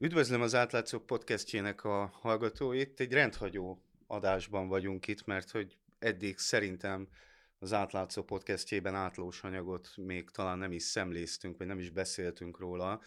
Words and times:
Üdvözlöm 0.00 0.40
az 0.40 0.54
Átlátszók 0.54 1.06
podcastjének 1.06 1.84
a 1.84 2.06
hallgatóit. 2.06 3.00
Egy 3.00 3.12
rendhagyó 3.12 3.82
adásban 4.06 4.68
vagyunk 4.68 5.06
itt, 5.06 5.24
mert 5.24 5.50
hogy 5.50 5.76
eddig 5.98 6.38
szerintem 6.38 7.08
az 7.58 7.72
Átlátszó 7.72 8.22
podcastjében 8.22 8.94
átlós 8.94 9.42
anyagot 9.42 9.88
még 9.96 10.30
talán 10.30 10.58
nem 10.58 10.72
is 10.72 10.82
szemléztünk, 10.82 11.58
vagy 11.58 11.66
nem 11.66 11.78
is 11.78 11.90
beszéltünk 11.90 12.58
róla, 12.58 13.00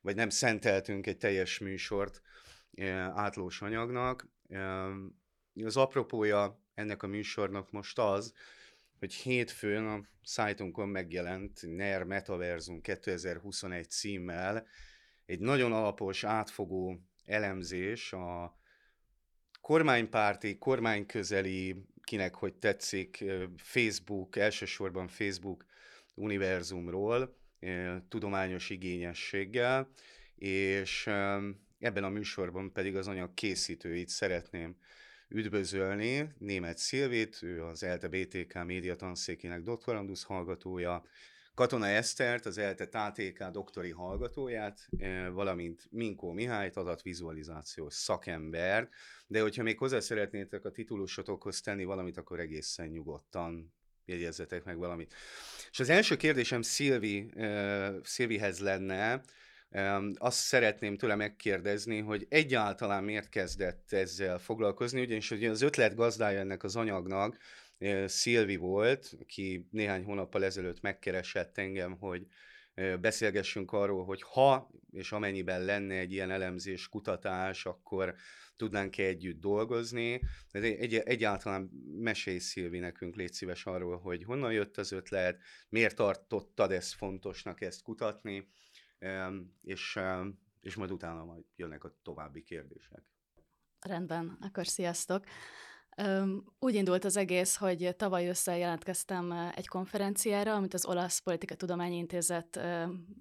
vagy 0.00 0.14
nem 0.14 0.28
szenteltünk 0.28 1.06
egy 1.06 1.18
teljes 1.18 1.58
műsort 1.58 2.20
eh, 2.74 3.18
átlós 3.18 3.62
anyagnak. 3.62 4.28
Eh, 4.48 4.90
az 5.64 5.76
apropója 5.76 6.60
ennek 6.74 7.02
a 7.02 7.06
műsornak 7.06 7.70
most 7.70 7.98
az, 7.98 8.32
hogy 8.98 9.14
hétfőn 9.14 9.86
a 9.86 10.00
szájtunkon 10.22 10.88
megjelent 10.88 11.60
NER 11.62 12.04
Metaversum 12.04 12.80
2021 12.80 13.90
címmel 13.90 14.66
egy 15.30 15.40
nagyon 15.40 15.72
alapos, 15.72 16.24
átfogó 16.24 17.00
elemzés 17.24 18.12
a 18.12 18.58
kormánypárti, 19.60 20.58
kormányközeli, 20.58 21.84
kinek 22.02 22.34
hogy 22.34 22.54
tetszik, 22.54 23.24
Facebook, 23.56 24.36
elsősorban 24.36 25.08
Facebook 25.08 25.64
univerzumról, 26.14 27.36
tudományos 28.08 28.70
igényességgel, 28.70 29.90
és 30.34 31.06
ebben 31.78 32.04
a 32.04 32.08
műsorban 32.08 32.72
pedig 32.72 32.96
az 32.96 33.08
anyag 33.08 33.34
készítőit 33.34 34.08
szeretném 34.08 34.76
üdvözölni, 35.28 36.32
német 36.38 36.78
Szilvét, 36.78 37.42
ő 37.42 37.64
az 37.64 37.82
ELTE 37.82 38.08
BTK 38.08 38.64
média 38.64 38.96
tanszékének 38.96 39.62
doktorandusz 39.62 40.22
hallgatója, 40.22 41.04
Katona 41.60 41.86
Esztert, 41.86 42.46
az 42.46 42.58
ELTE 42.58 42.86
TTK 42.86 43.44
doktori 43.44 43.90
hallgatóját, 43.90 44.88
eh, 44.98 45.28
valamint 45.28 45.86
Minkó 45.90 46.32
Mihályt, 46.32 46.76
adatvizualizációs 46.76 47.94
szakember, 47.94 48.88
de 49.26 49.40
hogyha 49.40 49.62
még 49.62 49.78
hozzá 49.78 50.00
szeretnétek 50.00 50.64
a 50.64 50.70
titulusotokhoz 50.70 51.60
tenni 51.60 51.84
valamit, 51.84 52.16
akkor 52.16 52.40
egészen 52.40 52.88
nyugodtan 52.88 53.72
jegyezzetek 54.04 54.64
meg 54.64 54.78
valamit. 54.78 55.14
És 55.70 55.80
az 55.80 55.88
első 55.88 56.16
kérdésem 56.16 56.62
Szilvi, 56.62 57.30
uh, 57.34 57.96
Szilvihez 58.02 58.60
lenne, 58.60 59.22
um, 59.70 60.12
azt 60.16 60.38
szeretném 60.38 60.96
tőle 60.96 61.14
megkérdezni, 61.14 61.98
hogy 61.98 62.26
egyáltalán 62.28 63.04
miért 63.04 63.28
kezdett 63.28 63.92
ezzel 63.92 64.38
foglalkozni, 64.38 65.00
ugyanis 65.00 65.30
ugye 65.30 65.50
az 65.50 65.62
ötlet 65.62 65.94
gazdája 65.94 66.38
ennek 66.38 66.62
az 66.62 66.76
anyagnak 66.76 67.38
Szilvi 68.06 68.56
volt, 68.56 69.16
aki 69.20 69.68
néhány 69.70 70.04
hónappal 70.04 70.44
ezelőtt 70.44 70.80
megkeresett 70.80 71.58
engem, 71.58 71.96
hogy 71.98 72.26
beszélgessünk 73.00 73.72
arról, 73.72 74.04
hogy 74.04 74.22
ha 74.22 74.70
és 74.90 75.12
amennyiben 75.12 75.64
lenne 75.64 75.94
egy 75.94 76.12
ilyen 76.12 76.30
elemzés, 76.30 76.88
kutatás, 76.88 77.66
akkor 77.66 78.14
tudnánk-e 78.56 79.02
együtt 79.02 79.40
dolgozni. 79.40 80.20
Egy, 80.50 80.94
egyáltalán 80.94 81.70
mesélj 81.98 82.38
Szilvi 82.38 82.78
nekünk, 82.78 83.16
légy 83.16 83.32
szíves 83.32 83.66
arról, 83.66 83.98
hogy 83.98 84.24
honnan 84.24 84.52
jött 84.52 84.76
az 84.76 84.92
ötlet, 84.92 85.40
miért 85.68 85.96
tartottad 85.96 86.72
ezt 86.72 86.94
fontosnak 86.94 87.60
ezt 87.60 87.82
kutatni, 87.82 88.48
és, 89.62 89.98
és 90.60 90.74
majd 90.74 90.90
utána 90.90 91.24
majd 91.24 91.44
jönnek 91.56 91.84
a 91.84 91.96
további 92.02 92.42
kérdések. 92.42 93.02
Rendben, 93.80 94.38
akkor 94.40 94.66
sziasztok! 94.66 95.24
Úgy 96.58 96.74
indult 96.74 97.04
az 97.04 97.16
egész, 97.16 97.56
hogy 97.56 97.94
tavaly 97.96 98.28
össze 98.28 98.56
jelentkeztem 98.56 99.32
egy 99.54 99.68
konferenciára, 99.68 100.54
amit 100.54 100.74
az 100.74 100.86
Olasz 100.86 101.18
Politika 101.18 101.54
Tudományi 101.54 101.96
Intézet 101.96 102.60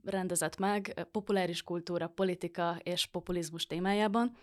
rendezett 0.03 0.57
meg, 0.57 1.07
populáris 1.11 1.63
kultúra, 1.63 2.07
politika 2.07 2.77
és 2.83 3.05
populizmus 3.05 3.67
témájában. 3.67 4.37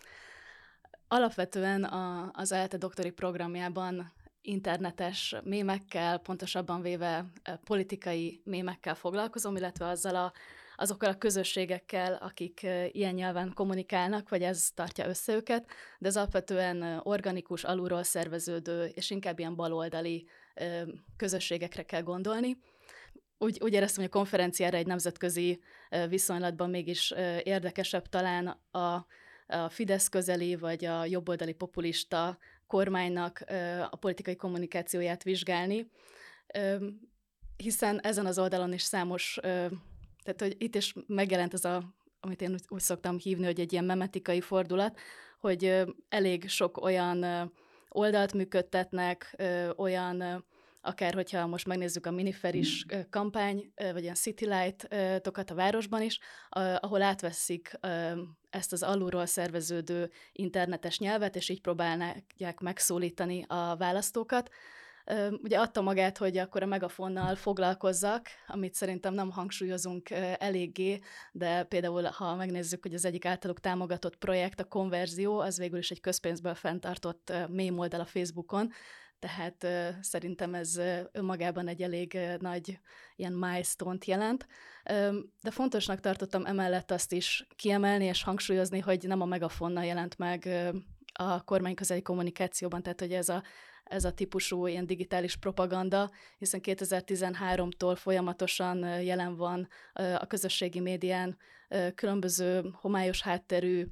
Alapvetően 1.08 1.84
az 2.32 2.52
ELTE 2.52 2.76
doktori 2.76 3.10
programjában 3.10 4.12
internetes 4.40 5.34
mémekkel, 5.44 6.18
pontosabban 6.18 6.82
véve 6.82 7.24
politikai 7.64 8.40
mémekkel 8.44 8.94
foglalkozom, 8.94 9.56
illetve 9.56 9.86
azzal 9.86 10.16
a 10.16 10.32
azokkal 10.76 11.10
a 11.10 11.18
közösségekkel, 11.18 12.14
akik 12.14 12.66
ilyen 12.92 13.14
nyelven 13.14 13.52
kommunikálnak, 13.54 14.28
vagy 14.28 14.42
ez 14.42 14.70
tartja 14.74 15.06
össze 15.06 15.34
őket, 15.34 15.66
de 15.98 16.08
ez 16.08 16.16
alapvetően 16.16 17.00
organikus, 17.02 17.64
alulról 17.64 18.02
szerveződő, 18.02 18.84
és 18.84 19.10
inkább 19.10 19.38
ilyen 19.38 19.56
baloldali 19.56 20.28
közösségekre 21.16 21.82
kell 21.82 22.02
gondolni. 22.02 22.56
Úgy, 23.38 23.58
úgy 23.62 23.72
éreztem, 23.72 24.02
hogy 24.02 24.12
a 24.14 24.16
konferenciára 24.16 24.76
egy 24.76 24.86
nemzetközi 24.86 25.60
viszonylatban 26.08 26.70
mégis 26.70 27.14
érdekesebb 27.42 28.06
talán 28.08 28.60
a, 28.70 28.78
a 28.78 29.06
Fidesz 29.68 30.08
közeli, 30.08 30.56
vagy 30.56 30.84
a 30.84 31.04
jobboldali 31.04 31.52
populista 31.52 32.38
kormánynak 32.66 33.44
a 33.90 33.96
politikai 33.96 34.36
kommunikációját 34.36 35.22
vizsgálni, 35.22 35.90
hiszen 37.56 38.00
ezen 38.00 38.26
az 38.26 38.38
oldalon 38.38 38.72
is 38.72 38.82
számos 38.82 39.38
tehát, 40.26 40.40
hogy 40.52 40.62
itt 40.62 40.74
is 40.74 40.94
megjelent 41.06 41.54
ez 41.54 41.64
a, 41.64 41.94
amit 42.20 42.42
én 42.42 42.52
úgy, 42.52 42.64
úgy 42.68 42.80
szoktam 42.80 43.18
hívni, 43.18 43.44
hogy 43.44 43.60
egy 43.60 43.72
ilyen 43.72 43.84
memetikai 43.84 44.40
fordulat, 44.40 44.98
hogy 45.38 45.84
elég 46.08 46.48
sok 46.48 46.76
olyan 46.76 47.50
oldalt 47.88 48.32
működtetnek, 48.32 49.36
olyan 49.76 50.44
akár 50.80 51.14
hogyha 51.14 51.46
most 51.46 51.66
megnézzük 51.66 52.06
a 52.06 52.10
miniferis 52.10 52.86
kampány, 53.10 53.72
vagy 53.92 54.02
ilyen 54.02 54.14
City 54.14 54.46
Light-tokat 54.46 55.50
a 55.50 55.54
városban 55.54 56.02
is, 56.02 56.18
ahol 56.78 57.02
átveszik 57.02 57.70
ezt 58.50 58.72
az 58.72 58.82
alulról 58.82 59.26
szerveződő 59.26 60.10
internetes 60.32 60.98
nyelvet, 60.98 61.36
és 61.36 61.48
így 61.48 61.60
próbálják 61.60 62.60
megszólítani 62.60 63.44
a 63.48 63.76
választókat 63.76 64.50
ugye 65.42 65.58
adta 65.58 65.80
magát, 65.80 66.18
hogy 66.18 66.36
akkor 66.36 66.62
a 66.62 66.66
megafonnal 66.66 67.34
foglalkozzak, 67.34 68.26
amit 68.46 68.74
szerintem 68.74 69.14
nem 69.14 69.30
hangsúlyozunk 69.30 70.10
eléggé, 70.38 70.98
de 71.32 71.62
például, 71.62 72.02
ha 72.02 72.34
megnézzük, 72.34 72.82
hogy 72.82 72.94
az 72.94 73.04
egyik 73.04 73.24
általuk 73.24 73.60
támogatott 73.60 74.16
projekt, 74.16 74.60
a 74.60 74.64
konverzió, 74.64 75.38
az 75.38 75.58
végül 75.58 75.78
is 75.78 75.90
egy 75.90 76.00
közpénzből 76.00 76.54
fenntartott 76.54 77.32
mém 77.48 77.78
oldal 77.78 78.00
a 78.00 78.04
Facebookon, 78.04 78.70
tehát 79.18 79.66
szerintem 80.00 80.54
ez 80.54 80.80
önmagában 81.12 81.68
egy 81.68 81.82
elég 81.82 82.18
nagy 82.38 82.78
ilyen 83.16 83.32
milestone-t 83.32 84.04
jelent. 84.04 84.46
De 85.42 85.50
fontosnak 85.50 86.00
tartottam 86.00 86.46
emellett 86.46 86.90
azt 86.90 87.12
is 87.12 87.46
kiemelni 87.56 88.04
és 88.04 88.22
hangsúlyozni, 88.22 88.78
hogy 88.78 89.04
nem 89.06 89.20
a 89.20 89.24
megafonnal 89.24 89.84
jelent 89.84 90.18
meg 90.18 90.48
a 91.12 91.42
kormányközeli 91.44 92.02
kommunikációban, 92.02 92.82
tehát 92.82 93.00
hogy 93.00 93.12
ez 93.12 93.28
a 93.28 93.42
ez 93.88 94.04
a 94.04 94.12
típusú 94.12 94.66
ilyen 94.66 94.86
digitális 94.86 95.36
propaganda, 95.36 96.10
hiszen 96.38 96.60
2013-tól 96.62 97.96
folyamatosan 97.96 99.02
jelen 99.02 99.36
van 99.36 99.68
a 99.92 100.26
közösségi 100.26 100.80
médián 100.80 101.36
különböző 101.94 102.70
homályos 102.72 103.22
hátterű 103.22 103.86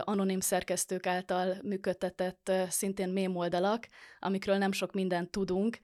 anonim 0.00 0.40
szerkesztők 0.40 1.06
által 1.06 1.56
működtetett 1.62 2.52
szintén 2.68 3.08
mém 3.08 3.36
oldalak, 3.36 3.88
amikről 4.18 4.56
nem 4.56 4.72
sok 4.72 4.92
mindent 4.92 5.30
tudunk, 5.30 5.78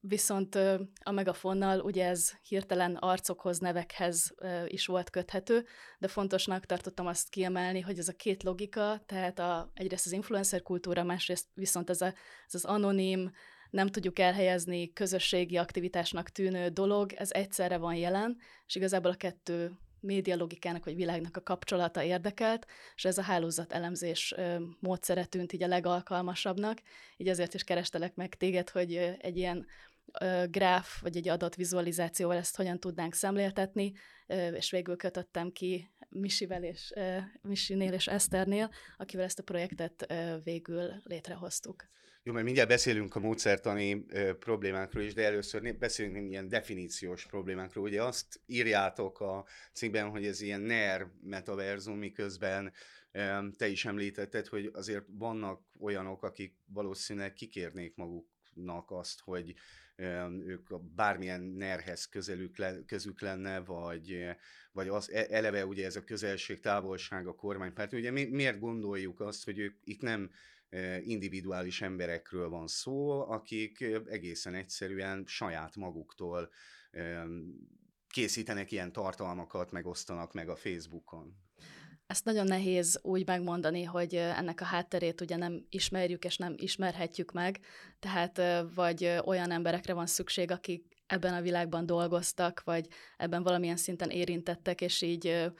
viszont 0.00 0.54
a 1.02 1.10
megafonnal 1.10 1.80
ugye 1.80 2.06
ez 2.06 2.32
hirtelen 2.42 2.94
arcokhoz, 2.94 3.58
nevekhez 3.58 4.34
is 4.66 4.86
volt 4.86 5.10
köthető, 5.10 5.66
de 5.98 6.08
fontosnak 6.08 6.66
tartottam 6.66 7.06
azt 7.06 7.28
kiemelni, 7.28 7.80
hogy 7.80 7.98
ez 7.98 8.08
a 8.08 8.12
két 8.12 8.42
logika, 8.42 9.02
tehát 9.06 9.38
a, 9.38 9.70
egyrészt 9.74 10.06
az 10.06 10.12
influencer 10.12 10.62
kultúra, 10.62 11.02
másrészt 11.02 11.46
viszont 11.54 11.90
ez, 11.90 12.00
a, 12.00 12.06
ez 12.46 12.54
az 12.54 12.64
anonim, 12.64 13.30
nem 13.70 13.86
tudjuk 13.86 14.18
elhelyezni 14.18 14.92
közösségi 14.92 15.56
aktivitásnak 15.56 16.28
tűnő 16.28 16.68
dolog, 16.68 17.12
ez 17.12 17.32
egyszerre 17.32 17.76
van 17.76 17.94
jelen, 17.94 18.36
és 18.66 18.74
igazából 18.74 19.10
a 19.10 19.14
kettő 19.16 19.72
média 20.06 20.36
logikának 20.36 20.84
vagy 20.84 20.94
világnak 20.94 21.36
a 21.36 21.42
kapcsolata 21.42 22.02
érdekelt, 22.02 22.66
és 22.94 23.04
ez 23.04 23.18
a 23.18 23.22
hálózat 23.22 23.72
elemzés 23.72 24.34
módszere 24.80 25.24
tűnt 25.24 25.52
így 25.52 25.62
a 25.62 25.66
legalkalmasabbnak, 25.66 26.78
így 27.16 27.28
ezért 27.28 27.54
is 27.54 27.64
kerestelek 27.64 28.14
meg 28.14 28.34
téged, 28.34 28.68
hogy 28.68 28.94
egy 29.18 29.36
ilyen 29.36 29.66
gráf 30.50 31.00
vagy 31.00 31.16
egy 31.16 31.28
adatvizualizációval 31.28 32.36
ezt 32.36 32.56
hogyan 32.56 32.80
tudnánk 32.80 33.14
szemléltetni, 33.14 33.92
és 34.52 34.70
végül 34.70 34.96
kötöttem 34.96 35.50
ki 35.50 35.90
Misivel 36.08 36.64
és 36.64 36.92
Misinél 37.42 37.92
és 37.92 38.06
Eszternél, 38.06 38.70
akivel 38.96 39.24
ezt 39.24 39.38
a 39.38 39.42
projektet 39.42 40.14
végül 40.44 40.92
létrehoztuk. 41.04 41.88
Jó, 42.26 42.32
mert 42.32 42.44
mindjárt 42.44 42.68
beszélünk 42.68 43.14
a 43.14 43.20
módszertani 43.20 44.04
ö, 44.08 44.34
problémákról 44.38 45.02
is, 45.02 45.14
de 45.14 45.24
először 45.24 45.76
beszélünk 45.76 46.30
ilyen 46.30 46.48
definíciós 46.48 47.26
problémákról. 47.26 47.84
Ugye 47.84 48.02
azt 48.02 48.40
írjátok 48.46 49.20
a 49.20 49.44
cikkben, 49.72 50.08
hogy 50.08 50.26
ez 50.26 50.40
ilyen 50.40 50.60
NER 50.60 51.06
metaverzum, 51.22 51.98
miközben 51.98 52.72
ö, 53.12 53.48
te 53.56 53.68
is 53.68 53.84
említetted, 53.84 54.46
hogy 54.46 54.70
azért 54.72 55.04
vannak 55.08 55.62
olyanok, 55.78 56.22
akik 56.22 56.54
valószínűleg 56.64 57.32
kikérnék 57.32 57.94
maguk 57.96 58.26
gondolnak 58.56 58.90
azt, 58.90 59.20
hogy 59.20 59.54
ők 60.46 60.80
bármilyen 60.94 61.40
nerhez 61.40 62.08
közelük 62.08 62.56
le, 62.56 62.84
közük 62.86 63.20
lenne, 63.20 63.58
vagy, 63.58 64.28
vagy 64.72 64.88
az 64.88 65.10
e, 65.10 65.26
eleve 65.30 65.66
ugye 65.66 65.84
ez 65.84 65.96
a 65.96 66.04
közelség, 66.04 66.60
távolság 66.60 67.26
a 67.26 67.34
kormánypárt. 67.34 67.92
Ugye 67.92 68.10
mi, 68.10 68.24
miért 68.24 68.60
gondoljuk 68.60 69.20
azt, 69.20 69.44
hogy 69.44 69.58
ők 69.58 69.74
itt 69.84 70.00
nem 70.00 70.30
individuális 71.00 71.82
emberekről 71.82 72.48
van 72.48 72.66
szó, 72.66 73.10
akik 73.30 73.84
egészen 74.06 74.54
egyszerűen 74.54 75.24
saját 75.26 75.76
maguktól 75.76 76.50
készítenek 78.08 78.72
ilyen 78.72 78.92
tartalmakat, 78.92 79.70
megosztanak 79.70 80.32
meg 80.32 80.48
a 80.48 80.56
Facebookon. 80.56 81.44
Ezt 82.06 82.24
nagyon 82.24 82.46
nehéz 82.46 82.98
úgy 83.02 83.26
megmondani, 83.26 83.82
hogy 83.82 84.14
ennek 84.14 84.60
a 84.60 84.64
hátterét 84.64 85.20
ugye 85.20 85.36
nem 85.36 85.66
ismerjük 85.68 86.24
és 86.24 86.36
nem 86.36 86.54
ismerhetjük 86.56 87.32
meg, 87.32 87.60
tehát 87.98 88.42
vagy 88.74 89.20
olyan 89.24 89.50
emberekre 89.50 89.92
van 89.92 90.06
szükség, 90.06 90.50
akik 90.50 90.94
ebben 91.06 91.34
a 91.34 91.40
világban 91.40 91.86
dolgoztak, 91.86 92.62
vagy 92.64 92.88
ebben 93.16 93.42
valamilyen 93.42 93.76
szinten 93.76 94.10
érintettek, 94.10 94.80
és 94.80 95.02
így 95.02 95.50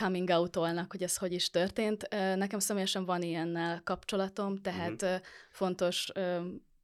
coming 0.00 0.28
out 0.30 0.56
hogy 0.88 1.02
ez 1.02 1.16
hogy 1.16 1.32
is 1.32 1.50
történt. 1.50 2.08
Nekem 2.10 2.58
személyesen 2.58 3.04
van 3.04 3.22
ilyennel 3.22 3.80
kapcsolatom, 3.84 4.56
tehát 4.56 5.02
uh-huh. 5.02 5.20
fontos 5.50 6.12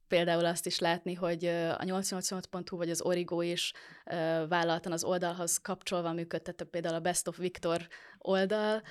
például 0.07 0.45
azt 0.45 0.65
is 0.65 0.79
látni, 0.79 1.13
hogy 1.13 1.45
a 1.45 1.83
888.hu 1.83 2.77
vagy 2.77 2.89
az 2.89 3.01
Origo 3.01 3.41
is 3.41 3.73
vállaltan 4.47 4.91
az 4.91 5.03
oldalhoz 5.03 5.57
kapcsolva 5.57 6.13
működtette 6.13 6.63
például 6.63 6.95
a 6.95 6.99
Best 6.99 7.27
of 7.27 7.37
Victor 7.37 7.87
oldal, 8.19 8.81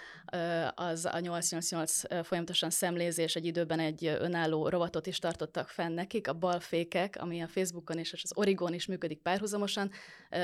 az 0.74 1.04
a 1.04 1.18
888 1.18 2.00
folyamatosan 2.26 2.70
szemlézés 2.70 3.36
egy 3.36 3.46
időben 3.46 3.78
egy 3.78 4.06
önálló 4.06 4.68
rovatot 4.68 5.06
is 5.06 5.18
tartottak 5.18 5.68
fenn 5.68 5.92
nekik, 5.92 6.28
a 6.28 6.32
balfékek, 6.32 7.16
ami 7.20 7.40
a 7.42 7.48
Facebookon 7.48 7.98
és 7.98 8.12
az 8.12 8.32
Origon 8.34 8.74
is 8.74 8.86
működik 8.86 9.22
párhuzamosan, 9.22 9.90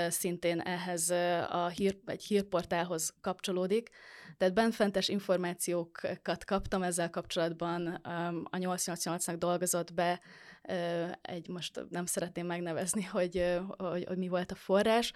szintén 0.09 0.61
ehhez 0.61 1.11
a 1.51 1.69
hír, 1.69 1.99
egy 2.07 2.25
hírportálhoz 2.25 3.15
kapcsolódik. 3.21 3.91
Tehát 4.37 4.55
benfentes 4.55 5.09
információkat 5.09 6.45
kaptam 6.45 6.83
ezzel 6.83 7.11
kapcsolatban, 7.11 7.87
a 8.51 8.57
888-nak 8.57 9.35
dolgozott 9.39 9.95
be 9.95 10.21
egy, 11.23 11.49
most 11.49 11.85
nem 11.91 12.07
szeretném 12.07 12.47
megnevezni, 12.47 13.03
hogy, 13.03 13.59
hogy, 13.77 14.05
hogy 14.05 14.19
mi 14.19 14.29
volt 14.29 14.53
a 14.53 14.55
forrás, 14.55 15.13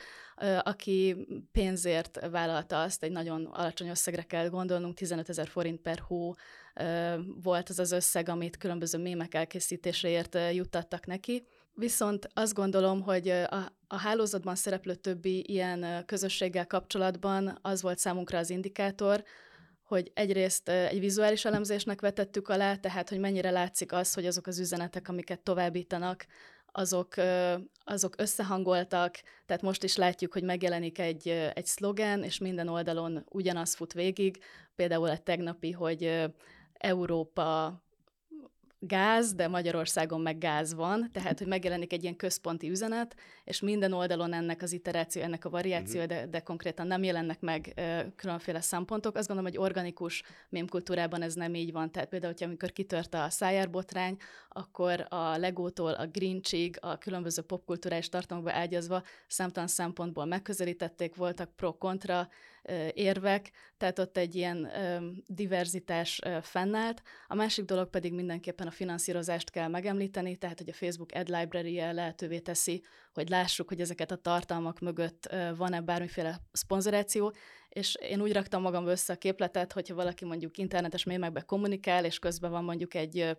aki 0.63 1.27
pénzért 1.53 2.29
vállalta 2.31 2.83
azt, 2.83 3.03
egy 3.03 3.11
nagyon 3.11 3.45
alacsony 3.59 3.89
összegre 3.89 4.23
kell 4.23 4.49
gondolnunk, 4.49 4.95
15 4.95 5.29
ezer 5.29 5.49
forint 5.49 5.81
per 5.81 5.99
hó 5.99 6.35
volt 7.43 7.69
az 7.69 7.79
az 7.79 7.93
összeg, 7.93 8.29
amit 8.29 8.57
különböző 8.57 8.99
mémek 8.99 9.35
elkészítéséért 9.35 10.39
juttattak 10.53 11.07
neki. 11.07 11.47
Viszont 11.75 12.29
azt 12.35 12.55
gondolom, 12.55 13.03
hogy 13.03 13.29
a, 13.29 13.73
a 13.87 13.99
hálózatban 13.99 14.55
szereplő 14.55 14.95
többi 14.95 15.45
ilyen 15.47 16.05
közösséggel 16.07 16.67
kapcsolatban 16.67 17.59
az 17.63 17.83
volt 17.83 17.99
számunkra 17.99 18.39
az 18.39 18.51
indikátor, 18.51 19.25
hogy 19.83 20.11
egyrészt 20.15 20.69
egy 20.69 21.01
vizuális 21.01 21.45
elemzésnek 21.45 22.01
vetettük 22.01 22.49
alá, 22.49 22.77
tehát 22.77 23.09
hogy 23.09 23.19
mennyire 23.19 23.51
látszik 23.51 23.93
az, 23.93 24.15
hogy 24.15 24.27
azok 24.27 24.47
az 24.47 24.59
üzenetek, 24.59 25.09
amiket 25.09 25.41
továbbítanak, 25.41 26.27
azok, 26.73 27.15
azok 27.85 28.15
összehangoltak, 28.19 29.21
tehát 29.47 29.63
most 29.63 29.83
is 29.83 29.97
látjuk, 29.97 30.33
hogy 30.33 30.43
megjelenik 30.43 30.99
egy, 30.99 31.29
egy 31.29 31.67
szlogen, 31.67 32.23
és 32.23 32.39
minden 32.39 32.69
oldalon 32.69 33.25
ugyanaz 33.29 33.75
fut 33.75 33.93
végig, 33.93 34.39
például 34.75 35.09
a 35.09 35.19
tegnapi, 35.19 35.71
hogy 35.71 36.25
Európa 36.73 37.83
gáz, 38.81 39.35
de 39.35 39.49
Magyarországon 39.49 40.21
meg 40.21 40.39
gáz 40.39 40.75
van, 40.75 41.09
tehát 41.13 41.39
hogy 41.39 41.47
megjelenik 41.47 41.93
egy 41.93 42.03
ilyen 42.03 42.17
központi 42.17 42.69
üzenet, 42.71 43.15
és 43.45 43.61
minden 43.61 43.93
oldalon 43.93 44.33
ennek 44.33 44.63
az 44.63 44.73
iteráció, 44.73 45.23
ennek 45.23 45.45
a 45.45 45.51
variáció, 45.51 46.01
uh-huh. 46.01 46.17
de, 46.17 46.27
de 46.27 46.41
konkrétan 46.41 46.87
nem 46.87 47.03
jelennek 47.03 47.41
meg 47.41 47.73
uh, 47.77 48.01
különféle 48.17 48.61
szempontok. 48.61 49.17
Azt 49.17 49.29
gondolom, 49.29 49.53
hogy 49.53 49.61
organikus 49.61 50.23
mémkultúrában 50.49 51.23
ez 51.23 51.35
nem 51.35 51.55
így 51.55 51.73
van. 51.73 51.91
Tehát 51.91 52.09
például, 52.09 52.33
hogyha 52.33 52.47
amikor 52.47 52.73
kitört 52.73 53.15
a 53.15 53.31
szájárbotrány, 53.31 54.17
akkor 54.49 55.07
a 55.09 55.37
Legótól 55.37 55.93
a 55.93 56.07
Grinchig, 56.07 56.77
a 56.81 56.99
különböző 56.99 57.43
popkulturális 57.43 58.09
tartalmakba 58.09 58.53
ágyazva 58.53 59.03
számtalan 59.27 59.69
szempontból 59.69 60.25
megközelítették, 60.25 61.15
voltak 61.15 61.57
pro-kontra 61.57 62.29
érvek, 62.93 63.51
tehát 63.77 63.99
ott 63.99 64.17
egy 64.17 64.35
ilyen 64.35 64.71
diverzitás 65.27 66.21
fennállt. 66.43 67.03
A 67.27 67.35
másik 67.35 67.65
dolog 67.65 67.91
pedig 67.91 68.15
mindenképpen 68.15 68.67
a 68.67 68.71
finanszírozást 68.71 69.51
kell 69.51 69.69
megemlíteni, 69.69 70.37
tehát 70.37 70.59
hogy 70.59 70.69
a 70.69 70.73
Facebook 70.73 71.11
Ad 71.13 71.29
library 71.29 71.77
lehetővé 71.77 72.39
teszi, 72.39 72.83
hogy 73.13 73.29
lássuk, 73.29 73.69
hogy 73.69 73.81
ezeket 73.81 74.11
a 74.11 74.17
tartalmak 74.17 74.81
mögött 74.81 75.35
van-e 75.57 75.81
bármiféle 75.81 76.41
szponzoráció, 76.53 77.35
és 77.69 77.95
én 77.95 78.21
úgy 78.21 78.33
raktam 78.33 78.63
magam 78.63 78.87
össze 78.87 79.13
a 79.13 79.17
képletet, 79.17 79.73
hogyha 79.73 79.95
valaki 79.95 80.25
mondjuk 80.25 80.59
internetes 80.59 81.05
mémekbe 81.05 81.41
kommunikál, 81.41 82.05
és 82.05 82.19
közben 82.19 82.51
van 82.51 82.65
mondjuk 82.65 82.95
egy 82.95 83.37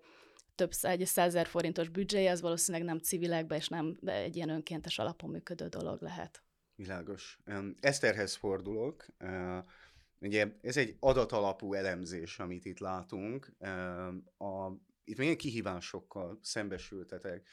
több 0.56 0.72
egy 0.82 1.06
százer 1.06 1.48
forintos 1.48 1.90
büdzséje, 1.90 2.32
az 2.32 2.42
valószínűleg 2.42 2.88
nem 2.88 2.98
civilekbe, 2.98 3.56
és 3.56 3.68
nem 3.68 4.00
egy 4.06 4.36
ilyen 4.36 4.50
önkéntes 4.50 5.00
alapon 5.00 5.30
működő 5.30 5.68
dolog 5.68 6.02
lehet. 6.02 6.44
Világos. 6.80 7.40
Eszterhez 7.80 8.36
fordulok. 8.36 9.06
Ugye 10.20 10.52
ez 10.62 10.78
egy 10.78 10.96
adatalapú 11.00 11.74
elemzés, 11.74 12.40
amit 12.40 12.66
itt 12.66 12.80
látunk. 12.80 13.52
A, 14.38 14.72
itt 15.04 15.18
milyen 15.18 15.38
kihívásokkal 15.38 16.40
szembesültetek? 16.42 17.48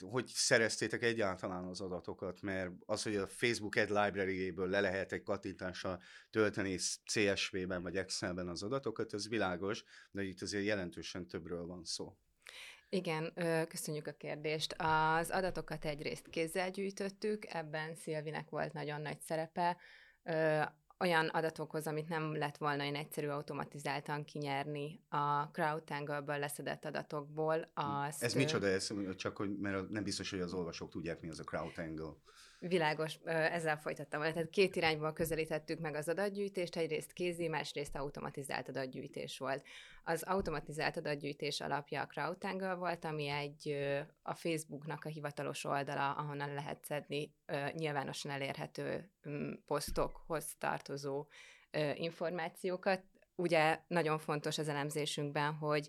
Hogy 0.00 0.26
szereztétek 0.26 1.02
egyáltalán 1.02 1.64
az 1.64 1.80
adatokat? 1.80 2.40
Mert 2.42 2.70
az, 2.84 3.02
hogy 3.02 3.16
a 3.16 3.26
Facebook 3.26 3.74
Ad 3.76 3.88
Library-ből 3.88 4.68
le 4.68 4.80
lehet 4.80 5.12
egy 5.12 5.22
kattintással 5.22 6.02
tölteni 6.30 6.76
CSV-ben 7.04 7.82
vagy 7.82 7.96
Excelben 7.96 8.48
az 8.48 8.62
adatokat, 8.62 9.14
ez 9.14 9.28
világos, 9.28 9.84
de 10.10 10.22
itt 10.22 10.42
azért 10.42 10.64
jelentősen 10.64 11.26
többről 11.26 11.66
van 11.66 11.84
szó. 11.84 12.16
Igen, 12.88 13.32
köszönjük 13.68 14.06
a 14.06 14.12
kérdést. 14.12 14.74
Az 14.78 15.30
adatokat 15.30 15.84
egyrészt 15.84 16.28
kézzel 16.28 16.70
gyűjtöttük, 16.70 17.44
ebben 17.54 17.94
Szilvinek 17.94 18.50
volt 18.50 18.72
nagyon 18.72 19.00
nagy 19.00 19.20
szerepe. 19.20 19.76
Olyan 20.98 21.26
adatokhoz, 21.26 21.86
amit 21.86 22.08
nem 22.08 22.36
lett 22.36 22.56
volna 22.56 22.84
én 22.84 22.94
egyszerű 22.94 23.28
automatizáltan 23.28 24.24
kinyerni 24.24 25.04
a 25.08 25.42
CrowdTangle-ből 25.52 26.38
leszedett 26.38 26.84
adatokból. 26.84 27.70
Azt, 27.74 28.22
ez 28.22 28.34
micsoda, 28.34 28.66
ez 28.66 28.92
csak 29.16 29.36
hogy, 29.36 29.58
mert 29.58 29.88
nem 29.88 30.02
biztos, 30.02 30.30
hogy 30.30 30.40
az 30.40 30.52
olvasók 30.52 30.90
tudják, 30.90 31.20
mi 31.20 31.28
az 31.28 31.40
a 31.40 31.44
CrowdTangle. 31.44 32.14
Világos, 32.58 33.14
ezzel 33.24 33.76
folytattam 33.78 34.18
volna. 34.18 34.34
Tehát 34.34 34.50
két 34.50 34.76
irányból 34.76 35.12
közelítettük 35.12 35.78
meg 35.78 35.94
az 35.94 36.08
adatgyűjtést, 36.08 36.76
egyrészt 36.76 37.12
kézi, 37.12 37.48
másrészt 37.48 37.96
automatizált 37.96 38.68
adatgyűjtés 38.68 39.38
volt. 39.38 39.64
Az 40.04 40.22
automatizált 40.22 40.96
adatgyűjtés 40.96 41.60
alapja 41.60 42.00
a 42.02 42.06
CrowdTangle 42.06 42.74
volt, 42.74 43.04
ami 43.04 43.28
egy 43.28 43.76
a 44.22 44.34
Facebooknak 44.34 45.04
a 45.04 45.08
hivatalos 45.08 45.64
oldala, 45.64 46.10
ahonnan 46.10 46.54
lehet 46.54 46.84
szedni 46.84 47.34
nyilvánosan 47.72 48.30
elérhető 48.30 49.10
posztokhoz 49.66 50.54
tartozó 50.58 51.26
információkat. 51.94 53.02
Ugye 53.34 53.80
nagyon 53.86 54.18
fontos 54.18 54.58
az 54.58 54.68
elemzésünkben, 54.68 55.54
hogy 55.54 55.88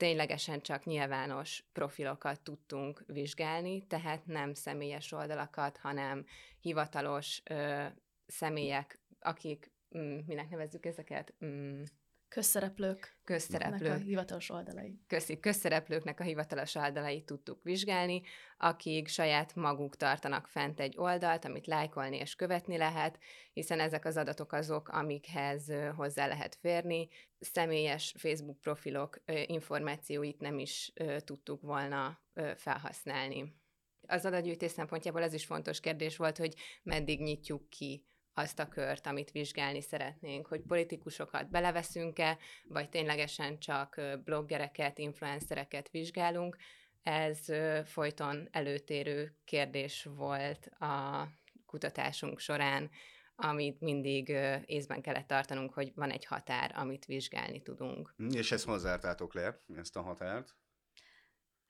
ténylegesen 0.00 0.60
csak 0.60 0.84
nyilvános 0.84 1.64
profilokat 1.72 2.40
tudtunk 2.40 3.02
vizsgálni, 3.06 3.86
tehát 3.86 4.26
nem 4.26 4.54
személyes 4.54 5.12
oldalakat, 5.12 5.76
hanem 5.76 6.26
hivatalos 6.60 7.42
ö, 7.44 7.84
személyek, 8.26 8.98
akik, 9.18 9.70
mm, 9.98 10.18
minek 10.26 10.50
nevezzük 10.50 10.86
ezeket? 10.86 11.34
Mm, 11.44 11.82
Közszereplők. 12.30 13.18
Közszereplők. 13.24 13.92
A 13.92 13.96
hivatalos 13.96 14.50
oldalai. 14.50 15.00
Köszi. 15.06 15.40
Közszereplőknek 15.40 16.20
a 16.20 16.22
hivatalos 16.22 16.74
oldalait 16.74 17.26
tudtuk 17.26 17.62
vizsgálni, 17.62 18.22
akik 18.58 19.08
saját 19.08 19.54
maguk 19.54 19.96
tartanak 19.96 20.46
fent 20.46 20.80
egy 20.80 20.94
oldalt, 20.96 21.44
amit 21.44 21.66
lájkolni 21.66 22.16
és 22.16 22.34
követni 22.34 22.76
lehet, 22.76 23.18
hiszen 23.52 23.80
ezek 23.80 24.04
az 24.04 24.16
adatok 24.16 24.52
azok, 24.52 24.88
amikhez 24.88 25.72
hozzá 25.96 26.26
lehet 26.26 26.54
férni. 26.54 27.08
Személyes 27.38 28.14
Facebook 28.18 28.60
profilok 28.60 29.22
információit 29.46 30.40
nem 30.40 30.58
is 30.58 30.92
tudtuk 31.24 31.60
volna 31.62 32.20
felhasználni. 32.56 33.58
Az 34.06 34.24
adatgyűjtés 34.24 34.70
szempontjából 34.70 35.22
ez 35.22 35.32
is 35.32 35.44
fontos 35.44 35.80
kérdés 35.80 36.16
volt, 36.16 36.38
hogy 36.38 36.54
meddig 36.82 37.20
nyitjuk 37.20 37.70
ki 37.70 38.04
azt 38.34 38.58
a 38.58 38.68
kört, 38.68 39.06
amit 39.06 39.30
vizsgálni 39.30 39.80
szeretnénk, 39.82 40.46
hogy 40.46 40.60
politikusokat 40.60 41.50
beleveszünk-e, 41.50 42.38
vagy 42.64 42.88
ténylegesen 42.88 43.58
csak 43.58 44.00
bloggereket, 44.24 44.98
influencereket 44.98 45.88
vizsgálunk. 45.90 46.56
Ez 47.02 47.38
folyton 47.84 48.48
előtérő 48.50 49.36
kérdés 49.44 50.04
volt 50.04 50.66
a 50.66 51.26
kutatásunk 51.66 52.38
során, 52.38 52.90
amit 53.34 53.80
mindig 53.80 54.28
észben 54.64 55.02
kellett 55.02 55.26
tartanunk, 55.26 55.72
hogy 55.72 55.92
van 55.94 56.10
egy 56.10 56.24
határ, 56.24 56.72
amit 56.74 57.04
vizsgálni 57.04 57.62
tudunk. 57.62 58.14
És 58.34 58.52
ezt 58.52 58.64
hozzártátok 58.64 59.34
le, 59.34 59.62
ezt 59.76 59.96
a 59.96 60.02
határt? 60.02 60.56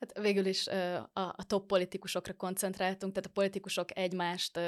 Hát 0.00 0.18
végül 0.20 0.46
is 0.46 0.66
a, 1.12 1.44
top 1.46 1.66
politikusokra 1.66 2.34
koncentráltunk, 2.34 3.12
tehát 3.12 3.28
a 3.28 3.32
politikusok 3.32 3.98
egymást 3.98 4.60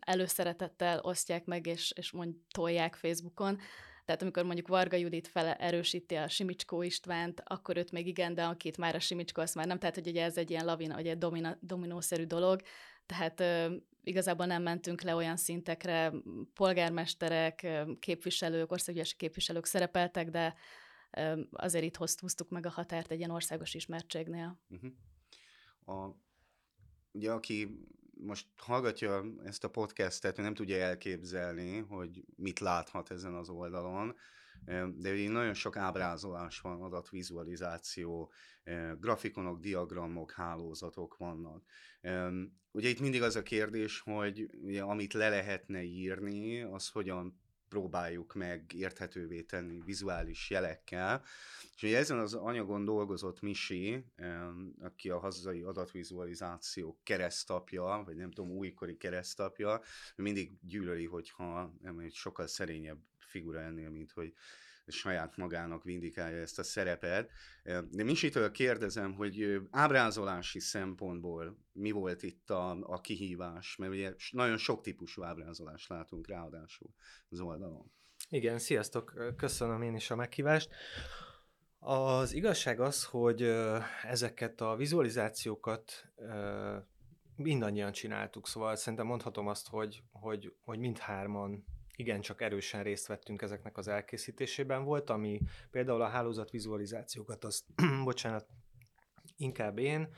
előszeretettel 0.00 1.00
osztják 1.02 1.44
meg, 1.44 1.66
és, 1.66 1.92
és 1.96 2.10
mond, 2.10 2.34
tolják 2.50 2.94
Facebookon. 2.94 3.58
Tehát 4.04 4.22
amikor 4.22 4.44
mondjuk 4.44 4.68
Varga 4.68 4.96
Judit 4.96 5.28
fele 5.28 5.56
erősíti 5.56 6.14
a 6.14 6.28
Simicskó 6.28 6.82
Istvánt, 6.82 7.42
akkor 7.44 7.76
őt 7.76 7.92
még 7.92 8.06
igen, 8.06 8.34
de 8.34 8.44
akit 8.44 8.76
már 8.76 8.94
a 8.94 9.00
Simicskó, 9.00 9.42
azt 9.42 9.54
már 9.54 9.66
nem. 9.66 9.78
Tehát, 9.78 9.94
hogy 9.94 10.08
ugye 10.08 10.24
ez 10.24 10.36
egy 10.36 10.50
ilyen 10.50 10.64
lavina, 10.64 10.94
vagy 10.94 11.06
egy 11.06 11.18
domina, 11.18 11.56
dominószerű 11.60 12.24
dolog. 12.24 12.60
Tehát 13.06 13.42
igazából 14.02 14.46
nem 14.46 14.62
mentünk 14.62 15.02
le 15.02 15.14
olyan 15.14 15.36
szintekre, 15.36 16.12
polgármesterek, 16.54 17.66
képviselők, 18.00 18.72
országgyűlési 18.72 19.16
képviselők 19.16 19.66
szerepeltek, 19.66 20.28
de 20.28 20.54
azért 21.50 21.84
itt 21.84 21.96
hoztuk 21.96 22.48
meg 22.48 22.66
a 22.66 22.70
határt 22.70 23.10
egy 23.10 23.18
ilyen 23.18 23.30
országos 23.30 23.74
ismertségnél. 23.74 24.60
Uh-huh. 24.68 24.92
A, 25.84 26.16
ugye 27.12 27.32
aki 27.32 27.84
most 28.24 28.46
hallgatja 28.56 29.24
ezt 29.44 29.64
a 29.64 29.70
podcastet, 29.70 30.36
nem 30.36 30.54
tudja 30.54 30.76
elképzelni, 30.76 31.78
hogy 31.78 32.24
mit 32.36 32.58
láthat 32.58 33.10
ezen 33.10 33.34
az 33.34 33.48
oldalon, 33.48 34.16
de 34.94 35.12
ugye 35.12 35.28
nagyon 35.28 35.54
sok 35.54 35.76
ábrázolás 35.76 36.60
van, 36.60 36.82
adatvizualizáció, 36.82 38.32
grafikonok, 38.98 39.60
diagramok, 39.60 40.32
hálózatok 40.32 41.16
vannak. 41.16 41.64
Ugye 42.70 42.88
itt 42.88 43.00
mindig 43.00 43.22
az 43.22 43.36
a 43.36 43.42
kérdés, 43.42 44.00
hogy 44.00 44.50
ugye, 44.62 44.82
amit 44.82 45.12
le 45.12 45.28
lehetne 45.28 45.82
írni, 45.82 46.60
az 46.60 46.88
hogyan 46.88 47.40
próbáljuk 47.70 48.34
meg 48.34 48.72
érthetővé 48.72 49.42
tenni 49.42 49.82
vizuális 49.84 50.50
jelekkel. 50.50 51.22
És 51.76 51.82
ugye 51.82 51.98
ezen 51.98 52.18
az 52.18 52.34
anyagon 52.34 52.84
dolgozott 52.84 53.40
Misi, 53.40 54.04
aki 54.80 55.10
a 55.10 55.18
hazai 55.18 55.62
adatvizualizáció 55.62 57.00
keresztapja, 57.02 58.02
vagy 58.04 58.16
nem 58.16 58.30
tudom, 58.30 58.50
újkori 58.50 58.96
keresztapja, 58.96 59.80
mindig 60.16 60.52
gyűlöli, 60.60 61.06
hogyha 61.06 61.72
nem, 61.82 61.98
egy 61.98 62.14
sokkal 62.14 62.46
szerényebb 62.46 62.98
figura 63.18 63.60
ennél, 63.60 63.90
mint 63.90 64.12
hogy 64.12 64.34
saját 64.90 65.36
magának 65.36 65.84
vindikálja 65.84 66.40
ezt 66.40 66.58
a 66.58 66.62
szerepet. 66.62 67.30
De 67.90 68.04
Misitől 68.04 68.50
kérdezem, 68.50 69.14
hogy 69.14 69.60
ábrázolási 69.70 70.60
szempontból 70.60 71.58
mi 71.72 71.90
volt 71.90 72.22
itt 72.22 72.50
a, 72.50 72.70
a 72.80 73.00
kihívás, 73.00 73.76
mert 73.76 73.92
ugye 73.92 74.14
nagyon 74.30 74.56
sok 74.56 74.82
típusú 74.82 75.22
ábrázolást 75.22 75.88
látunk 75.88 76.28
ráadásul 76.28 76.90
az 77.28 77.40
oldalon. 77.40 77.92
Igen, 78.28 78.58
sziasztok, 78.58 79.34
köszönöm 79.36 79.82
én 79.82 79.94
is 79.94 80.10
a 80.10 80.16
meghívást. 80.16 80.70
Az 81.78 82.32
igazság 82.32 82.80
az, 82.80 83.04
hogy 83.04 83.42
ezeket 84.02 84.60
a 84.60 84.76
vizualizációkat 84.76 86.12
mindannyian 87.36 87.92
csináltuk, 87.92 88.48
szóval 88.48 88.76
szerintem 88.76 89.06
mondhatom 89.06 89.46
azt, 89.46 89.68
hogy, 89.68 90.02
hogy, 90.12 90.54
hogy 90.64 90.78
mindhárman 90.78 91.64
igencsak 92.00 92.40
erősen 92.40 92.82
részt 92.82 93.06
vettünk 93.06 93.42
ezeknek 93.42 93.76
az 93.76 93.88
elkészítésében. 93.88 94.84
Volt, 94.84 95.10
ami 95.10 95.40
például 95.70 96.02
a 96.02 96.08
hálózatvizualizációkat, 96.08 97.44
az, 97.44 97.64
bocsánat, 98.04 98.46
inkább 99.36 99.78
én, 99.78 100.08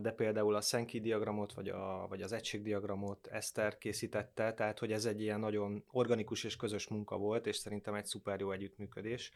de 0.00 0.12
például 0.16 0.54
a 0.54 0.60
Senki 0.60 1.00
diagramot, 1.00 1.52
vagy, 1.52 1.68
a, 1.68 2.06
vagy 2.08 2.22
az 2.22 2.32
egységdiagramot 2.32 3.26
Eszter 3.26 3.78
készítette, 3.78 4.54
tehát 4.54 4.78
hogy 4.78 4.92
ez 4.92 5.04
egy 5.04 5.20
ilyen 5.20 5.40
nagyon 5.40 5.84
organikus 5.90 6.44
és 6.44 6.56
közös 6.56 6.88
munka 6.88 7.16
volt, 7.16 7.46
és 7.46 7.56
szerintem 7.56 7.94
egy 7.94 8.04
szuper 8.04 8.40
jó 8.40 8.52
együttműködés. 8.52 9.32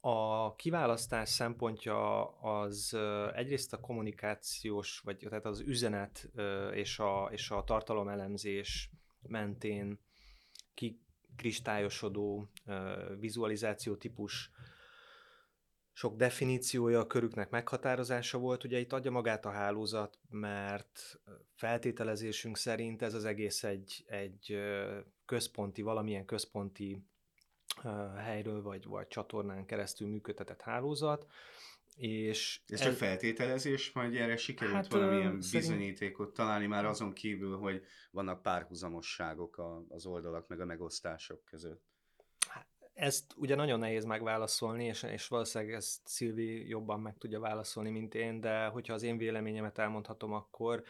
A 0.00 0.54
kiválasztás 0.54 1.28
szempontja 1.28 2.26
az 2.40 2.96
egyrészt 3.34 3.72
a 3.72 3.80
kommunikációs, 3.80 5.00
vagy 5.04 5.16
tehát 5.28 5.46
az 5.46 5.60
üzenet 5.60 6.30
és 6.72 6.98
a, 6.98 7.28
és 7.32 7.50
a 7.50 7.64
tartalomelemzés 7.64 8.90
mentén 9.22 9.98
kikristályosodó 10.74 12.50
vizualizáció 13.18 13.96
típus 13.96 14.50
sok 15.92 16.16
definíciója 16.16 17.00
a 17.00 17.06
körüknek 17.06 17.50
meghatározása 17.50 18.38
volt. 18.38 18.64
Ugye 18.64 18.78
itt 18.78 18.92
adja 18.92 19.10
magát 19.10 19.44
a 19.44 19.50
hálózat, 19.50 20.18
mert 20.28 21.20
feltételezésünk 21.54 22.56
szerint 22.56 23.02
ez 23.02 23.14
az 23.14 23.24
egész 23.24 23.64
egy, 23.64 24.04
egy 24.06 24.58
központi, 25.24 25.82
valamilyen 25.82 26.24
központi 26.24 27.04
helyről 28.16 28.62
vagy, 28.62 28.84
vagy 28.84 29.08
csatornán 29.08 29.66
keresztül 29.66 30.08
működtetett 30.08 30.60
hálózat, 30.60 31.26
és 31.96 32.60
ez, 32.66 32.80
csak 32.80 32.92
feltételezés, 32.92 33.92
vagy 33.92 34.16
erre 34.16 34.36
sikerült 34.36 34.76
hát, 34.76 34.92
valamilyen 34.92 35.40
szerint... 35.40 35.68
bizonyítékot 35.68 36.34
találni 36.34 36.66
már 36.66 36.84
azon 36.84 37.12
kívül, 37.12 37.56
hogy 37.56 37.82
vannak 38.10 38.42
párhuzamosságok 38.42 39.84
az 39.88 40.06
oldalak 40.06 40.48
meg 40.48 40.60
a 40.60 40.64
megosztások 40.64 41.44
között? 41.44 41.82
Hát, 42.48 42.66
ezt 42.94 43.32
ugye 43.36 43.54
nagyon 43.54 43.78
nehéz 43.78 44.04
megválaszolni, 44.04 44.84
és, 44.84 45.02
és 45.02 45.28
valószínűleg 45.28 45.74
ezt 45.74 46.00
Szilvi 46.04 46.68
jobban 46.68 47.00
meg 47.00 47.18
tudja 47.18 47.40
válaszolni, 47.40 47.90
mint 47.90 48.14
én, 48.14 48.40
de 48.40 48.66
hogyha 48.66 48.94
az 48.94 49.02
én 49.02 49.16
véleményemet 49.16 49.78
elmondhatom, 49.78 50.32
akkor 50.32 50.82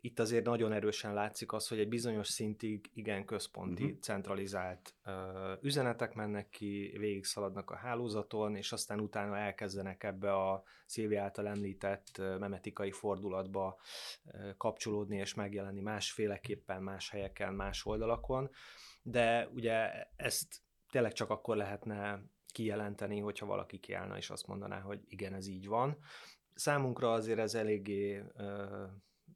itt 0.00 0.18
azért 0.18 0.44
nagyon 0.44 0.72
erősen 0.72 1.14
látszik 1.14 1.52
az, 1.52 1.68
hogy 1.68 1.78
egy 1.78 1.88
bizonyos 1.88 2.28
szintig 2.28 2.90
igen 2.94 3.24
központi, 3.24 3.84
uh-huh. 3.84 3.98
centralizált 3.98 4.94
uh, 5.06 5.12
üzenetek 5.60 6.14
mennek 6.14 6.48
ki, 6.48 6.94
végig 6.98 7.24
szaladnak 7.24 7.70
a 7.70 7.76
hálózaton, 7.76 8.56
és 8.56 8.72
aztán 8.72 9.00
utána 9.00 9.38
elkezdenek 9.38 10.04
ebbe 10.04 10.34
a 10.34 10.62
Szilvi 10.86 11.16
által 11.16 11.48
említett 11.48 12.08
uh, 12.18 12.38
memetikai 12.38 12.90
fordulatba 12.90 13.78
uh, 14.24 14.56
kapcsolódni 14.56 15.16
és 15.16 15.34
megjelenni 15.34 15.80
másféleképpen, 15.80 16.82
más 16.82 17.10
helyeken, 17.10 17.54
más 17.54 17.86
oldalakon. 17.86 18.50
De 19.02 19.48
ugye 19.54 20.06
ezt 20.16 20.60
tényleg 20.90 21.12
csak 21.12 21.30
akkor 21.30 21.56
lehetne 21.56 22.22
kijelenteni, 22.52 23.20
hogyha 23.20 23.46
valaki 23.46 23.78
kiállna 23.78 24.16
és 24.16 24.30
azt 24.30 24.46
mondaná, 24.46 24.80
hogy 24.80 25.00
igen, 25.08 25.34
ez 25.34 25.46
így 25.46 25.66
van. 25.66 25.98
Számunkra 26.54 27.12
azért 27.12 27.38
ez 27.38 27.54
eléggé 27.54 28.18
uh, 28.18 28.90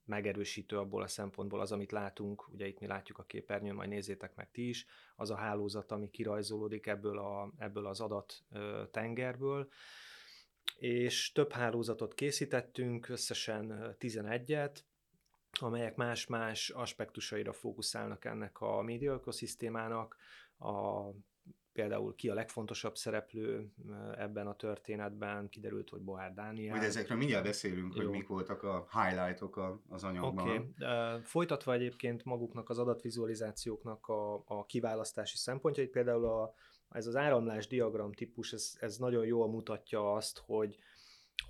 megerősítő 0.04 0.78
abból 0.78 1.02
a 1.02 1.06
szempontból 1.06 1.61
az, 1.61 1.73
amit 1.73 1.92
látunk, 1.92 2.49
ugye 2.52 2.66
itt 2.66 2.80
mi 2.80 2.87
látjuk 2.87 3.18
a 3.18 3.25
képernyőn, 3.25 3.75
majd 3.75 3.88
nézzétek 3.88 4.35
meg 4.35 4.50
ti 4.50 4.68
is, 4.68 4.87
az 5.16 5.30
a 5.30 5.37
hálózat, 5.37 5.92
ami 5.92 6.11
kirajzolódik 6.11 6.87
ebből, 6.87 7.18
a, 7.18 7.52
ebből 7.59 7.87
az 7.87 8.00
adat 8.00 8.44
tengerből, 8.90 9.68
és 10.76 11.32
több 11.32 11.52
hálózatot 11.52 12.14
készítettünk, 12.14 13.09
összesen 13.09 13.97
11-et, 13.99 14.76
amelyek 15.61 15.97
más-más 15.97 16.71
aspektusaira 16.71 17.52
fókuszálnak 17.52 18.25
ennek 18.25 18.61
a 18.61 18.82
média 18.82 19.12
ökoszisztémának, 19.12 20.16
a 20.59 21.02
például 21.73 22.14
ki 22.14 22.29
a 22.29 22.35
legfontosabb 22.35 22.97
szereplő 22.97 23.73
ebben 24.17 24.47
a 24.47 24.57
történetben, 24.57 25.49
kiderült, 25.49 25.88
hogy 25.88 26.00
Bohár 26.00 26.35
Dániel. 26.35 26.76
Hogy 26.76 26.87
ezekről 26.87 27.19
mindjárt 27.19 27.45
beszélünk, 27.45 27.95
Jó. 27.95 28.02
hogy 28.02 28.11
mik 28.11 28.29
voltak 28.29 28.62
a 28.62 28.88
highlightok 28.93 29.81
az 29.88 30.05
anyagban. 30.05 30.49
Oké, 30.49 30.57
okay. 30.57 31.21
folytatva 31.23 31.73
egyébként 31.73 32.25
maguknak 32.25 32.69
az 32.69 32.79
adatvizualizációknak 32.79 34.07
a, 34.07 34.43
a 34.47 34.67
kiválasztási 34.67 35.37
szempontjait, 35.37 35.91
például 35.91 36.25
a, 36.25 36.55
ez 36.91 37.07
az 37.07 37.17
áramlás 37.17 37.67
diagram 37.67 38.12
típus, 38.12 38.52
ez, 38.52 38.76
ez 38.81 38.97
nagyon 38.97 39.26
jól 39.26 39.49
mutatja 39.49 40.12
azt, 40.12 40.43
hogy 40.47 40.79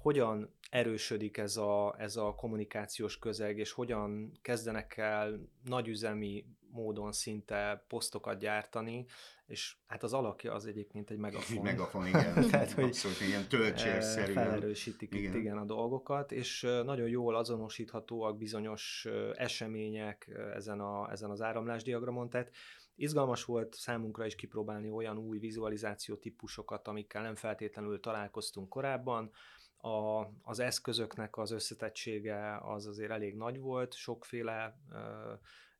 hogyan 0.03 0.55
erősödik 0.71 1.37
ez 1.37 1.57
a, 1.57 1.95
ez 1.99 2.17
a 2.17 2.35
kommunikációs 2.35 3.19
közeg, 3.19 3.59
és 3.59 3.73
hogyan 3.73 4.33
kezdenek 4.43 4.97
el 4.97 5.49
nagyüzemi 5.65 6.47
módon 6.73 7.13
szinte 7.13 7.85
posztokat 7.89 8.39
gyártani, 8.39 9.07
és 9.47 9.77
hát 9.87 10.03
az 10.03 10.13
alakja 10.13 10.53
az 10.53 10.67
egyébként 10.67 11.11
egy 11.11 11.19
megafon. 11.19 11.63
megafon, 11.63 12.07
igen. 12.13 12.49
Tehát, 12.51 12.73
hogy 12.73 12.85
Abszolút, 12.85 13.21
ilyen 13.21 13.49
töltsérszerűen. 13.49 14.45
Felerősítik 14.45 15.15
igen. 15.15 15.33
itt 15.33 15.39
igen 15.39 15.59
a 15.59 15.65
dolgokat, 15.65 16.33
és 16.33 16.61
nagyon 16.85 17.09
jól 17.09 17.37
azonosíthatóak 17.37 18.37
bizonyos 18.37 19.09
események 19.35 20.31
ezen, 20.55 20.81
a, 20.81 21.11
ezen 21.11 21.31
az 21.31 21.43
áramlásdiagramon, 21.43 22.31
tehát 22.31 22.51
izgalmas 22.95 23.45
volt 23.45 23.75
számunkra 23.75 24.27
is 24.27 24.35
kipróbálni 24.35 24.91
olyan 24.91 25.19
új 25.19 25.39
vizualizáció 25.39 26.17
típusokat, 26.17 26.89
amikkel 26.89 27.23
nem 27.23 27.35
feltétlenül 27.35 28.01
találkoztunk 28.01 28.69
korábban, 28.69 29.31
a, 29.77 30.27
az 30.43 30.59
eszközöknek 30.59 31.37
az 31.37 31.51
összetettsége 31.51 32.59
az 32.63 32.87
azért 32.87 33.11
elég 33.11 33.37
nagy 33.37 33.59
volt, 33.59 33.95
sokféle 33.95 34.79
uh, 34.91 34.99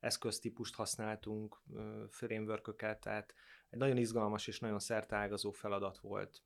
eszköztípust 0.03 0.75
használtunk, 0.75 1.61
frameworköket, 2.09 2.99
tehát 2.99 3.33
egy 3.69 3.79
nagyon 3.79 3.97
izgalmas 3.97 4.47
és 4.47 4.59
nagyon 4.59 4.79
szertágazó 4.79 5.51
feladat 5.51 5.99
volt. 5.99 6.41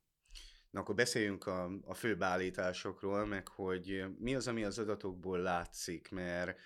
Na 0.70 0.80
akkor 0.80 0.94
beszéljünk 0.94 1.46
a, 1.46 1.70
a 1.84 1.94
főbb 1.94 2.22
állításokról, 2.22 3.26
meg 3.26 3.48
hogy 3.48 4.04
mi 4.18 4.34
az, 4.34 4.48
ami 4.48 4.64
az 4.64 4.78
adatokból 4.78 5.38
látszik, 5.38 6.10
mert 6.10 6.58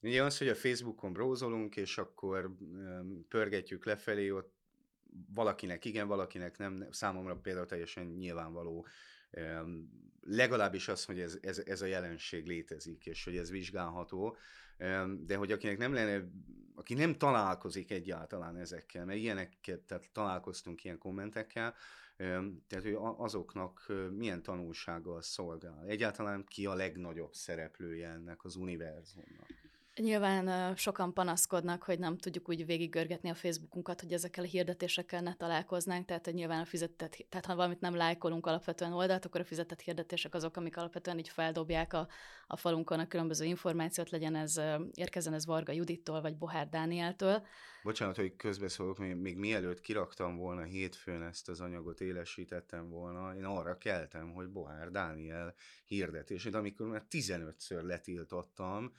ugye 0.00 0.22
az, 0.22 0.38
hogy 0.38 0.48
a 0.48 0.54
Facebookon 0.54 1.12
brózolunk, 1.12 1.76
és 1.76 1.98
akkor 1.98 2.50
pörgetjük 3.28 3.84
lefelé, 3.84 4.30
ott 4.30 4.54
valakinek 5.34 5.84
igen, 5.84 6.08
valakinek 6.08 6.58
nem, 6.58 6.86
számomra 6.90 7.36
például 7.36 7.66
teljesen 7.66 8.06
nyilvánvaló 8.06 8.86
legalábbis 10.20 10.88
az, 10.88 11.04
hogy 11.04 11.20
ez, 11.20 11.38
ez, 11.40 11.58
ez 11.58 11.82
a 11.82 11.86
jelenség 11.86 12.46
létezik, 12.46 13.06
és 13.06 13.24
hogy 13.24 13.36
ez 13.36 13.50
vizsgálható, 13.50 14.36
de 15.20 15.36
hogy 15.36 15.52
akinek 15.52 15.78
nem 15.78 15.92
lenne, 15.92 16.24
aki 16.74 16.94
nem 16.94 17.14
találkozik 17.14 17.90
egyáltalán 17.90 18.56
ezekkel, 18.56 19.04
mert 19.04 19.18
ilyeneket, 19.18 19.80
tehát 19.80 20.10
találkoztunk 20.12 20.84
ilyen 20.84 20.98
kommentekkel, 20.98 21.74
tehát 22.66 22.84
hogy 22.84 22.96
azoknak 23.16 23.92
milyen 24.16 24.42
tanulsággal 24.42 25.22
szolgál. 25.22 25.84
Egyáltalán 25.86 26.44
ki 26.44 26.66
a 26.66 26.74
legnagyobb 26.74 27.32
szereplője 27.32 28.08
ennek 28.08 28.44
az 28.44 28.56
univerzumnak. 28.56 29.46
Nyilván 29.96 30.76
sokan 30.76 31.12
panaszkodnak, 31.12 31.82
hogy 31.82 31.98
nem 31.98 32.18
tudjuk 32.18 32.48
úgy 32.48 32.66
végiggörgetni 32.66 33.28
a 33.28 33.34
Facebookunkat, 33.34 34.00
hogy 34.00 34.12
ezekkel 34.12 34.44
a 34.44 34.46
hirdetésekkel 34.46 35.20
ne 35.20 35.34
találkoznánk, 35.34 36.06
tehát 36.06 36.24
hogy 36.24 36.34
nyilván 36.34 36.60
a 36.60 36.64
fizetett, 36.64 37.26
tehát 37.28 37.46
ha 37.46 37.54
valamit 37.54 37.80
nem 37.80 37.94
lájkolunk 37.94 38.46
alapvetően 38.46 38.92
oldalt, 38.92 39.24
akkor 39.24 39.40
a 39.40 39.44
fizetett 39.44 39.80
hirdetések 39.80 40.34
azok, 40.34 40.56
amik 40.56 40.76
alapvetően 40.76 41.18
így 41.18 41.28
feldobják 41.28 41.92
a, 41.92 42.08
a 42.52 42.56
falunkon 42.56 42.98
a 42.98 43.06
különböző 43.06 43.44
információt, 43.44 44.10
legyen 44.10 44.34
ez, 44.34 44.60
érkezzen 44.94 45.34
ez 45.34 45.46
Varga 45.46 45.72
Judittól, 45.72 46.20
vagy 46.20 46.36
Bohár 46.36 46.68
Dánieltől. 46.68 47.42
Bocsánat, 47.82 48.16
hogy 48.16 48.36
közbeszólok, 48.36 48.98
még, 48.98 49.14
még 49.14 49.36
mielőtt 49.36 49.80
kiraktam 49.80 50.36
volna 50.36 50.62
hétfőn 50.62 51.22
ezt 51.22 51.48
az 51.48 51.60
anyagot, 51.60 52.00
élesítettem 52.00 52.88
volna, 52.88 53.36
én 53.36 53.44
arra 53.44 53.78
keltem, 53.78 54.32
hogy 54.32 54.48
Bohár 54.48 54.90
Dániel 54.90 55.54
hirdetését, 55.84 56.54
amikor 56.54 56.86
már 56.86 57.04
15-ször 57.10 57.82
letiltottam, 57.82 58.92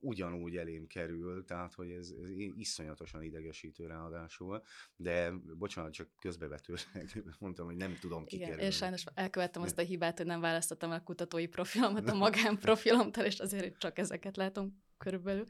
ugyanúgy 0.00 0.56
elém 0.56 0.86
kerül, 0.86 1.44
tehát 1.44 1.74
hogy 1.74 1.90
ez, 1.90 2.12
ez 2.22 2.28
iszonyatosan 2.56 3.22
idegesítő 3.22 3.86
ráadásul, 3.86 4.62
de 4.96 5.32
bocsánat, 5.58 5.92
csak 5.92 6.08
közbevetőleg 6.18 6.84
mondtam, 7.38 7.66
hogy 7.66 7.76
nem 7.76 7.96
tudom 8.00 8.24
kikerülni. 8.24 8.60
Igen, 8.60 8.70
és 8.70 8.76
sajnos 8.76 9.04
elkövettem 9.14 9.62
azt 9.62 9.78
a 9.78 9.82
hibát, 9.82 10.16
hogy 10.16 10.26
nem 10.26 10.40
választottam 10.40 10.90
a 10.90 11.02
kutatói 11.02 11.46
profilomat 11.46 12.08
a 12.08 12.14
magánprofilomtól, 12.56 13.24
és 13.24 13.38
azért 13.38 13.78
csak 13.78 13.98
ezeket 13.98 14.36
látom 14.36 14.82
körülbelül. 14.98 15.44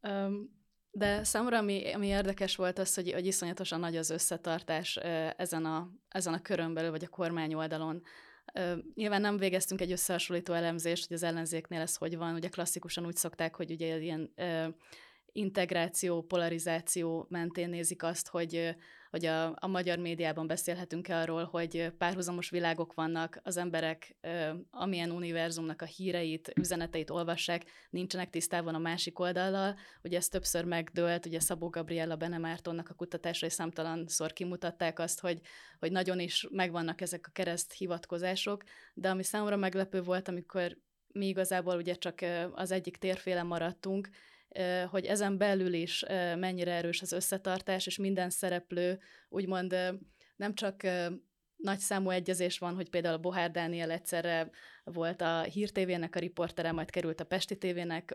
Um, 0.00 0.60
de 0.90 1.24
számomra, 1.24 1.58
ami, 1.58 1.92
ami 1.92 2.06
érdekes 2.06 2.56
volt 2.56 2.78
az, 2.78 2.94
hogy, 2.94 3.12
hogy 3.12 3.26
iszonyatosan 3.26 3.80
nagy 3.80 3.96
az 3.96 4.10
összetartás 4.10 4.96
ezen 5.36 5.64
a, 5.64 5.90
ezen 6.08 6.34
a 6.34 6.42
körön 6.42 6.74
belül, 6.74 6.90
vagy 6.90 7.04
a 7.04 7.08
kormány 7.08 7.54
oldalon. 7.54 8.02
Nyilván 8.94 9.20
nem 9.20 9.36
végeztünk 9.36 9.80
egy 9.80 9.92
összehasonlító 9.92 10.52
elemzést, 10.52 11.06
hogy 11.06 11.16
az 11.16 11.22
ellenzéknél 11.22 11.80
ez 11.80 11.96
hogy 11.96 12.16
van. 12.16 12.34
Ugye 12.34 12.48
klasszikusan 12.48 13.06
úgy 13.06 13.16
szokták, 13.16 13.56
hogy 13.56 13.70
ugye 13.70 13.98
ilyen 13.98 14.32
integráció, 15.32 16.22
polarizáció 16.22 17.26
mentén 17.28 17.68
nézik 17.68 18.02
azt, 18.02 18.28
hogy, 18.28 18.76
hogy 19.10 19.26
a, 19.26 19.46
a 19.46 19.66
magyar 19.66 19.98
médiában 19.98 20.46
beszélhetünk-e 20.46 21.16
arról, 21.16 21.44
hogy 21.44 21.92
párhuzamos 21.98 22.50
világok 22.50 22.94
vannak, 22.94 23.40
az 23.42 23.56
emberek 23.56 24.16
amilyen 24.70 25.10
univerzumnak 25.10 25.82
a 25.82 25.84
híreit, 25.84 26.52
üzeneteit 26.60 27.10
olvassák, 27.10 27.64
nincsenek 27.90 28.30
tisztában 28.30 28.74
a 28.74 28.78
másik 28.78 29.18
oldallal. 29.18 29.76
Ugye 30.02 30.16
ez 30.16 30.28
többször 30.28 30.64
megdőlt, 30.64 31.26
ugye 31.26 31.40
Szabó 31.40 31.68
Gabriella 31.68 32.16
Benemártonnak 32.16 32.88
a 32.88 32.94
kutatásai 32.94 33.50
számtalanszor 33.50 34.32
kimutatták 34.32 34.98
azt, 34.98 35.20
hogy, 35.20 35.40
hogy 35.78 35.92
nagyon 35.92 36.20
is 36.20 36.46
megvannak 36.50 37.00
ezek 37.00 37.26
a 37.26 37.32
kereszt 37.32 37.72
hivatkozások, 37.72 38.62
de 38.94 39.10
ami 39.10 39.22
számomra 39.22 39.56
meglepő 39.56 40.02
volt, 40.02 40.28
amikor 40.28 40.76
mi 41.12 41.26
igazából 41.26 41.76
ugye 41.76 41.94
csak 41.94 42.18
az 42.52 42.70
egyik 42.70 42.96
térféle 42.96 43.42
maradtunk, 43.42 44.08
hogy 44.90 45.04
ezen 45.04 45.38
belül 45.38 45.72
is 45.72 46.04
mennyire 46.36 46.72
erős 46.72 47.02
az 47.02 47.12
összetartás, 47.12 47.86
és 47.86 47.98
minden 47.98 48.30
szereplő 48.30 49.00
úgymond 49.28 49.76
nem 50.36 50.54
csak 50.54 50.82
nagy 51.62 51.78
számú 51.78 52.10
egyezés 52.10 52.58
van, 52.58 52.74
hogy 52.74 52.90
például 52.90 53.14
a 53.14 53.18
Bohár 53.20 53.50
Dániel 53.50 53.90
egyszerre 53.90 54.50
volt 54.84 55.20
a 55.20 55.42
Hír 55.42 55.70
TV-nek 55.70 56.16
a 56.16 56.18
riportere, 56.18 56.72
majd 56.72 56.90
került 56.90 57.20
a 57.20 57.24
Pesti 57.24 57.58
TV-nek, 57.58 58.14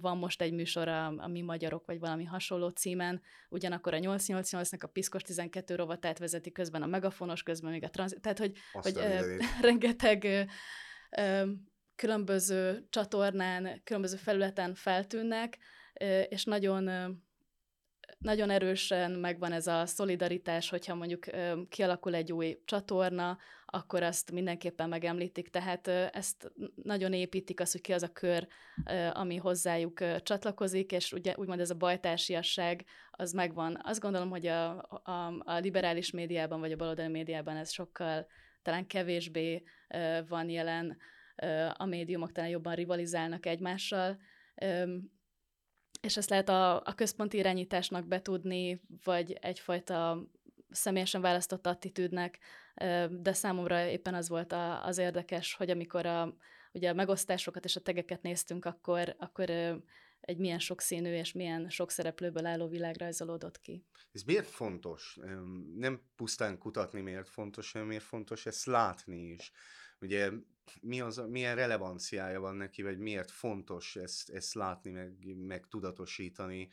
van 0.00 0.18
most 0.18 0.42
egy 0.42 0.52
műsor 0.52 0.88
a, 0.88 1.06
a 1.06 1.28
Mi 1.28 1.40
Magyarok, 1.40 1.86
vagy 1.86 1.98
valami 1.98 2.24
hasonló 2.24 2.68
címen, 2.68 3.22
ugyanakkor 3.48 3.94
a 3.94 3.98
888-nak 3.98 4.80
a 4.82 4.86
Piszkos 4.86 5.22
12 5.22 5.74
rovatát 5.74 6.18
vezeti 6.18 6.52
közben 6.52 6.82
a 6.82 6.86
megafonos, 6.86 7.42
közben 7.42 7.70
még 7.70 7.84
a 7.84 7.90
transz... 7.90 8.16
Tehát, 8.20 8.38
hogy, 8.38 8.56
hogy 8.72 8.98
rengeteg 9.60 10.48
különböző 11.96 12.86
csatornán, 12.90 13.80
különböző 13.84 14.16
felületen 14.16 14.74
feltűnnek, 14.74 15.58
és 16.28 16.44
nagyon, 16.44 16.90
nagyon 18.18 18.50
erősen 18.50 19.10
megvan 19.10 19.52
ez 19.52 19.66
a 19.66 19.86
szolidaritás, 19.86 20.68
hogyha 20.68 20.94
mondjuk 20.94 21.24
kialakul 21.68 22.14
egy 22.14 22.32
új 22.32 22.58
csatorna, 22.64 23.38
akkor 23.66 24.02
azt 24.02 24.30
mindenképpen 24.30 24.88
megemlítik, 24.88 25.50
tehát 25.50 25.88
ezt 25.88 26.52
nagyon 26.82 27.12
építik 27.12 27.60
az, 27.60 27.72
hogy 27.72 27.80
ki 27.80 27.92
az 27.92 28.02
a 28.02 28.12
kör, 28.12 28.46
ami 29.12 29.36
hozzájuk 29.36 30.22
csatlakozik, 30.22 30.92
és 30.92 31.12
ugye 31.12 31.34
úgymond 31.36 31.60
ez 31.60 31.70
a 31.70 31.74
bajtársiasság, 31.74 32.84
az 33.10 33.32
megvan. 33.32 33.80
Azt 33.82 34.00
gondolom, 34.00 34.30
hogy 34.30 34.46
a, 34.46 34.82
a, 35.02 35.42
a 35.44 35.58
liberális 35.58 36.10
médiában, 36.10 36.60
vagy 36.60 36.72
a 36.72 36.76
baloldali 36.76 37.08
médiában 37.08 37.56
ez 37.56 37.72
sokkal 37.72 38.26
talán 38.62 38.86
kevésbé 38.86 39.62
van 40.28 40.48
jelen, 40.48 40.96
a 41.72 41.84
médiumok 41.84 42.32
talán 42.32 42.50
jobban 42.50 42.74
rivalizálnak 42.74 43.46
egymással, 43.46 44.18
és 46.00 46.16
ezt 46.16 46.30
lehet 46.30 46.48
a, 46.48 46.76
a 46.76 46.94
központi 46.94 47.36
irányításnak 47.36 48.06
betudni, 48.06 48.80
vagy 49.04 49.32
egyfajta 49.32 50.28
személyesen 50.70 51.20
választott 51.20 51.66
attitűdnek, 51.66 52.38
de 53.10 53.32
számomra 53.32 53.86
éppen 53.86 54.14
az 54.14 54.28
volt 54.28 54.52
a, 54.52 54.84
az 54.84 54.98
érdekes, 54.98 55.54
hogy 55.54 55.70
amikor 55.70 56.06
a, 56.06 56.36
ugye 56.72 56.90
a 56.90 56.94
megosztásokat 56.94 57.64
és 57.64 57.76
a 57.76 57.80
tegeket 57.80 58.22
néztünk, 58.22 58.64
akkor, 58.64 59.14
akkor 59.18 59.50
egy 60.20 60.38
milyen 60.38 60.58
sokszínű 60.58 61.14
és 61.14 61.32
milyen 61.32 61.68
sok 61.68 61.90
szereplőből 61.90 62.46
álló 62.46 62.68
világ 62.68 62.96
rajzolódott 62.96 63.60
ki. 63.60 63.84
Ez 64.12 64.22
miért 64.22 64.46
fontos? 64.46 65.18
Nem 65.76 66.00
pusztán 66.16 66.58
kutatni 66.58 67.00
miért 67.00 67.28
fontos, 67.28 67.72
hanem 67.72 67.86
miért 67.86 68.04
fontos 68.04 68.46
ezt 68.46 68.66
látni 68.66 69.20
is. 69.20 69.52
Ugye 70.00 70.30
mi 70.80 71.00
az, 71.00 71.16
milyen 71.16 71.54
relevanciája 71.54 72.40
van 72.40 72.56
neki, 72.56 72.82
vagy 72.82 72.98
miért 72.98 73.30
fontos 73.30 73.96
ezt, 73.96 74.30
ezt 74.30 74.54
látni, 74.54 74.90
meg, 74.90 75.36
meg 75.36 75.66
tudatosítani. 75.68 76.68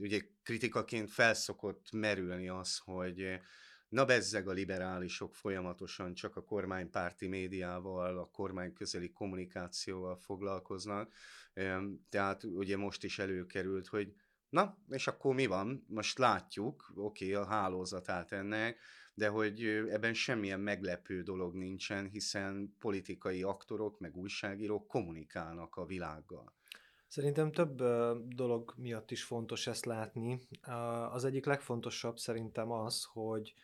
Ugye 0.00 0.20
kritikaként 0.42 1.10
felszokott 1.10 1.92
merülni 1.92 2.48
az, 2.48 2.78
hogy 2.84 3.40
na 3.88 4.04
bezzeg 4.04 4.48
a 4.48 4.52
liberálisok 4.52 5.34
folyamatosan 5.34 6.14
csak 6.14 6.36
a 6.36 6.44
kormánypárti 6.44 7.26
médiával, 7.26 8.18
a 8.18 8.30
kormány 8.30 8.72
közeli 8.72 9.12
kommunikációval 9.12 10.16
foglalkoznak. 10.16 11.12
Tehát 12.08 12.44
ugye 12.44 12.76
most 12.76 13.04
is 13.04 13.18
előkerült, 13.18 13.86
hogy 13.86 14.14
na, 14.48 14.78
és 14.88 15.06
akkor 15.06 15.34
mi 15.34 15.46
van? 15.46 15.84
Most 15.88 16.18
látjuk, 16.18 16.92
oké, 16.94 17.32
okay, 17.32 17.44
a 17.44 17.46
hálózatát 17.46 18.32
ennek, 18.32 18.78
de 19.16 19.28
hogy 19.28 19.64
ebben 19.90 20.14
semmilyen 20.14 20.60
meglepő 20.60 21.22
dolog 21.22 21.54
nincsen, 21.54 22.08
hiszen 22.08 22.74
politikai 22.78 23.42
aktorok, 23.42 24.00
meg 24.00 24.16
újságírók 24.16 24.86
kommunikálnak 24.86 25.76
a 25.76 25.84
világgal. 25.84 26.52
Szerintem 27.08 27.52
több 27.52 27.76
dolog 28.28 28.74
miatt 28.76 29.10
is 29.10 29.24
fontos 29.24 29.66
ezt 29.66 29.84
látni. 29.84 30.40
Az 31.10 31.24
egyik 31.24 31.44
legfontosabb 31.44 32.18
szerintem 32.18 32.70
az, 32.70 33.04
hogy 33.12 33.54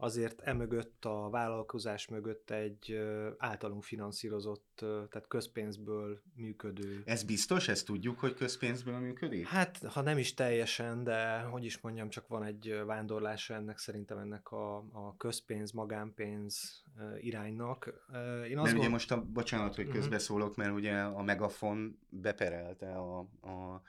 azért 0.00 0.40
emögött 0.40 1.04
a 1.04 1.28
vállalkozás 1.30 2.08
mögött 2.08 2.50
egy 2.50 3.00
általunk 3.38 3.84
finanszírozott, 3.84 4.76
tehát 4.76 5.24
közpénzből 5.28 6.22
működő. 6.34 7.02
Ez 7.04 7.22
biztos? 7.22 7.68
Ezt 7.68 7.86
tudjuk, 7.86 8.18
hogy 8.18 8.34
közpénzből 8.34 8.98
működik? 8.98 9.46
Hát, 9.46 9.78
ha 9.86 10.02
nem 10.02 10.18
is 10.18 10.34
teljesen, 10.34 11.04
de 11.04 11.40
hogy 11.40 11.64
is 11.64 11.80
mondjam, 11.80 12.08
csak 12.08 12.28
van 12.28 12.44
egy 12.44 12.82
vándorlása 12.86 13.54
ennek 13.54 13.78
szerintem 13.78 14.18
ennek 14.18 14.50
a, 14.50 14.76
a 14.76 15.16
közpénz, 15.16 15.72
magánpénz 15.72 16.84
iránynak. 17.20 17.92
Én 18.48 18.58
azt 18.58 18.66
mert 18.66 18.78
ugye 18.78 18.88
most, 18.88 19.12
a, 19.12 19.22
bocsánat, 19.22 19.74
hogy 19.74 19.86
mhm. 19.86 19.94
közbeszólok, 19.94 20.56
mert 20.56 20.72
ugye 20.72 21.00
a 21.00 21.22
Megafon 21.22 21.98
beperelte 22.08 22.92
a, 22.92 23.18
a 23.40 23.82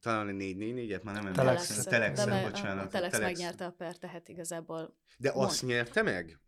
talán 0.00 0.28
a 0.28 0.32
444-et, 0.32 1.02
már 1.02 1.14
nem 1.14 1.26
emlékszem. 1.26 1.78
A 1.78 1.82
Telex, 1.82 2.24
bocsánat. 2.24 2.84
A 2.84 2.88
Telex, 2.88 3.18
megnyerte 3.18 3.64
a 3.64 3.70
per, 3.70 3.96
tehát 3.96 4.28
igazából... 4.28 4.96
De 5.18 5.32
mond. 5.34 5.46
azt 5.46 5.62
nyerte 5.62 6.02
meg? 6.02 6.38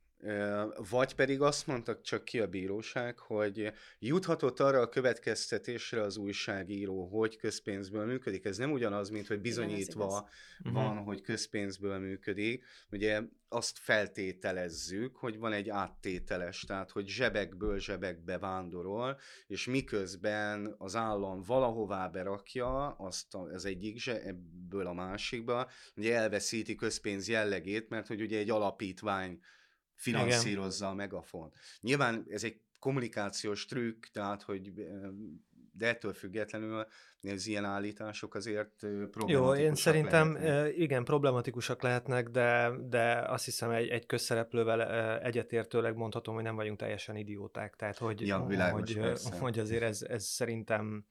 Vagy 0.90 1.14
pedig 1.14 1.40
azt 1.40 1.66
mondtak 1.66 2.00
csak 2.00 2.24
ki 2.24 2.40
a 2.40 2.46
bíróság, 2.46 3.18
hogy 3.18 3.72
juthatott 3.98 4.60
arra 4.60 4.80
a 4.80 4.88
következtetésre 4.88 6.02
az 6.02 6.16
újságíró, 6.16 7.06
hogy 7.06 7.36
közpénzből 7.36 8.06
működik. 8.06 8.44
Ez 8.44 8.56
nem 8.56 8.72
ugyanaz, 8.72 9.08
mint 9.08 9.26
hogy 9.26 9.40
bizonyítva 9.40 10.28
Igen, 10.58 10.72
van, 10.72 10.90
uh-huh. 10.90 11.06
hogy 11.06 11.20
közpénzből 11.20 11.98
működik. 11.98 12.64
Ugye 12.90 13.22
azt 13.48 13.78
feltételezzük, 13.78 15.16
hogy 15.16 15.38
van 15.38 15.52
egy 15.52 15.68
áttételes, 15.68 16.60
tehát 16.60 16.90
hogy 16.90 17.06
zsebekből 17.06 17.78
zsebekbe 17.78 18.38
vándorol, 18.38 19.18
és 19.46 19.66
miközben 19.66 20.74
az 20.78 20.96
állam 20.96 21.42
valahová 21.42 22.08
berakja 22.08 22.88
azt 22.88 23.34
az 23.34 23.64
egyik 23.64 23.98
zsebből 23.98 24.86
a 24.86 24.92
másikba, 24.92 25.70
ugye 25.96 26.16
elveszíti 26.16 26.74
közpénz 26.74 27.28
jellegét, 27.28 27.88
mert 27.88 28.06
hogy 28.06 28.20
ugye 28.20 28.38
egy 28.38 28.50
alapítvány 28.50 29.40
finanszírozza 29.96 30.88
a 30.88 30.94
megafon. 30.94 31.52
Nyilván 31.80 32.24
ez 32.28 32.44
egy 32.44 32.60
kommunikációs 32.78 33.64
trükk, 33.64 34.04
tehát 34.06 34.42
hogy 34.42 34.72
de 35.72 35.86
ettől 35.86 36.12
függetlenül 36.12 36.86
az 37.22 37.46
ilyen 37.46 37.64
állítások 37.64 38.34
azért 38.34 38.74
problematikusak 39.10 39.58
Jó, 39.58 39.64
én 39.64 39.74
szerintem 39.74 40.32
lehetnek. 40.32 40.76
igen, 40.76 41.04
problematikusak 41.04 41.82
lehetnek, 41.82 42.28
de, 42.28 42.70
de 42.88 43.24
azt 43.28 43.44
hiszem 43.44 43.70
egy, 43.70 43.88
egy 43.88 44.06
közszereplővel 44.06 44.80
egyetértőleg 45.20 45.96
mondhatom, 45.96 46.34
hogy 46.34 46.42
nem 46.42 46.56
vagyunk 46.56 46.78
teljesen 46.78 47.16
idióták. 47.16 47.76
Tehát, 47.76 47.98
hogy, 47.98 48.26
Ja, 48.26 48.44
világos, 48.48 48.94
hogy, 48.94 49.02
persze. 49.02 49.38
hogy 49.38 49.58
azért 49.58 49.82
ez, 49.82 50.02
ez 50.02 50.24
szerintem 50.24 51.06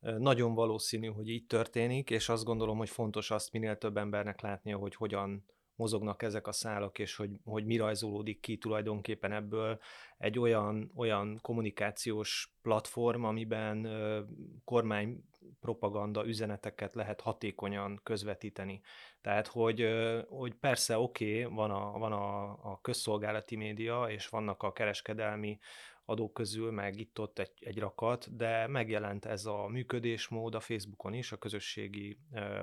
nagyon 0.00 0.54
valószínű, 0.54 1.06
hogy 1.06 1.28
így 1.28 1.46
történik, 1.46 2.10
és 2.10 2.28
azt 2.28 2.44
gondolom, 2.44 2.78
hogy 2.78 2.90
fontos 2.90 3.30
azt 3.30 3.52
minél 3.52 3.76
több 3.76 3.96
embernek 3.96 4.40
látnia, 4.40 4.76
hogy 4.76 4.94
hogyan 4.94 5.44
mozognak 5.74 6.22
ezek 6.22 6.46
a 6.46 6.52
szálak, 6.52 6.98
és 6.98 7.16
hogy, 7.16 7.30
hogy 7.44 7.64
mi 7.64 7.76
rajzolódik 7.76 8.40
ki 8.40 8.58
tulajdonképpen 8.58 9.32
ebből 9.32 9.80
egy 10.18 10.38
olyan, 10.38 10.90
olyan 10.96 11.38
kommunikációs 11.42 12.54
platform, 12.62 13.24
amiben 13.24 13.88
kormány 14.64 15.24
propaganda 15.60 16.26
üzeneteket 16.26 16.94
lehet 16.94 17.20
hatékonyan 17.20 18.00
közvetíteni. 18.02 18.80
Tehát, 19.20 19.46
hogy, 19.46 19.88
hogy 20.28 20.54
persze 20.54 20.98
oké, 20.98 21.44
okay, 21.44 21.54
van, 21.54 21.70
a, 21.70 21.98
van 21.98 22.12
a, 22.12 22.50
a 22.50 22.80
közszolgálati 22.80 23.56
média, 23.56 24.04
és 24.08 24.28
vannak 24.28 24.62
a 24.62 24.72
kereskedelmi 24.72 25.58
adók 26.12 26.32
közül, 26.32 26.70
meg 26.70 26.98
itt-ott 26.98 27.38
egy, 27.38 27.52
egy 27.60 27.78
rakat, 27.78 28.36
de 28.36 28.66
megjelent 28.66 29.24
ez 29.24 29.46
a 29.46 29.66
működésmód 29.66 30.54
a 30.54 30.60
Facebookon 30.60 31.12
is, 31.12 31.32
a 31.32 31.36
közösségi 31.36 32.18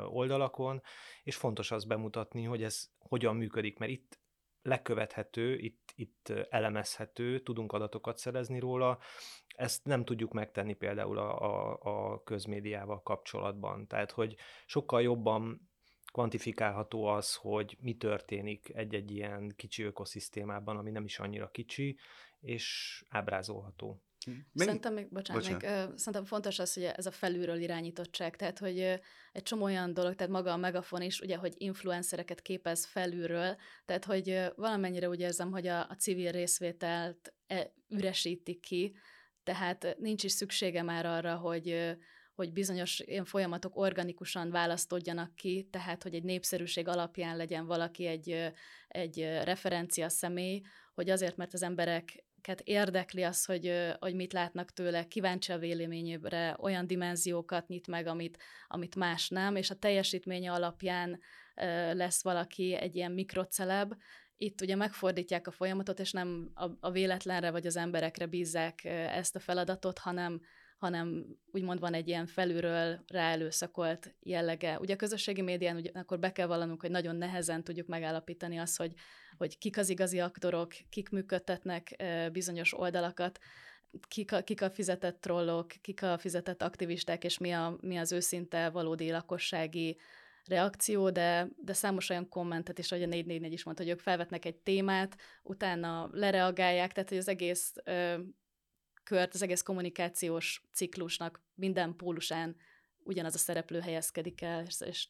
oldalakon, 0.09 0.81
és 1.23 1.35
fontos 1.35 1.71
azt 1.71 1.88
bemutatni, 1.88 2.43
hogy 2.43 2.63
ez 2.63 2.89
hogyan 2.97 3.35
működik, 3.35 3.77
mert 3.77 3.91
itt 3.91 4.19
lekövethető, 4.62 5.57
itt, 5.57 5.93
itt 5.95 6.29
elemezhető, 6.49 7.39
tudunk 7.39 7.71
adatokat 7.71 8.17
szerezni 8.17 8.59
róla, 8.59 8.99
ezt 9.47 9.85
nem 9.85 10.05
tudjuk 10.05 10.33
megtenni 10.33 10.73
például 10.73 11.17
a, 11.17 11.39
a, 11.39 11.77
a 11.81 12.23
közmédiával 12.23 13.01
kapcsolatban. 13.01 13.88
Tehát, 13.88 14.12
hogy 14.12 14.35
sokkal 14.65 15.01
jobban 15.01 15.69
kvantifikálható 16.12 17.05
az, 17.05 17.35
hogy 17.35 17.77
mi 17.79 17.97
történik 17.97 18.69
egy-egy 18.73 19.12
ilyen 19.12 19.53
kicsi 19.55 19.83
ökoszisztémában, 19.83 20.77
ami 20.77 20.91
nem 20.91 21.03
is 21.03 21.19
annyira 21.19 21.49
kicsi, 21.51 21.97
és 22.39 23.04
ábrázolható. 23.10 24.04
Mennyi? 24.25 24.41
Szerintem 24.54 24.93
még, 24.93 25.10
bocsánat, 25.12 25.41
bocsánat. 25.41 25.62
még, 25.62 25.89
uh, 25.89 25.97
szerintem 25.97 26.25
fontos 26.25 26.60
az, 26.60 26.73
hogy 26.73 26.84
ez 26.84 27.06
a 27.06 27.12
felülről 27.12 27.60
irányítottság, 27.60 28.36
tehát 28.36 28.60
hogy 28.60 28.80
uh, 28.80 28.93
egy 29.32 29.43
csomó 29.43 29.63
olyan 29.63 29.93
dolog, 29.93 30.15
tehát 30.15 30.32
maga 30.32 30.52
a 30.52 30.58
megafon 30.58 31.02
is, 31.02 31.19
ugye, 31.19 31.36
hogy 31.36 31.54
influencereket 31.58 32.41
képez 32.41 32.86
felülről, 32.86 33.56
tehát 33.86 34.06
hogy 34.06 34.30
uh, 34.30 34.47
valamennyire 34.56 35.10
úgy 35.10 35.19
érzem, 35.19 35.52
hogy 35.52 35.67
a, 35.67 35.80
a 35.89 35.95
civil 35.95 36.32
részvételt 36.32 37.34
e, 37.47 37.73
üresítik 37.88 38.60
ki, 38.60 38.95
tehát 39.43 39.95
nincs 39.99 40.23
is 40.23 40.32
szüksége 40.32 40.82
már 40.82 41.06
arra, 41.06 41.36
hogy 41.36 41.71
uh, 41.71 41.91
hogy 42.39 42.54
bizonyos 42.54 42.99
ilyen 42.99 43.25
folyamatok 43.25 43.75
organikusan 43.75 44.52
választódjanak 44.52 45.36
ki, 45.36 45.67
tehát 45.71 46.04
hogy 46.04 46.13
egy 46.13 46.23
népszerűség 46.23 46.88
alapján 46.88 47.38
legyen 47.38 47.65
valaki 47.65 48.06
egy, 48.06 48.52
egy 48.88 49.19
referencia 49.43 50.10
személy, 50.10 50.62
hogy 50.93 51.10
azért, 51.10 51.38
mert 51.38 51.54
az 51.54 51.62
emberek 51.62 52.23
érdekli 52.63 53.23
az, 53.23 53.45
hogy, 53.45 53.95
hogy 53.99 54.15
mit 54.15 54.34
látnak 54.34 54.71
tőle, 54.73 55.08
kíváncsi 55.08 55.52
a 55.52 55.58
véleményére, 55.58 56.56
olyan 56.60 56.88
dimenziókat 56.88 57.67
nyit 57.67 57.88
meg, 57.88 58.08
amit, 58.08 58.38
amit 58.67 58.95
más 58.95 59.30
nem, 59.30 59.56
és 59.56 59.69
a 59.69 59.75
teljesítménye 59.75 60.52
alapján 60.52 61.19
lesz 61.93 62.23
valaki 62.23 62.73
egy 62.73 62.95
ilyen 62.95 63.12
mikroceleb, 63.12 63.93
itt 64.41 64.62
ugye 64.62 64.75
megfordítják 64.75 65.47
a 65.47 65.52
folyamatot, 65.52 65.99
és 65.99 66.12
nem 66.12 66.52
a, 66.54 66.65
a 66.80 66.91
véletlenre 66.91 67.52
vagy 67.52 67.65
az 67.65 67.75
emberekre 67.75 68.25
bízzák 68.25 68.84
ezt 68.86 69.36
a 69.36 69.39
feladatot, 69.39 69.99
hanem, 69.99 70.41
hanem 70.79 71.25
úgymond 71.51 71.79
van 71.79 71.93
egy 71.93 72.07
ilyen 72.07 72.25
felülről 72.25 73.03
ráelőszakolt 73.07 74.15
jellege. 74.19 74.79
Ugye 74.79 74.93
a 74.93 74.97
közösségi 74.97 75.41
médián 75.41 75.89
akkor 75.93 76.19
be 76.19 76.31
kell 76.31 76.47
vallanunk, 76.47 76.81
hogy 76.81 76.91
nagyon 76.91 77.15
nehezen 77.15 77.63
tudjuk 77.63 77.87
megállapítani 77.87 78.57
azt, 78.57 78.77
hogy, 78.77 78.93
hogy 79.37 79.57
kik 79.57 79.77
az 79.77 79.89
igazi 79.89 80.19
aktorok, 80.19 80.73
kik 80.89 81.09
működtetnek 81.09 82.03
bizonyos 82.31 82.79
oldalakat, 82.79 83.39
kik 84.07 84.31
a, 84.31 84.41
kik 84.41 84.61
a 84.61 84.69
fizetett 84.69 85.21
trollok, 85.21 85.67
kik 85.81 86.03
a 86.03 86.17
fizetett 86.17 86.61
aktivisták, 86.61 87.23
és 87.23 87.37
mi, 87.37 87.51
a, 87.51 87.77
mi 87.81 87.97
az 87.97 88.11
őszinte 88.11 88.69
valódi 88.69 89.11
lakossági 89.11 89.97
reakció, 90.45 91.09
de, 91.09 91.47
de 91.57 91.73
számos 91.73 92.09
olyan 92.09 92.29
kommentet 92.29 92.79
is, 92.79 92.91
ahogy 92.91 93.03
a 93.03 93.07
444 93.07 93.53
is 93.53 93.63
mondta, 93.63 93.83
hogy 93.83 93.91
ők 93.91 93.99
felvetnek 93.99 94.45
egy 94.45 94.55
témát, 94.55 95.15
utána 95.43 96.09
lereagálják, 96.11 96.91
tehát 96.91 97.09
hogy 97.09 97.17
az 97.17 97.27
egész 97.27 97.73
ö, 97.83 98.19
kört, 99.09 99.33
az 99.33 99.41
egész 99.41 99.61
kommunikációs 99.61 100.63
ciklusnak 100.73 101.41
minden 101.55 101.95
pólusán 101.95 102.55
ugyanaz 103.03 103.35
a 103.35 103.37
szereplő 103.37 103.79
helyezkedik 103.79 104.41
el, 104.41 104.63
és, 104.65 104.81
és 104.85 105.07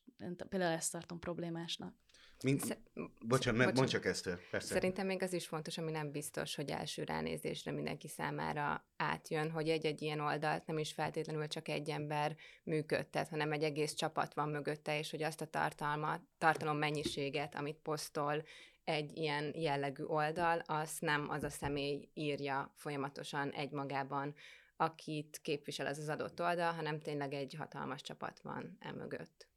például 0.50 0.76
ezt 0.76 0.92
tartom 0.92 1.20
problémásnak. 1.20 1.96
Mint, 2.44 2.62
Sze- 2.62 2.80
bocsánat, 2.94 3.28
bocsánat, 3.28 3.76
mondj 3.76 3.92
csak 3.92 4.06
ezt, 4.06 4.30
persze. 4.52 4.74
Szerintem 4.74 5.06
még 5.06 5.24
az 5.24 5.34
is 5.34 5.48
fontos, 5.48 5.78
ami 5.78 5.92
nem 5.92 6.12
biztos, 6.12 6.56
hogy 6.56 6.70
első 6.70 7.04
ránézésre 7.04 7.72
mindenki 7.72 8.08
számára 8.08 8.86
átjön, 8.98 9.52
hogy 9.52 9.70
egy-egy 9.70 10.02
ilyen 10.02 10.20
oldalt 10.20 10.66
nem 10.66 10.78
is 10.78 10.94
feltétlenül 10.94 11.48
csak 11.48 11.68
egy 11.68 11.90
ember 11.90 12.36
működtet, 12.64 13.30
hanem 13.30 13.52
egy 13.52 13.64
egész 13.64 13.94
csapat 13.94 14.34
van 14.34 14.50
mögötte, 14.50 14.98
és 14.98 15.12
hogy 15.12 15.24
azt 15.24 15.42
a 15.42 15.46
tartalmat, 15.46 16.22
tartalom 16.38 16.78
mennyiséget, 16.78 17.56
amit 17.56 17.78
posztol 17.78 18.44
egy 18.84 19.18
ilyen 19.18 19.54
jellegű 19.56 20.04
oldal, 20.04 20.62
azt 20.66 21.02
nem 21.02 21.30
az 21.30 21.44
a 21.44 21.50
személy 21.50 22.10
írja 22.14 22.74
folyamatosan 22.76 23.52
egymagában, 23.52 24.36
akit 24.76 25.40
képvisel 25.42 25.88
ez 25.88 25.98
az 25.98 26.10
adott 26.10 26.42
oldal, 26.42 26.74
hanem 26.74 27.00
tényleg 27.00 27.34
egy 27.34 27.56
hatalmas 27.58 28.02
csapat 28.02 28.40
van 28.40 28.78
emögött. 28.80 29.49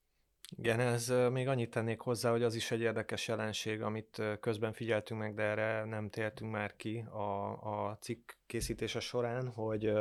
Igen, 0.57 0.81
ez 0.81 1.13
még 1.31 1.49
annyit 1.49 1.71
tennék 1.71 2.01
hozzá, 2.01 2.31
hogy 2.31 2.43
az 2.43 2.55
is 2.55 2.71
egy 2.71 2.81
érdekes 2.81 3.29
jelenség, 3.29 3.83
amit 3.83 4.23
közben 4.41 4.73
figyeltünk 4.73 5.21
meg, 5.21 5.35
de 5.35 5.43
erre 5.43 5.85
nem 5.85 6.11
tértünk 6.11 6.51
már 6.51 6.77
ki 6.77 7.05
a, 7.11 7.53
a 7.89 7.97
cikk 8.01 8.31
készítése 8.47 9.01
során, 9.01 9.49
hogy 9.49 9.93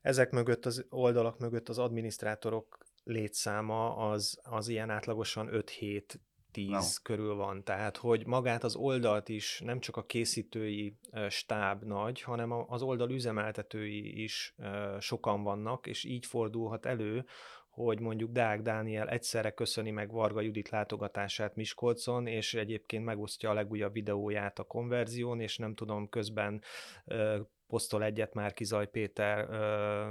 ezek 0.00 0.30
mögött, 0.30 0.66
az 0.66 0.86
oldalak 0.88 1.38
mögött 1.38 1.68
az 1.68 1.78
adminisztrátorok 1.78 2.78
létszáma 3.04 3.96
az, 3.96 4.40
az 4.42 4.68
ilyen 4.68 4.90
átlagosan 4.90 5.48
5-7 5.52 6.02
10 6.52 6.68
no. 6.70 6.80
körül 7.02 7.34
van, 7.34 7.64
tehát 7.64 7.96
hogy 7.96 8.26
magát 8.26 8.64
az 8.64 8.76
oldalt 8.76 9.28
is 9.28 9.60
nem 9.64 9.80
csak 9.80 9.96
a 9.96 10.04
készítői 10.04 10.96
stáb 11.28 11.82
nagy, 11.82 12.22
hanem 12.22 12.52
az 12.52 12.82
oldal 12.82 13.10
üzemeltetői 13.10 14.22
is 14.22 14.54
sokan 14.98 15.42
vannak, 15.42 15.86
és 15.86 16.04
így 16.04 16.26
fordulhat 16.26 16.86
elő, 16.86 17.24
hogy 17.84 18.00
mondjuk 18.00 18.32
Deák 18.32 18.62
Dániel 18.62 19.08
egyszerre 19.08 19.50
köszöni 19.50 19.90
meg 19.90 20.10
Varga 20.10 20.40
Judit 20.40 20.68
látogatását 20.68 21.56
Miskolcon, 21.56 22.26
és 22.26 22.54
egyébként 22.54 23.04
megosztja 23.04 23.50
a 23.50 23.54
legújabb 23.54 23.92
videóját 23.92 24.58
a 24.58 24.64
konverzión, 24.64 25.40
és 25.40 25.56
nem 25.56 25.74
tudom, 25.74 26.08
közben 26.08 26.62
ö, 27.04 27.40
posztol 27.66 28.04
egyet 28.04 28.34
már 28.34 28.52
Kizaj 28.52 28.90
Péter 28.90 29.48
ö, 29.50 30.04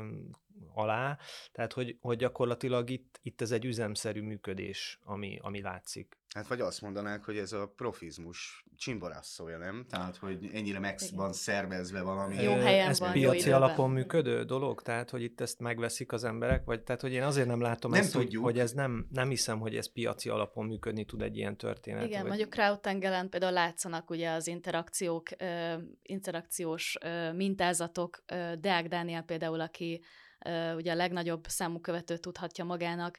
alá, 0.74 1.18
tehát 1.52 1.74
hogy, 1.74 1.98
hogy 2.02 2.18
gyakorlatilag 2.18 2.90
itt, 2.90 3.20
itt 3.22 3.42
ez 3.42 3.52
egy 3.52 3.66
üzemszerű 3.66 4.22
működés, 4.22 5.00
ami, 5.04 5.40
ami 5.42 5.62
látszik. 5.62 6.18
Hát 6.38 6.48
vagy 6.48 6.62
azt 6.62 6.82
mondanák, 6.82 7.24
hogy 7.24 7.38
ez 7.38 7.52
a 7.52 7.74
profizmus 7.76 8.66
csimborasszója, 8.76 9.58
nem? 9.58 9.86
Tehát, 9.90 10.18
hogy 10.18 10.50
ennyire 10.54 10.80
meg 10.80 11.00
van 11.16 11.34
szervezve 11.34 12.02
valami. 12.02 12.36
Jó 12.36 12.52
helyen 12.52 12.90
ez 12.90 13.00
van, 13.00 13.12
piaci 13.12 13.50
jó 13.50 13.56
alapon 13.56 13.92
működő 13.92 14.44
dolog? 14.44 14.82
Tehát, 14.82 15.10
hogy 15.10 15.22
itt 15.22 15.42
ezt 15.42 15.60
megveszik 15.60 16.12
az 16.12 16.24
emberek? 16.24 16.66
Vagy 16.66 16.84
tehát, 16.84 17.02
hogy 17.02 17.12
én 17.12 17.24
azért 17.24 17.48
nem 17.48 17.62
látom 17.62 17.92
nem 17.92 18.00
ezt, 18.00 18.12
tudjuk. 18.12 18.44
hogy, 18.44 18.54
hogy 18.54 18.62
ez 18.62 18.72
nem, 18.72 19.08
nem 19.10 19.30
hiszem, 19.30 19.60
hogy 19.60 19.76
ez 19.76 19.92
piaci 19.92 20.30
alapon 20.30 20.66
működni 20.66 21.06
tud 21.06 21.22
egy 21.22 21.38
ilyen 21.38 21.58
történet. 21.58 22.06
Igen, 22.06 22.20
vagy... 22.20 22.28
mondjuk 22.28 22.50
Krautengelen 22.50 23.30
például 23.30 23.54
látszanak 23.54 24.10
ugye 24.10 24.30
az 24.30 24.48
interakciók, 24.48 25.30
interakciós 26.02 26.98
mintázatok. 27.36 28.24
Deák 28.60 28.88
Dániel 28.88 29.24
például, 29.24 29.60
aki 29.60 30.02
ugye 30.76 30.92
a 30.92 30.96
legnagyobb 30.96 31.48
számú 31.48 31.80
követő 31.80 32.18
tudhatja 32.18 32.64
magának, 32.64 33.18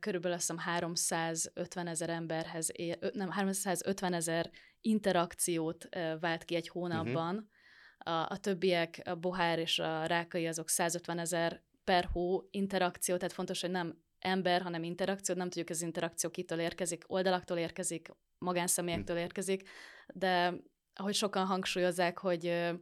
körülbelül 0.00 0.36
azt 0.36 0.50
hiszem 0.50 0.58
350 0.58 1.86
ezer 1.86 2.10
emberhez, 2.10 2.70
ér, 2.72 2.98
nem, 3.12 3.30
350 3.30 4.12
ezer 4.12 4.50
interakciót 4.80 5.88
vált 6.20 6.44
ki 6.44 6.54
egy 6.54 6.68
hónapban, 6.68 7.34
uh-huh. 7.34 8.20
a, 8.20 8.30
a 8.30 8.36
többiek, 8.36 9.00
a 9.04 9.14
Bohár 9.14 9.58
és 9.58 9.78
a 9.78 10.04
Rákai, 10.04 10.46
azok 10.46 10.68
150 10.68 11.18
ezer 11.18 11.62
per 11.84 12.08
hó 12.12 12.42
interakció, 12.50 13.16
tehát 13.16 13.32
fontos, 13.32 13.60
hogy 13.60 13.70
nem 13.70 14.02
ember, 14.18 14.62
hanem 14.62 14.82
interakció, 14.82 15.34
nem 15.34 15.48
tudjuk, 15.48 15.70
az 15.70 15.82
interakció 15.82 16.30
kitől 16.30 16.58
érkezik, 16.58 17.04
oldalaktól 17.06 17.58
érkezik, 17.58 18.08
magánszemélyektől 18.38 19.16
érkezik, 19.16 19.68
de 20.06 20.54
ahogy 20.94 21.14
sokan 21.14 21.46
hangsúlyozzák, 21.46 22.18
hogy 22.18 22.72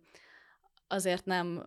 azért 0.87 1.25
nem 1.25 1.67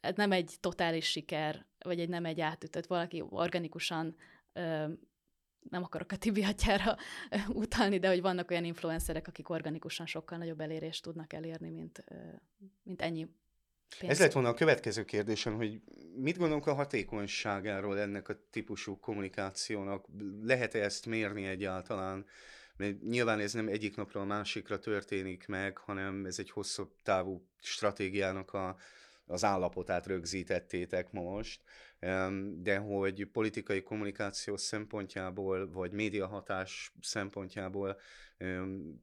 ez 0.00 0.14
nem 0.14 0.32
egy 0.32 0.54
totális 0.60 1.10
siker, 1.10 1.66
vagy 1.78 2.00
egy 2.00 2.08
nem 2.08 2.24
egy 2.24 2.40
átütött, 2.40 2.86
valaki 2.86 3.24
organikusan 3.28 4.16
ö, 4.52 4.86
nem 5.68 5.82
akarok 5.82 6.12
a 6.12 6.16
Tibi 6.16 6.42
atyára 6.42 6.96
utalni, 7.48 7.98
de 7.98 8.08
hogy 8.08 8.20
vannak 8.20 8.50
olyan 8.50 8.64
influencerek, 8.64 9.28
akik 9.28 9.48
organikusan 9.48 10.06
sokkal 10.06 10.38
nagyobb 10.38 10.60
elérést 10.60 11.02
tudnak 11.02 11.32
elérni, 11.32 11.70
mint, 11.70 12.04
mint 12.82 13.02
ennyi 13.02 13.28
pénz. 13.98 14.12
Ez 14.12 14.18
lett 14.20 14.32
volna 14.32 14.48
a 14.48 14.54
következő 14.54 15.04
kérdésem, 15.04 15.56
hogy 15.56 15.80
mit 16.14 16.38
gondolunk 16.38 16.66
a 16.66 16.74
hatékonyságáról 16.74 17.98
ennek 17.98 18.28
a 18.28 18.36
típusú 18.50 18.98
kommunikációnak? 18.98 20.06
Lehet-e 20.42 20.82
ezt 20.82 21.06
mérni 21.06 21.46
egyáltalán? 21.46 22.26
Mert 22.76 23.02
nyilván 23.02 23.40
ez 23.40 23.52
nem 23.52 23.68
egyik 23.68 23.96
napról 23.96 24.22
a 24.22 24.26
másikra 24.26 24.78
történik 24.78 25.46
meg, 25.46 25.78
hanem 25.78 26.24
ez 26.24 26.38
egy 26.38 26.50
hosszabb 26.50 26.92
távú 27.02 27.46
stratégiának 27.60 28.52
a, 28.52 28.76
az 29.30 29.44
állapotát 29.44 30.06
rögzítettétek 30.06 31.12
most, 31.12 31.62
de 32.56 32.78
hogy 32.78 33.26
politikai 33.26 33.82
kommunikáció 33.82 34.56
szempontjából, 34.56 35.70
vagy 35.70 35.92
médiahatás 35.92 36.92
szempontjából 37.00 37.96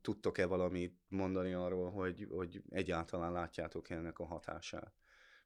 tudtok-e 0.02 0.46
valamit 0.46 0.96
mondani 1.08 1.54
arról, 1.54 1.92
hogy, 1.92 2.28
hogy 2.30 2.62
egyáltalán 2.70 3.32
látjátok 3.32 3.90
ennek 3.90 4.20
a 4.20 4.26
hatását? 4.26 4.94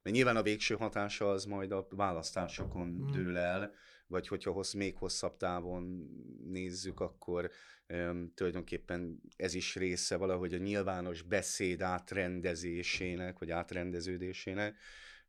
Mert 0.02 0.16
nyilván 0.16 0.36
a 0.36 0.42
végső 0.42 0.74
hatása 0.74 1.30
az 1.30 1.44
majd 1.44 1.72
a 1.72 1.86
választásokon 1.90 2.86
mm. 2.86 3.10
dől 3.10 3.36
el, 3.36 3.74
vagy 4.12 4.28
hogyha 4.28 4.52
hossz, 4.52 4.72
még 4.72 4.96
hosszabb 4.96 5.36
távon 5.36 6.08
nézzük, 6.44 7.00
akkor 7.00 7.50
um, 7.88 8.32
tulajdonképpen 8.34 9.20
ez 9.36 9.54
is 9.54 9.76
része 9.76 10.16
valahogy 10.16 10.54
a 10.54 10.58
nyilvános 10.58 11.22
beszéd 11.22 11.80
átrendezésének, 11.80 13.38
vagy 13.38 13.50
átrendeződésének, 13.50 14.76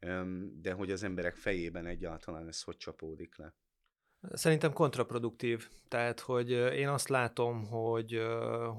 um, 0.01 0.61
de 0.61 0.71
hogy 0.71 0.91
az 0.91 1.03
emberek 1.03 1.35
fejében 1.35 1.85
egyáltalán 1.85 2.47
ez 2.47 2.61
hogy 2.61 2.77
csapódik 2.77 3.37
le. 3.37 3.55
Szerintem 4.31 4.73
kontraproduktív. 4.73 5.67
Tehát, 5.87 6.19
hogy 6.19 6.49
én 6.51 6.87
azt 6.87 7.07
látom, 7.07 7.65
hogy, 7.65 8.21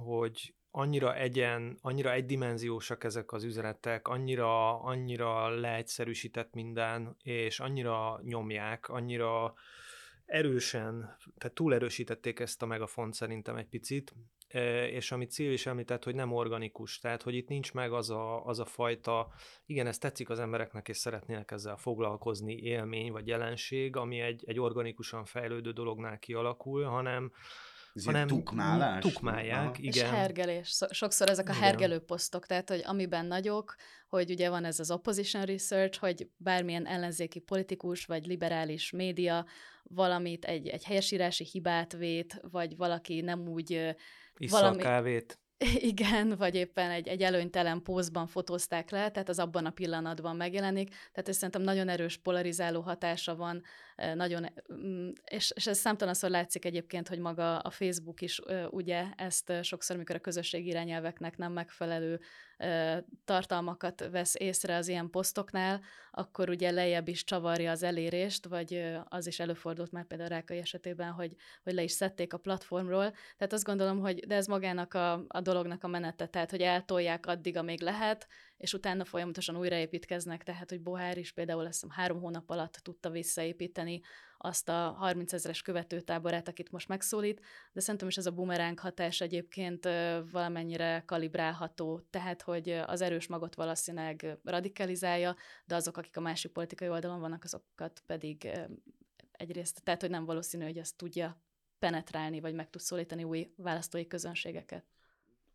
hogy 0.05 0.55
annyira 0.77 1.17
egyen, 1.17 1.79
annyira 1.81 2.13
egydimenziósak 2.13 3.05
ezek 3.05 3.33
az 3.33 3.45
üzenetek, 3.45 4.09
annyira, 4.09 4.81
annyira 4.83 5.49
leegyszerűsített 5.49 6.55
minden, 6.55 7.17
és 7.23 7.61
annyira 7.61 8.21
nyomják, 8.23 8.89
annyira 8.89 9.55
erősen, 10.27 11.17
tehát 11.39 11.55
túlerősítették 11.55 12.41
ezt 12.41 12.63
a 12.63 12.67
megafont 12.67 13.15
szerintem 13.15 13.57
egy 13.57 13.69
picit, 13.69 14.15
és 14.91 15.13
amit 15.13 15.31
Szilvi 15.31 15.53
is 15.53 15.67
említett, 15.67 16.05
hogy 16.05 16.15
nem 16.15 16.33
organikus, 16.33 16.99
tehát 16.99 17.23
hogy 17.23 17.35
itt 17.35 17.49
nincs 17.49 17.73
meg 17.73 17.93
az 17.93 18.11
a, 18.11 18.45
az 18.45 18.59
a 18.59 18.65
fajta, 18.65 19.29
igen, 19.67 19.87
ez 19.87 19.99
tetszik 19.99 20.31
az 20.31 20.39
embereknek, 20.39 20.89
és 20.89 20.97
szeretnének 20.97 21.51
ezzel 21.51 21.77
foglalkozni, 21.77 22.57
élmény 22.57 23.13
vagy 23.13 23.27
jelenség, 23.27 23.97
ami 23.97 24.21
egy, 24.21 24.43
egy 24.47 24.61
organikusan 24.61 25.25
fejlődő 25.25 25.73
dolognál 25.73 26.19
kialakul, 26.19 26.85
hanem, 26.85 27.33
ez 27.95 28.05
hanem 28.05 28.27
tukmálás? 28.27 29.03
tukmálják, 29.03 29.59
Aha. 29.59 29.75
igen. 29.79 30.05
És 30.05 30.11
hergelés. 30.11 30.85
Sokszor 30.91 31.31
ezek 31.31 31.49
a 31.49 31.53
igen. 31.53 31.63
hergelő 31.63 31.99
posztok, 31.99 32.47
tehát 32.47 32.69
hogy 32.69 32.83
amiben 32.85 33.27
nagyok, 33.27 33.75
hogy 34.09 34.31
ugye 34.31 34.51
van 34.51 34.65
ez 34.65 34.81
az 34.81 34.91
opposition 34.91 35.45
research, 35.45 35.99
hogy 35.99 36.29
bármilyen 36.37 36.87
ellenzéki 36.87 37.39
politikus 37.39 38.05
vagy 38.05 38.27
liberális 38.27 38.91
média 38.91 39.47
valamit, 39.83 40.45
egy, 40.45 40.69
egy 40.69 40.85
helyesírási 40.85 41.45
hibát 41.45 41.93
vét, 41.93 42.41
vagy 42.51 42.77
valaki 42.77 43.21
nem 43.21 43.49
úgy 43.49 43.95
Issza 44.37 44.59
valami... 44.61 44.81
a 44.81 44.83
kávét. 44.83 45.39
Igen, 45.91 46.37
vagy 46.37 46.55
éppen 46.55 46.91
egy, 46.91 47.09
egy 47.09 47.23
előnytelen 47.23 47.83
pózban 47.83 48.27
fotózták 48.27 48.91
le, 48.91 49.11
tehát 49.11 49.29
az 49.29 49.39
abban 49.39 49.67
a 49.67 49.71
pillanatban 49.71 50.37
megjelenik. 50.37 50.89
Tehát 50.89 51.29
ez 51.29 51.35
szerintem 51.35 51.63
nagyon 51.63 51.89
erős 51.89 52.17
polarizáló 52.17 52.81
hatása 52.81 53.37
van, 53.37 53.63
nagyon, 54.15 54.53
mm, 54.73 55.11
és, 55.25 55.53
és 55.55 55.67
ez 55.67 55.79
számtalanszor 55.79 56.31
látszik 56.31 56.65
egyébként, 56.65 57.09
hogy 57.09 57.19
maga 57.19 57.59
a 57.59 57.71
Facebook 57.71 58.21
is 58.21 58.41
ugye 58.71 59.05
ezt 59.17 59.53
sokszor, 59.63 59.97
amikor 59.97 60.15
a 60.15 60.21
közösségi 60.21 60.69
irányelveknek 60.69 61.37
nem 61.37 61.53
megfelelő 61.53 62.21
tartalmakat 63.25 64.09
vesz 64.11 64.35
észre 64.39 64.77
az 64.77 64.89
ilyen 64.89 65.11
posztoknál, 65.11 65.81
akkor 66.11 66.49
ugye 66.49 66.71
lejjebb 66.71 67.09
is 67.09 67.25
csavarja 67.25 67.71
az 67.71 67.83
elérést, 67.83 68.47
vagy 68.47 68.95
az 69.09 69.27
is 69.27 69.41
előfordult 69.41 69.93
már 69.93 70.05
például 70.05 70.29
Rákai 70.29 70.59
esetében, 70.59 71.11
hogy, 71.11 71.35
hogy 71.63 71.73
le 71.73 71.83
is 71.83 71.93
szedték 71.93 72.33
a 72.33 72.39
platformról. 72.39 73.11
Tehát 73.37 73.53
azt 73.53 73.65
gondolom, 73.65 74.01
hogy 74.01 74.27
de 74.27 74.35
ez 74.35 74.47
magának 74.47 74.95
a, 74.95 75.25
a 75.29 75.41
dolognak 75.41 75.85
a 75.85 75.89
menete, 75.89 76.27
tehát 76.27 76.51
hogy 76.51 76.61
eltolják 76.61 77.27
addig, 77.27 77.57
amíg 77.57 77.81
lehet, 77.81 78.27
és 78.65 78.73
utána 78.73 79.05
folyamatosan 79.05 79.57
újraépítkeznek, 79.57 80.43
tehát 80.43 80.71
hogy 80.71 80.81
Bohár 80.81 81.19
is 81.19 81.33
például 81.33 81.61
azt 81.61 81.73
hiszem 81.73 81.91
három 81.91 82.21
hónap 82.21 82.51
alatt 82.51 82.73
tudta 82.73 83.11
visszaépíteni 83.11 84.01
azt 84.39 84.69
a 84.69 84.95
30 84.99 85.33
ezeres 85.33 85.63
követőtáborát, 85.63 86.49
akit 86.49 86.71
most 86.71 86.89
megszólít, 86.89 87.41
de 87.73 87.81
szerintem 87.81 88.09
is 88.09 88.17
ez 88.17 88.27
a 88.27 88.31
bumeráng 88.31 88.79
hatás 88.79 89.21
egyébként 89.21 89.89
valamennyire 90.31 91.03
kalibrálható, 91.07 92.01
tehát 92.11 92.43
hogy 92.43 92.71
az 92.71 93.01
erős 93.01 93.27
magot 93.27 93.55
valószínűleg 93.55 94.39
radikalizálja, 94.45 95.37
de 95.65 95.75
azok, 95.75 95.97
akik 95.97 96.17
a 96.17 96.21
másik 96.21 96.53
politikai 96.53 96.89
oldalon 96.89 97.21
vannak, 97.21 97.45
azokat 97.45 98.03
pedig 98.07 98.49
egyrészt, 99.33 99.83
tehát 99.83 100.01
hogy 100.01 100.11
nem 100.11 100.25
valószínű, 100.25 100.65
hogy 100.65 100.79
ezt 100.79 100.97
tudja 100.97 101.43
penetrálni, 101.79 102.41
vagy 102.41 102.55
meg 102.55 102.71
tud 102.71 102.81
szólítani 102.81 103.25
új 103.25 103.51
választói 103.57 104.07
közönségeket. 104.07 104.85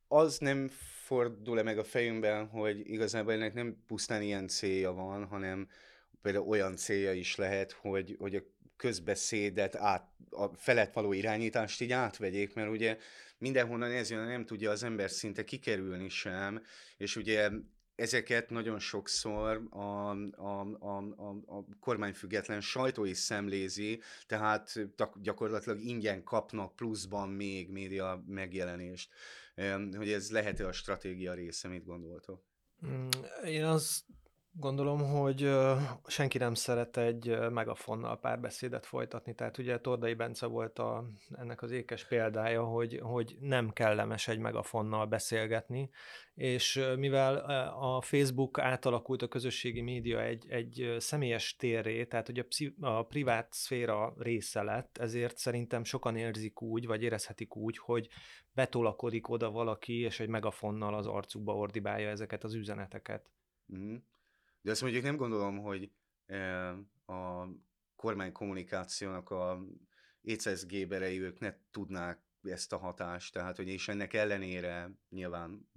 Az 0.08 0.38
nem 0.38 0.70
fordul-e 1.10 1.64
meg 1.64 1.78
a 1.78 1.84
fejünkben, 1.84 2.48
hogy 2.48 2.90
igazából 2.90 3.34
ennek 3.34 3.54
nem 3.54 3.84
pusztán 3.88 4.22
ilyen 4.22 4.48
célja 4.48 4.92
van, 4.92 5.26
hanem 5.26 5.68
például 6.22 6.48
olyan 6.48 6.76
célja 6.76 7.14
is 7.14 7.36
lehet, 7.36 7.72
hogy, 7.72 8.16
hogy 8.20 8.36
a 8.36 8.42
közbeszédet 8.78 9.76
át, 9.76 10.10
a 10.30 10.48
felett 10.56 10.94
való 10.94 11.14
irányítást 11.14 11.82
így 11.82 11.92
átvegyék, 11.92 12.54
mert 12.54 12.70
ugye 12.70 12.98
mindenhonnan 13.38 13.92
ez 13.92 14.10
jön, 14.10 14.28
nem 14.28 14.46
tudja 14.46 14.72
az 14.72 14.84
ember 14.84 15.10
szinte 15.10 15.44
kikerülni 15.44 16.10
sem, 16.10 16.62
és 16.98 17.16
ugye 17.16 17.50
ezeket 17.96 18.50
nagyon 18.50 18.80
sokszor 18.80 19.68
a, 19.70 19.78
a, 19.78 20.60
a, 20.80 20.98
a, 21.00 21.58
a 21.58 21.66
kormányfüggetlen 21.80 22.62
sajtó 22.62 23.06
is 23.06 23.18
szemlézi, 23.18 24.02
tehát 24.28 24.74
gyakorlatilag 25.22 25.80
ingyen 25.80 26.24
kapnak 26.24 26.76
pluszban 26.76 27.30
még 27.30 27.70
média 27.70 28.24
megjelenést. 28.28 29.10
Hogy 29.96 30.12
ez 30.12 30.32
lehet-e 30.32 30.68
a 30.68 30.72
stratégia 30.72 31.34
része, 31.34 31.68
mit 31.68 31.86
gondoltok? 31.86 32.44
Mm, 32.86 33.08
én 33.46 33.64
azt 33.64 34.06
Gondolom, 34.60 35.00
hogy 35.00 35.50
senki 36.08 36.38
nem 36.38 36.54
szeret 36.54 36.98
egy 36.98 37.50
megafonnal 37.52 38.20
párbeszédet 38.20 38.86
folytatni, 38.86 39.36
tehát 39.36 39.58
ugye 39.58 39.80
Tordai 39.80 40.14
Bence 40.14 40.46
volt 40.46 40.80
a, 40.80 41.06
ennek 41.32 41.62
az 41.62 41.72
ékes 41.72 42.06
példája, 42.08 42.64
hogy, 42.64 43.00
hogy 43.02 43.38
nem 43.40 43.70
kellemes 43.70 44.28
egy 44.28 44.40
megafonnal 44.40 45.06
beszélgetni, 45.06 45.90
és 46.34 46.82
mivel 46.98 47.36
a 47.80 48.02
Facebook 48.02 48.60
átalakult 48.60 49.22
a 49.22 49.28
közösségi 49.28 49.82
média 49.82 50.22
egy, 50.22 50.46
egy 50.50 50.96
személyes 50.98 51.56
térré, 51.56 52.06
tehát 52.06 52.26
hogy 52.26 52.40
a, 52.40 52.44
pszi, 52.44 52.76
a 52.80 53.04
privát 53.04 53.54
szféra 53.54 54.14
része 54.18 54.62
lett, 54.64 54.98
ezért 54.98 55.38
szerintem 55.38 55.84
sokan 55.84 56.16
érzik 56.16 56.62
úgy, 56.62 56.86
vagy 56.86 57.04
érezhetik 57.04 57.56
úgy, 57.56 57.78
hogy 57.78 58.08
betolakodik 58.52 59.30
oda 59.30 59.52
valaki, 59.52 60.00
és 60.00 60.20
egy 60.20 60.30
megafonnal 60.30 60.94
az 60.94 61.08
arcukba 61.08 61.56
ordibálja 61.56 62.10
ezeket 62.10 62.44
az 62.44 62.54
üzeneteket. 62.54 63.30
Mm. 63.78 63.96
De 64.62 64.72
azt 64.72 64.82
mondjuk 64.82 65.04
nem 65.04 65.16
gondolom, 65.16 65.58
hogy 65.58 65.92
a 67.06 67.46
kormány 67.96 68.32
kommunikációnak 68.32 69.30
a 69.30 69.66
ECSG 70.24 70.88
berei 70.88 71.20
ők 71.20 71.40
ne 71.40 71.54
tudnák 71.72 72.22
ezt 72.44 72.74
a 72.74 72.78
hatást, 72.78 73.34
tehát 73.34 73.56
hogy 73.56 73.68
és 73.68 73.88
ennek 73.88 74.14
ellenére 74.14 74.92
nyilván 75.10 75.69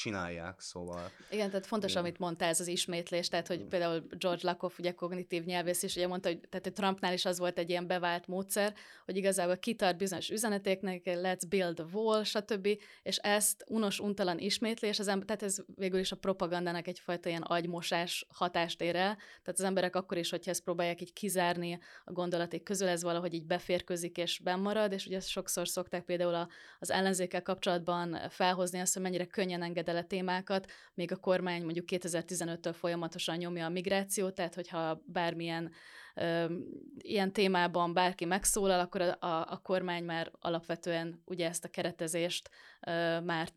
csinálják, 0.00 0.60
szóval... 0.60 1.10
Igen, 1.30 1.50
tehát 1.50 1.66
fontos, 1.66 1.90
igen. 1.90 2.02
amit 2.02 2.18
mondtál, 2.18 2.48
ez 2.48 2.60
az 2.60 2.66
ismétlés, 2.66 3.28
tehát 3.28 3.46
hogy 3.46 3.64
például 3.64 4.06
George 4.18 4.40
Lakoff, 4.42 4.78
ugye 4.78 4.92
kognitív 4.92 5.44
nyelvész 5.44 5.82
is 5.82 5.96
ugye 5.96 6.06
mondta, 6.06 6.28
hogy 6.28 6.40
tehát 6.48 6.64
hogy 6.64 6.74
Trumpnál 6.74 7.12
is 7.12 7.24
az 7.24 7.38
volt 7.38 7.58
egy 7.58 7.70
ilyen 7.70 7.86
bevált 7.86 8.26
módszer, 8.26 8.74
hogy 9.04 9.16
igazából 9.16 9.56
kitart 9.56 9.96
bizonyos 9.96 10.30
üzenetéknek, 10.30 11.02
let's 11.04 11.42
build 11.48 11.80
a 11.80 11.86
wall, 11.92 12.24
stb., 12.24 12.68
és 13.02 13.16
ezt 13.16 13.64
unos, 13.68 14.00
untalan 14.00 14.38
ismétlés, 14.38 14.98
az 14.98 15.08
ember, 15.08 15.26
tehát 15.26 15.42
ez 15.42 15.56
végül 15.76 15.98
is 15.98 16.12
a 16.12 16.16
propagandának 16.16 16.86
egyfajta 16.86 17.28
ilyen 17.28 17.42
agymosás 17.42 18.26
hatást 18.28 18.80
ér 18.80 18.96
el, 18.96 19.14
tehát 19.14 19.58
az 19.58 19.64
emberek 19.64 19.96
akkor 19.96 20.16
is, 20.16 20.30
hogyha 20.30 20.50
ezt 20.50 20.62
próbálják 20.62 21.00
így 21.00 21.12
kizárni 21.12 21.78
a 22.04 22.12
gondolaték 22.12 22.62
közül, 22.62 22.88
ez 22.88 23.02
valahogy 23.02 23.34
így 23.34 23.46
beférközik 23.46 24.16
és 24.16 24.38
bemarad, 24.38 24.92
és 24.92 25.06
ugye 25.06 25.20
sokszor 25.20 25.68
szokták 25.68 26.04
például 26.04 26.48
az 26.78 26.90
ellenzékkel 26.90 27.42
kapcsolatban 27.42 28.18
felhozni 28.28 28.78
azt, 28.80 28.92
hogy 28.92 29.02
mennyire 29.02 29.26
könnyen 29.26 29.62
enged 29.62 29.88
témákat, 30.06 30.70
még 30.94 31.12
a 31.12 31.16
kormány 31.16 31.62
mondjuk 31.62 31.84
2015-től 31.88 32.74
folyamatosan 32.78 33.36
nyomja 33.36 33.64
a 33.64 33.68
migrációt, 33.68 34.34
tehát 34.34 34.54
hogyha 34.54 35.02
bármilyen 35.06 35.72
ö, 36.14 36.54
ilyen 36.98 37.32
témában 37.32 37.94
bárki 37.94 38.24
megszólal, 38.24 38.80
akkor 38.80 39.00
a, 39.00 39.26
a, 39.26 39.46
a 39.50 39.60
kormány 39.62 40.04
már 40.04 40.30
alapvetően 40.40 41.22
ugye 41.24 41.48
ezt 41.48 41.64
a 41.64 41.68
keretezést 41.68 42.50
ö, 42.86 43.20
már 43.20 43.48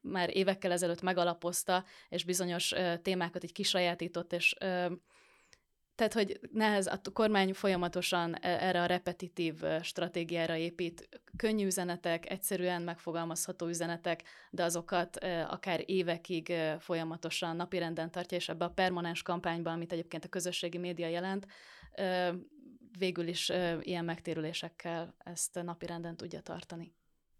már 0.00 0.36
évekkel 0.36 0.72
ezelőtt 0.72 1.02
megalapozta, 1.02 1.84
és 2.08 2.24
bizonyos 2.24 2.72
ö, 2.72 2.96
témákat 3.02 3.44
így 3.44 3.52
kisajátított, 3.52 4.32
és 4.32 4.54
ö, 4.60 4.86
tehát, 5.98 6.12
hogy 6.12 6.40
nehez, 6.52 6.86
a 6.86 7.00
kormány 7.12 7.52
folyamatosan 7.52 8.34
e, 8.34 8.38
erre 8.40 8.82
a 8.82 8.86
repetitív 8.86 9.62
stratégiára 9.82 10.56
épít. 10.56 11.08
Könnyű 11.36 11.66
üzenetek, 11.66 12.30
egyszerűen 12.30 12.82
megfogalmazható 12.82 13.66
üzenetek, 13.66 14.22
de 14.50 14.62
azokat 14.64 15.16
akár 15.48 15.82
évekig 15.86 16.52
folyamatosan 16.78 17.56
napirenden 17.56 18.10
tartja, 18.10 18.36
és 18.36 18.48
ebbe 18.48 18.64
a 18.64 18.70
permanens 18.70 19.22
kampányban, 19.22 19.72
amit 19.72 19.92
egyébként 19.92 20.24
a 20.24 20.28
közösségi 20.28 20.78
média 20.78 21.08
jelent, 21.08 21.46
végül 22.98 23.26
is 23.26 23.52
ilyen 23.80 24.04
megtérülésekkel 24.04 25.14
ezt 25.18 25.62
napirenden 25.62 26.16
tudja 26.16 26.40
tartani. 26.40 26.94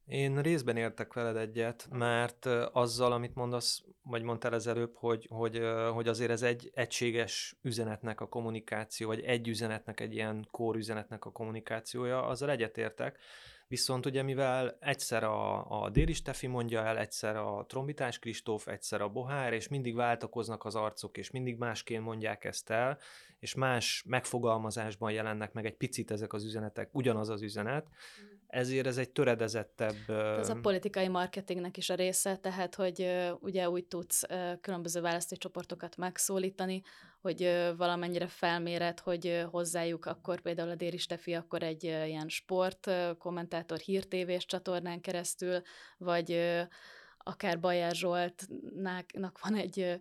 Én 0.08 0.42
részben 0.42 0.76
értek 0.76 1.12
veled 1.12 1.36
egyet, 1.36 1.88
mert 1.90 2.46
azzal, 2.72 3.12
amit 3.12 3.34
mondasz, 3.34 3.82
vagy 4.02 4.22
mondtál 4.22 4.52
az 4.52 4.66
előbb, 4.66 4.94
hogy, 4.94 5.26
hogy, 5.30 5.62
hogy 5.92 6.08
azért 6.08 6.30
ez 6.30 6.42
egy 6.42 6.70
egységes 6.74 7.58
üzenetnek 7.62 8.20
a 8.20 8.28
kommunikáció, 8.28 9.06
vagy 9.06 9.20
egy 9.20 9.48
üzenetnek, 9.48 10.00
egy 10.00 10.14
ilyen 10.14 10.48
kór 10.50 10.76
üzenetnek 10.76 11.24
a 11.24 11.32
kommunikációja, 11.32 12.26
azzal 12.26 12.50
egyetértek. 12.50 13.18
Viszont 13.66 14.06
ugye 14.06 14.22
mivel 14.22 14.76
egyszer 14.80 15.24
a, 15.24 15.70
a 15.82 15.90
Déli 15.90 16.12
Stefi 16.12 16.46
mondja 16.46 16.84
el, 16.84 16.98
egyszer 16.98 17.36
a 17.36 17.64
Trombitás 17.66 18.18
Kristóf, 18.18 18.66
egyszer 18.66 19.00
a 19.00 19.08
Bohár, 19.08 19.52
és 19.52 19.68
mindig 19.68 19.94
váltakoznak 19.94 20.64
az 20.64 20.74
arcok, 20.74 21.16
és 21.16 21.30
mindig 21.30 21.58
másként 21.58 22.04
mondják 22.04 22.44
ezt 22.44 22.70
el, 22.70 22.98
és 23.38 23.54
más 23.54 24.04
megfogalmazásban 24.06 25.12
jelennek 25.12 25.52
meg 25.52 25.66
egy 25.66 25.76
picit 25.76 26.10
ezek 26.10 26.32
az 26.32 26.44
üzenetek, 26.44 26.88
ugyanaz 26.92 27.28
az 27.28 27.42
üzenet, 27.42 27.88
mm 27.88 28.37
ezért 28.48 28.86
ez 28.86 28.96
egy 28.96 29.10
töredezettebb... 29.10 30.10
Ez 30.38 30.48
a 30.48 30.58
politikai 30.62 31.08
marketingnek 31.08 31.76
is 31.76 31.90
a 31.90 31.94
része, 31.94 32.36
tehát, 32.36 32.74
hogy 32.74 33.26
ugye 33.40 33.70
úgy 33.70 33.84
tudsz 33.84 34.22
különböző 34.60 35.00
választócsoportokat 35.00 35.96
megszólítani, 35.96 36.82
hogy 37.20 37.42
valamennyire 37.76 38.26
felméret, 38.26 39.00
hogy 39.00 39.44
hozzájuk 39.50 40.06
akkor 40.06 40.40
például 40.40 40.70
a 40.70 40.74
Déri 40.74 40.96
Stefi 40.96 41.34
akkor 41.34 41.62
egy 41.62 41.84
ilyen 41.84 42.28
sport 42.28 42.90
kommentátor 43.18 43.78
hírtévés 43.78 44.46
csatornán 44.46 45.00
keresztül, 45.00 45.60
vagy 45.98 46.58
akár 47.18 47.60
Bajer 47.60 47.94
Zsoltnak 47.94 49.40
van 49.42 49.54
egy 49.54 49.98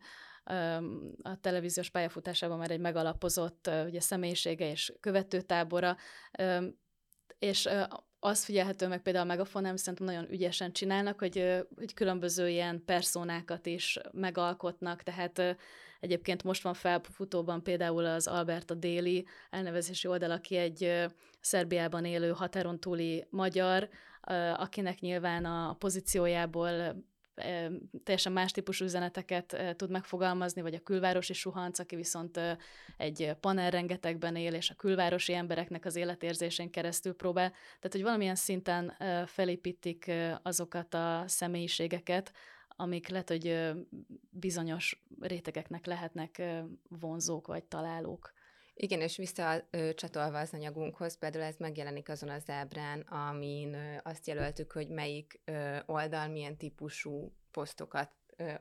a 1.22 1.40
televíziós 1.40 1.90
pályafutásában 1.90 2.58
már 2.58 2.72
egy 2.72 2.80
megalapozott 2.80 3.70
ugye, 3.86 4.00
személyisége 4.00 4.70
és 4.70 4.94
követőtábora, 5.00 5.98
és 7.40 7.70
az 8.28 8.44
figyelhető 8.44 8.88
meg 8.88 9.02
például 9.02 9.26
a 9.26 9.28
Megafonem, 9.28 9.76
szerintem 9.76 10.06
nagyon 10.06 10.32
ügyesen 10.32 10.72
csinálnak, 10.72 11.20
hogy, 11.20 11.66
hogy 11.76 11.94
különböző 11.94 12.50
ilyen 12.50 12.84
personákat 12.86 13.66
is 13.66 14.00
megalkotnak, 14.12 15.04
tehát 15.04 15.58
egyébként 16.00 16.44
most 16.44 16.64
van 16.64 16.74
felfutóban 16.74 17.64
például 17.64 18.06
az 18.06 18.28
Alberta 18.28 18.74
Déli 18.74 19.26
elnevezési 19.50 20.08
oldal, 20.08 20.32
aki 20.32 20.56
egy 20.56 21.06
Szerbiában 21.40 22.06
élő 22.06 22.32
határon 22.32 22.80
túli 22.80 23.26
magyar, 23.30 23.90
akinek 24.56 25.00
nyilván 25.00 25.46
a 25.46 25.74
pozíciójából 25.74 26.96
teljesen 28.04 28.32
más 28.32 28.52
típusú 28.52 28.86
üzeneteket 28.86 29.76
tud 29.76 29.90
megfogalmazni, 29.90 30.62
vagy 30.62 30.74
a 30.74 30.80
külvárosi 30.80 31.34
suhanc, 31.34 31.80
aki 31.80 31.96
viszont 31.96 32.40
egy 32.98 33.32
panel 33.40 33.70
rengetegben 33.70 34.36
él, 34.36 34.54
és 34.54 34.70
a 34.70 34.76
külvárosi 34.76 35.34
embereknek 35.34 35.86
az 35.86 35.96
életérzésén 35.96 36.70
keresztül 36.70 37.14
próbál. 37.14 37.50
Tehát, 37.50 37.92
hogy 37.92 38.04
valamilyen 38.04 38.36
szinten 38.36 38.94
felépítik 39.26 40.12
azokat 40.42 40.94
a 40.94 41.24
személyiségeket, 41.28 42.32
amik 42.68 43.08
lehet, 43.08 43.30
hogy 43.30 43.74
bizonyos 44.30 45.06
rétegeknek 45.20 45.86
lehetnek 45.86 46.42
vonzók 46.90 47.48
vagy 47.48 47.64
találók. 47.64 48.36
Igen, 48.80 49.02
és 49.02 49.18
visszacsatolva 49.18 50.40
az 50.40 50.54
anyagunkhoz, 50.54 51.18
például 51.18 51.44
ez 51.44 51.56
megjelenik 51.58 52.10
azon 52.10 52.30
az 52.30 52.50
ábrán, 52.50 53.00
amin 53.00 53.76
azt 54.04 54.28
jelöltük, 54.28 54.72
hogy 54.72 54.90
melyik 54.90 55.40
oldal 55.86 56.28
milyen 56.28 56.58
típusú 56.58 57.34
posztokat 57.52 58.12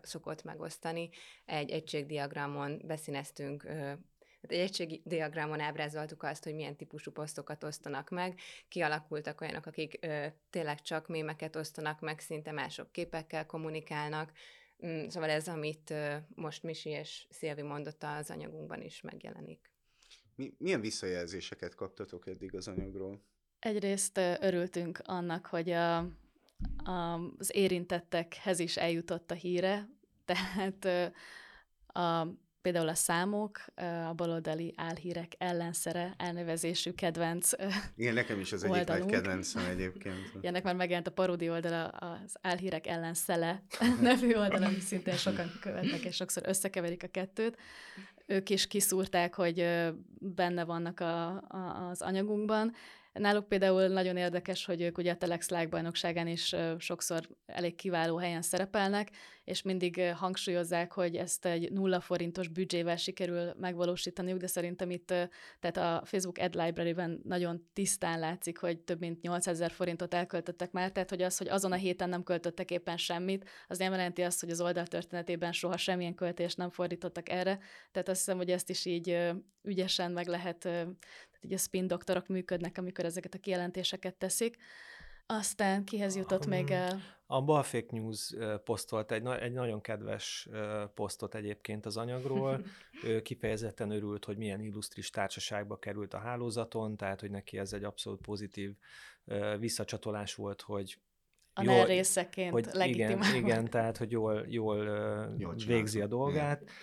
szokott 0.02 0.42
megosztani. 0.42 1.10
Egy 1.44 1.70
egységdiagramon 1.70 2.82
beszíneztünk 2.84 3.62
hát 4.42 4.52
egy 4.52 4.58
egységdiagramon 4.58 5.60
ábrázoltuk 5.60 6.22
azt, 6.22 6.44
hogy 6.44 6.54
milyen 6.54 6.76
típusú 6.76 7.10
posztokat 7.10 7.64
osztanak 7.64 8.10
meg. 8.10 8.40
Kialakultak 8.68 9.40
olyanok, 9.40 9.66
akik 9.66 9.98
ö, 10.00 10.26
tényleg 10.50 10.80
csak 10.82 11.08
mémeket 11.08 11.56
osztanak 11.56 12.00
meg, 12.00 12.20
szinte 12.20 12.52
mások 12.52 12.92
képekkel 12.92 13.46
kommunikálnak. 13.46 14.32
Mm, 14.86 15.06
szóval 15.06 15.30
ez, 15.30 15.48
amit 15.48 15.94
most 16.34 16.62
Misi 16.62 16.90
és 16.90 17.26
Szilvi 17.30 17.62
mondott 17.62 18.02
az 18.02 18.30
anyagunkban 18.30 18.82
is 18.82 19.00
megjelenik. 19.00 19.75
Mi, 20.36 20.54
milyen 20.58 20.80
visszajelzéseket 20.80 21.74
kaptatok 21.74 22.26
eddig 22.26 22.54
az 22.54 22.68
anyagról? 22.68 23.22
Egyrészt 23.58 24.18
örültünk 24.40 25.00
annak, 25.04 25.46
hogy 25.46 25.70
a, 25.70 25.96
a, 26.84 27.20
az 27.38 27.54
érintettekhez 27.54 28.58
is 28.58 28.76
eljutott 28.76 29.30
a 29.30 29.34
híre, 29.34 29.88
tehát 30.24 30.84
a, 31.86 32.26
például 32.66 32.88
a 32.88 32.94
számok, 32.94 33.64
a 34.08 34.12
baloldali 34.14 34.74
álhírek 34.76 35.32
ellenszere 35.38 36.14
elnevezésű 36.18 36.92
kedvenc 36.92 37.50
Igen, 37.96 38.14
nekem 38.14 38.40
is 38.40 38.52
az 38.52 38.64
egyik 38.64 38.86
nagy 38.86 39.04
kedvencem 39.04 39.64
egyébként. 39.64 40.16
Ennek 40.42 40.62
már 40.62 40.74
megjelent 40.74 41.06
a 41.06 41.12
paródi 41.12 41.50
oldala, 41.50 41.86
az 41.86 42.36
álhírek 42.40 42.86
ellenszele 42.86 43.62
nevű 44.00 44.34
oldala, 44.34 44.66
amit 44.66 44.80
szintén 44.80 45.16
sokan 45.16 45.50
követnek, 45.60 46.04
és 46.04 46.16
sokszor 46.16 46.42
összekeverik 46.46 47.02
a 47.02 47.08
kettőt 47.08 47.56
ők 48.26 48.50
is 48.50 48.66
kiszúrták, 48.66 49.34
hogy 49.34 49.68
benne 50.18 50.64
vannak 50.64 51.00
a, 51.00 51.26
a, 51.48 51.88
az 51.90 52.02
anyagunkban, 52.02 52.72
Náluk 53.18 53.48
például 53.48 53.86
nagyon 53.88 54.16
érdekes, 54.16 54.64
hogy 54.64 54.80
ők 54.80 54.98
ugye 54.98 55.12
a 55.12 55.16
Telex 55.16 55.48
bajnokságán 55.70 56.26
is 56.26 56.54
sokszor 56.78 57.28
elég 57.46 57.74
kiváló 57.74 58.16
helyen 58.16 58.42
szerepelnek, 58.42 59.10
és 59.44 59.62
mindig 59.62 60.00
hangsúlyozzák, 60.14 60.92
hogy 60.92 61.16
ezt 61.16 61.46
egy 61.46 61.72
nulla 61.72 62.00
forintos 62.00 62.48
büdzsével 62.48 62.96
sikerül 62.96 63.52
megvalósítaniuk, 63.60 64.38
de 64.38 64.46
szerintem 64.46 64.90
itt 64.90 65.06
tehát 65.60 65.76
a 65.76 66.02
Facebook 66.04 66.38
Ad 66.38 66.54
Library-ben 66.54 67.20
nagyon 67.24 67.68
tisztán 67.72 68.18
látszik, 68.18 68.58
hogy 68.58 68.78
több 68.78 69.00
mint 69.00 69.22
8000 69.22 69.70
forintot 69.70 70.14
elköltöttek 70.14 70.72
már, 70.72 70.92
tehát 70.92 71.10
hogy 71.10 71.22
az, 71.22 71.38
hogy 71.38 71.48
azon 71.48 71.72
a 71.72 71.76
héten 71.76 72.08
nem 72.08 72.22
költöttek 72.22 72.70
éppen 72.70 72.96
semmit, 72.96 73.48
az 73.68 73.78
nem 73.78 73.92
jelenti 73.92 74.22
azt, 74.22 74.40
hogy 74.40 74.50
az 74.50 74.60
oldal 74.60 74.86
történetében 74.86 75.52
soha 75.52 75.76
semmilyen 75.76 76.14
költést 76.14 76.56
nem 76.56 76.70
fordítottak 76.70 77.28
erre, 77.28 77.58
tehát 77.92 78.08
azt 78.08 78.18
hiszem, 78.18 78.36
hogy 78.36 78.50
ezt 78.50 78.70
is 78.70 78.84
így 78.84 79.32
ügyesen 79.62 80.12
meg 80.12 80.26
lehet 80.26 80.68
így 81.46 81.52
a 81.52 81.58
spin 81.58 81.86
doktorok 81.86 82.26
működnek, 82.26 82.78
amikor 82.78 83.04
ezeket 83.04 83.34
a 83.34 83.38
kijelentéseket 83.38 84.14
teszik. 84.14 84.56
Aztán 85.26 85.84
kihez 85.84 86.16
jutott 86.16 86.44
a, 86.44 86.48
még 86.48 86.70
el? 86.70 87.00
A 87.26 87.42
Balfake 87.42 87.86
News 87.90 88.34
posztolt 88.64 89.12
egy, 89.12 89.26
egy 89.26 89.52
nagyon 89.52 89.80
kedves 89.80 90.48
posztot 90.94 91.34
egyébként 91.34 91.86
az 91.86 91.96
anyagról. 91.96 92.64
ő 93.04 93.22
kifejezetten 93.22 93.90
örült, 93.90 94.24
hogy 94.24 94.36
milyen 94.36 94.60
illusztris 94.60 95.10
társaságba 95.10 95.78
került 95.78 96.14
a 96.14 96.18
hálózaton, 96.18 96.96
tehát 96.96 97.20
hogy 97.20 97.30
neki 97.30 97.58
ez 97.58 97.72
egy 97.72 97.84
abszolút 97.84 98.20
pozitív 98.20 98.74
visszacsatolás 99.58 100.34
volt, 100.34 100.62
hogy 100.62 100.98
a 101.52 101.62
jól, 101.62 101.84
részeként 101.84 102.50
hogy 102.50 102.88
igen, 102.88 103.22
igen, 103.34 103.70
tehát 103.70 103.96
hogy 103.96 104.10
jól, 104.10 104.44
jól, 104.48 104.84
jól 105.38 105.54
végzi 105.66 106.00
a 106.00 106.06
dolgát. 106.06 106.62
Igen 106.62 106.74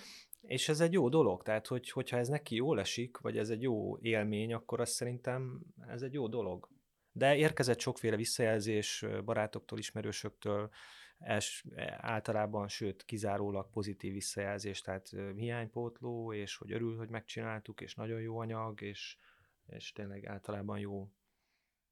és 0.48 0.70
ez 0.70 0.80
egy 0.80 0.94
jó 0.94 1.10
dolog, 1.10 1.44
tehát 1.44 1.68
hogy, 1.68 1.90
hogyha 1.90 2.18
ez 2.18 2.28
neki 2.28 2.56
jól 2.56 2.80
esik, 2.80 3.18
vagy 3.18 3.38
ez 3.38 3.50
egy 3.50 3.62
jó 3.62 3.98
élmény, 3.98 4.54
akkor 4.54 4.82
azt 4.82 4.92
szerintem 4.92 5.62
ez 5.88 6.02
egy 6.02 6.14
jó 6.14 6.28
dolog. 6.28 6.70
De 7.12 7.36
érkezett 7.36 7.80
sokféle 7.80 8.16
visszajelzés 8.16 9.06
barátoktól, 9.26 9.80
ismerősöktől, 9.80 10.70
els, 11.18 11.66
általában, 11.98 12.68
sőt, 12.68 13.06
kizárólag 13.06 13.70
pozitív 13.70 14.14
visszajelzés, 14.14 14.82
tehát 14.82 15.10
hiánypótló, 15.36 16.34
és 16.34 16.56
hogy 16.56 16.72
örül, 16.72 16.98
hogy 16.98 17.10
megcsináltuk, 17.10 17.82
és 17.82 17.96
nagyon 17.96 18.22
jó 18.22 18.38
anyag, 18.38 18.82
és, 18.82 19.18
és 19.66 19.92
tényleg 19.92 20.26
általában 20.26 20.80
jó. 20.80 21.12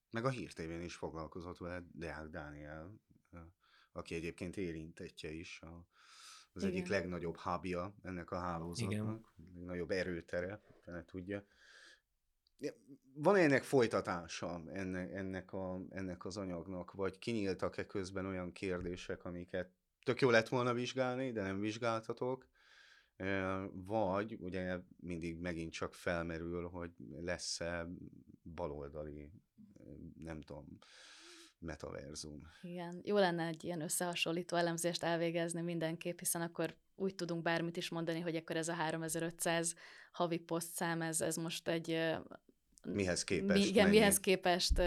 Meg 0.09 0.25
a 0.25 0.29
hírtévén 0.29 0.81
is 0.81 0.95
foglalkozott 0.95 1.57
vele 1.57 1.83
Deák 1.91 2.27
Dániel, 2.27 2.93
aki 3.91 4.15
egyébként 4.15 4.57
érintettje 4.57 5.32
is 5.32 5.61
a 5.61 5.86
az 6.54 6.64
Igen. 6.64 6.76
egyik 6.76 6.88
legnagyobb 6.88 7.38
hábja 7.38 7.93
ennek 8.04 8.32
a 8.32 8.38
hálózatnak, 8.38 8.91
Igen. 8.91 9.26
legnagyobb 9.56 9.91
erőtere, 9.91 10.62
fene 10.82 11.06
tudja. 11.06 11.45
Van 13.14 13.36
ennek 13.36 13.64
folytatása 13.64 14.62
ennek, 14.74 15.12
ennek, 15.14 15.54
a, 15.54 15.82
ennek 15.89 16.26
az 16.26 16.38
anyagnak, 16.38 16.91
vagy 16.91 17.20
kinyíltak-e 17.20 17.86
közben 17.86 18.26
olyan 18.26 18.52
kérdések, 18.52 19.26
amiket 19.26 19.72
tök 20.04 20.22
jó 20.22 20.30
lett 20.30 20.47
volna 20.47 20.74
vizsgálni, 20.74 21.32
de 21.32 21.41
nem 21.41 21.60
vizsgáltatok, 21.60 22.47
vagy 23.72 24.38
ugye 24.39 24.80
mindig 24.99 25.38
megint 25.38 25.72
csak 25.72 25.93
felmerül, 25.93 26.68
hogy 26.70 26.91
lesz-e 27.22 27.88
baloldali, 28.43 29.32
nem 30.18 30.41
tudom, 30.41 30.78
metaverzum. 31.62 32.41
Igen, 32.62 33.01
jó 33.03 33.18
lenne 33.18 33.45
egy 33.45 33.64
ilyen 33.64 33.82
összehasonlító 33.82 34.57
elemzést 34.57 35.03
elvégezni 35.03 35.62
mindenképp, 35.62 36.20
hiszen 36.20 36.41
akkor 36.41 36.76
úgy 36.95 37.16
tudunk 37.16 37.41
bármit 37.41 37.78
is 37.78 37.89
mondani, 37.89 38.20
hogy 38.20 38.36
akkor 38.36 38.55
ez 38.55 38.68
a 38.68 38.74
3500 38.74 39.76
havi 40.12 40.38
posztszám, 40.38 41.01
ez, 41.01 41.22
ez 41.22 41.36
most 41.36 41.68
egy... 41.68 42.16
Mihez 42.88 43.24
képest? 43.24 43.59
Mi, 43.62 43.68
igen, 43.68 43.84
mennyi? 43.84 43.97
mihez 43.97 44.20
képest 44.20 44.82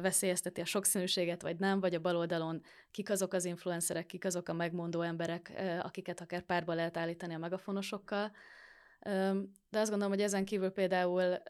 veszélyezteti 0.00 0.60
a 0.60 0.64
sokszínűséget, 0.64 1.42
vagy 1.42 1.58
nem, 1.58 1.80
vagy 1.80 1.94
a 1.94 2.00
baloldalon 2.00 2.62
kik 2.90 3.10
azok 3.10 3.32
az 3.32 3.44
influencerek, 3.44 4.06
kik 4.06 4.24
azok 4.24 4.48
a 4.48 4.52
megmondó 4.52 5.00
emberek, 5.00 5.52
akiket 5.82 6.20
akár 6.20 6.42
párba 6.42 6.74
lehet 6.74 6.96
állítani 6.96 7.34
a 7.34 7.38
megafonosokkal. 7.38 8.32
De 9.70 9.78
azt 9.78 9.90
gondolom, 9.90 10.12
hogy 10.12 10.22
ezen 10.22 10.44
kívül 10.44 10.70
például 10.70 11.42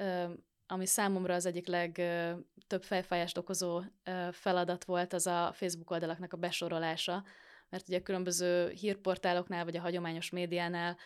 ami 0.70 0.86
számomra 0.86 1.34
az 1.34 1.46
egyik 1.46 1.66
legtöbb 1.66 2.82
fejfájást 2.82 3.38
okozó 3.38 3.82
feladat 4.30 4.84
volt, 4.84 5.12
az 5.12 5.26
a 5.26 5.50
Facebook 5.54 5.90
oldalaknak 5.90 6.32
a 6.32 6.36
besorolása, 6.36 7.24
mert 7.70 7.88
ugye 7.88 8.00
különböző 8.00 8.68
hírportáloknál, 8.68 9.64
vagy 9.64 9.76
a 9.76 9.80
hagyományos 9.80 10.30
médiánál 10.30 10.96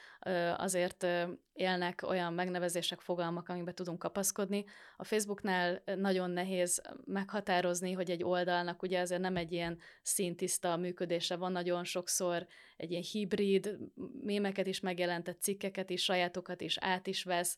azért 0.56 1.06
élnek 1.52 2.02
olyan 2.06 2.32
megnevezések, 2.32 3.00
fogalmak, 3.00 3.48
amikbe 3.48 3.72
tudunk 3.72 3.98
kapaszkodni. 3.98 4.64
A 4.96 5.04
Facebooknál 5.04 5.82
nagyon 5.96 6.30
nehéz 6.30 6.82
meghatározni, 7.04 7.92
hogy 7.92 8.10
egy 8.10 8.24
oldalnak 8.24 8.82
ugye 8.82 9.00
azért 9.00 9.20
nem 9.20 9.36
egy 9.36 9.52
ilyen 9.52 9.78
szintiszta 10.02 10.76
működése 10.76 11.36
van, 11.36 11.52
nagyon 11.52 11.84
sokszor 11.84 12.46
egy 12.76 12.90
ilyen 12.90 13.04
hibrid, 13.12 13.78
mémeket 14.22 14.66
is 14.66 14.80
megjelentett, 14.80 15.40
cikkeket 15.40 15.90
is, 15.90 16.02
sajátokat 16.02 16.60
is 16.60 16.78
át 16.78 17.06
is 17.06 17.24
vesz, 17.24 17.56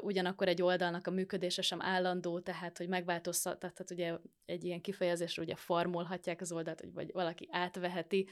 ugyanakkor 0.00 0.48
egy 0.48 0.62
oldalnak 0.62 1.06
a 1.06 1.10
működése 1.10 1.62
sem 1.62 1.82
állandó, 1.82 2.40
tehát 2.40 2.78
hogy 2.78 2.88
megváltoztat, 2.88 3.58
tehát 3.58 3.90
ugye 3.90 4.16
egy 4.44 4.64
ilyen 4.64 4.80
kifejezésre 4.80 5.42
ugye 5.42 5.56
formolhatják 5.56 6.40
az 6.40 6.52
oldalt, 6.52 6.84
vagy 6.94 7.12
valaki 7.12 7.48
átveheti, 7.50 8.28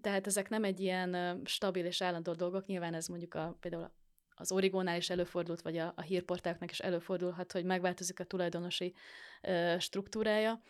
tehát 0.00 0.26
ezek 0.26 0.48
nem 0.48 0.64
egy 0.64 0.80
ilyen 0.80 1.40
stabil 1.44 1.84
és 1.84 2.02
állandó 2.02 2.32
dolgok, 2.32 2.66
nyilván 2.66 2.94
ez 2.94 3.06
mondjuk 3.06 3.34
a, 3.34 3.56
például 3.60 3.90
az 4.34 4.52
Origónál 4.52 4.96
is 4.96 5.10
előfordult, 5.10 5.62
vagy 5.62 5.76
a, 5.78 5.92
a 5.96 6.02
hírportáloknak 6.02 6.70
is 6.70 6.80
előfordulhat, 6.80 7.52
hogy 7.52 7.64
megváltozik 7.64 8.20
a 8.20 8.24
tulajdonosi 8.24 8.94
struktúrája, 9.78 10.62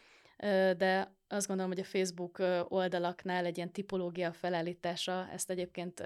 de 0.76 1.16
azt 1.28 1.46
gondolom, 1.46 1.72
hogy 1.72 1.80
a 1.80 1.84
Facebook 1.84 2.42
oldalaknál 2.68 3.44
egy 3.44 3.56
ilyen 3.56 3.72
tipológia 3.72 4.32
felállítása, 4.32 5.28
ezt 5.32 5.50
egyébként 5.50 6.02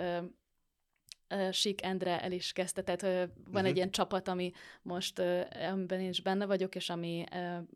Sik 1.52 1.84
Endre 1.84 2.20
el 2.20 2.32
is 2.32 2.52
kezdte, 2.52 2.82
tehát 2.82 3.02
van 3.02 3.30
uh-huh. 3.46 3.66
egy 3.66 3.76
ilyen 3.76 3.90
csapat, 3.90 4.28
ami 4.28 4.52
most, 4.82 5.22
amiben 5.72 6.00
én 6.00 6.08
is 6.08 6.20
benne 6.20 6.46
vagyok, 6.46 6.74
és 6.74 6.90
ami 6.90 7.24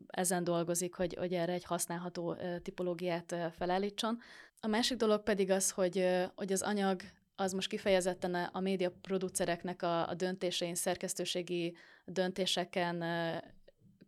ezen 0.07 0.43
dolgozik, 0.43 0.95
hogy, 0.95 1.15
hogy 1.15 1.33
erre 1.33 1.53
egy 1.53 1.63
használható 1.63 2.35
tipológiát 2.61 3.35
felállítson. 3.57 4.19
A 4.59 4.67
másik 4.67 4.97
dolog 4.97 5.23
pedig 5.23 5.49
az, 5.49 5.71
hogy, 5.71 6.07
hogy 6.35 6.51
az 6.51 6.61
anyag 6.61 7.01
az 7.35 7.53
most 7.53 7.69
kifejezetten 7.69 8.35
a 8.35 8.59
média 8.59 8.91
producereknek 9.01 9.81
a, 9.81 10.07
a 10.07 10.13
döntésein, 10.13 10.75
szerkesztőségi 10.75 11.75
döntéseken 12.05 13.03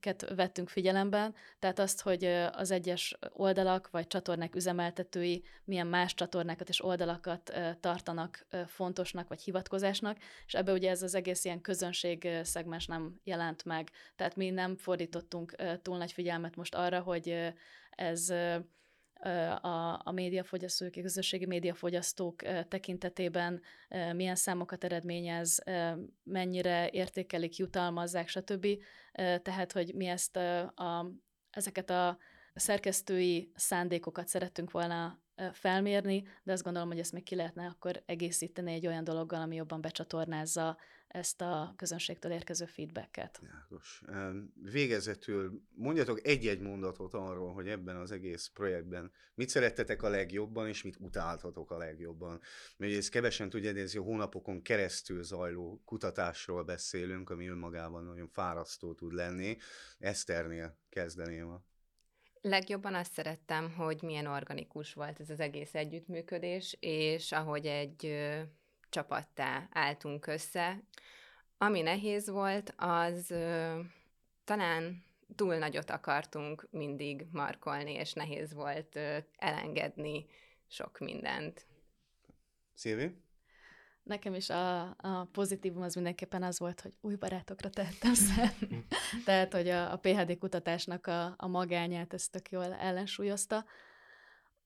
ket 0.03 0.33
vettünk 0.35 0.69
figyelemben, 0.69 1.35
tehát 1.59 1.79
azt, 1.79 2.01
hogy 2.01 2.23
az 2.51 2.71
egyes 2.71 3.17
oldalak 3.33 3.89
vagy 3.89 4.07
csatornák 4.07 4.55
üzemeltetői 4.55 5.43
milyen 5.63 5.87
más 5.87 6.13
csatornákat 6.13 6.69
és 6.69 6.83
oldalakat 6.83 7.53
tartanak 7.79 8.45
fontosnak 8.67 9.27
vagy 9.27 9.41
hivatkozásnak, 9.41 10.17
és 10.45 10.53
ebbe 10.53 10.71
ugye 10.71 10.89
ez 10.89 11.01
az 11.01 11.15
egész 11.15 11.45
ilyen 11.45 11.61
közönség 11.61 12.27
szegmens 12.43 12.85
nem 12.85 13.19
jelent 13.23 13.65
meg. 13.65 13.89
Tehát 14.15 14.35
mi 14.35 14.49
nem 14.49 14.75
fordítottunk 14.75 15.55
túl 15.81 15.97
nagy 15.97 16.11
figyelmet 16.11 16.55
most 16.55 16.75
arra, 16.75 16.99
hogy 16.99 17.53
ez 17.89 18.33
a, 19.61 20.01
a 20.03 20.11
médiafogyasztók, 20.11 20.95
a 20.95 21.01
közösségi 21.01 21.45
médiafogyasztók 21.45 22.41
tekintetében 22.67 23.61
milyen 24.15 24.35
számokat 24.35 24.83
eredményez, 24.83 25.63
mennyire 26.23 26.89
értékelik, 26.89 27.57
jutalmazzák, 27.57 28.27
stb. 28.27 28.67
Tehát, 29.41 29.71
hogy 29.71 29.93
mi 29.95 30.05
ezt 30.05 30.35
a, 30.35 31.11
ezeket 31.49 31.89
a 31.89 32.17
szerkesztői 32.53 33.51
szándékokat 33.55 34.27
szerettünk 34.27 34.71
volna 34.71 35.21
felmérni, 35.51 36.23
de 36.43 36.51
azt 36.51 36.63
gondolom, 36.63 36.87
hogy 36.87 36.99
ezt 36.99 37.11
még 37.11 37.23
ki 37.23 37.35
lehetne 37.35 37.65
akkor 37.65 38.03
egészíteni 38.05 38.73
egy 38.73 38.87
olyan 38.87 39.03
dologgal, 39.03 39.41
ami 39.41 39.55
jobban 39.55 39.81
becsatornázza 39.81 40.77
ezt 41.13 41.41
a 41.41 41.73
közönségtől 41.77 42.31
érkező 42.31 42.65
feedbacket. 42.65 43.41
János. 43.43 44.03
Végezetül 44.53 45.61
mondjatok 45.75 46.27
egy-egy 46.27 46.59
mondatot 46.59 47.13
arról, 47.13 47.53
hogy 47.53 47.67
ebben 47.67 47.95
az 47.95 48.11
egész 48.11 48.47
projektben 48.53 49.11
mit 49.35 49.49
szerettetek 49.49 50.03
a 50.03 50.09
legjobban, 50.09 50.67
és 50.67 50.83
mit 50.83 50.95
utáltatok 50.99 51.71
a 51.71 51.77
legjobban. 51.77 52.41
Mert 52.77 52.93
ez 52.93 53.09
kevesen 53.09 53.49
tudja, 53.49 53.71
ez 53.75 53.95
a 53.95 54.01
hónapokon 54.01 54.61
keresztül 54.61 55.23
zajló 55.23 55.81
kutatásról 55.85 56.63
beszélünk, 56.63 57.29
ami 57.29 57.47
önmagában 57.47 58.03
nagyon 58.03 58.27
fárasztó 58.27 58.93
tud 58.93 59.13
lenni. 59.13 59.57
Eszternél 59.97 60.77
kezdeném 60.89 61.47
a 61.49 61.63
Legjobban 62.41 62.93
azt 62.93 63.13
szerettem, 63.13 63.71
hogy 63.71 64.01
milyen 64.01 64.25
organikus 64.25 64.93
volt 64.93 65.19
ez 65.19 65.29
az 65.29 65.39
egész 65.39 65.73
együttműködés, 65.73 66.77
és 66.79 67.31
ahogy 67.31 67.65
egy 67.65 68.15
csapattá 68.93 69.67
álltunk 69.71 70.27
össze. 70.27 70.83
Ami 71.57 71.81
nehéz 71.81 72.29
volt, 72.29 72.73
az 72.77 73.31
ö, 73.31 73.79
talán 74.43 75.03
túl 75.35 75.55
nagyot 75.57 75.89
akartunk 75.89 76.67
mindig 76.71 77.25
markolni, 77.31 77.93
és 77.93 78.13
nehéz 78.13 78.53
volt 78.53 78.95
ö, 78.95 79.17
elengedni 79.37 80.25
sok 80.67 80.99
mindent. 80.99 81.65
Szilvi? 82.73 83.21
Nekem 84.03 84.33
is 84.33 84.49
a, 84.49 84.81
a 84.81 85.27
pozitívum 85.31 85.81
az 85.81 85.95
mindenképpen 85.95 86.43
az 86.43 86.59
volt, 86.59 86.81
hogy 86.81 86.93
új 87.01 87.15
barátokra 87.15 87.69
tettem 87.69 88.13
szert. 88.13 88.55
Tehát, 89.25 89.53
hogy 89.53 89.69
a, 89.69 89.91
a 89.91 89.97
PHD 89.97 90.37
kutatásnak 90.37 91.07
a, 91.07 91.33
a 91.37 91.47
magányát 91.47 92.13
ezt 92.13 92.31
tök 92.31 92.49
jól 92.49 92.73
ellensúlyozta. 92.73 93.65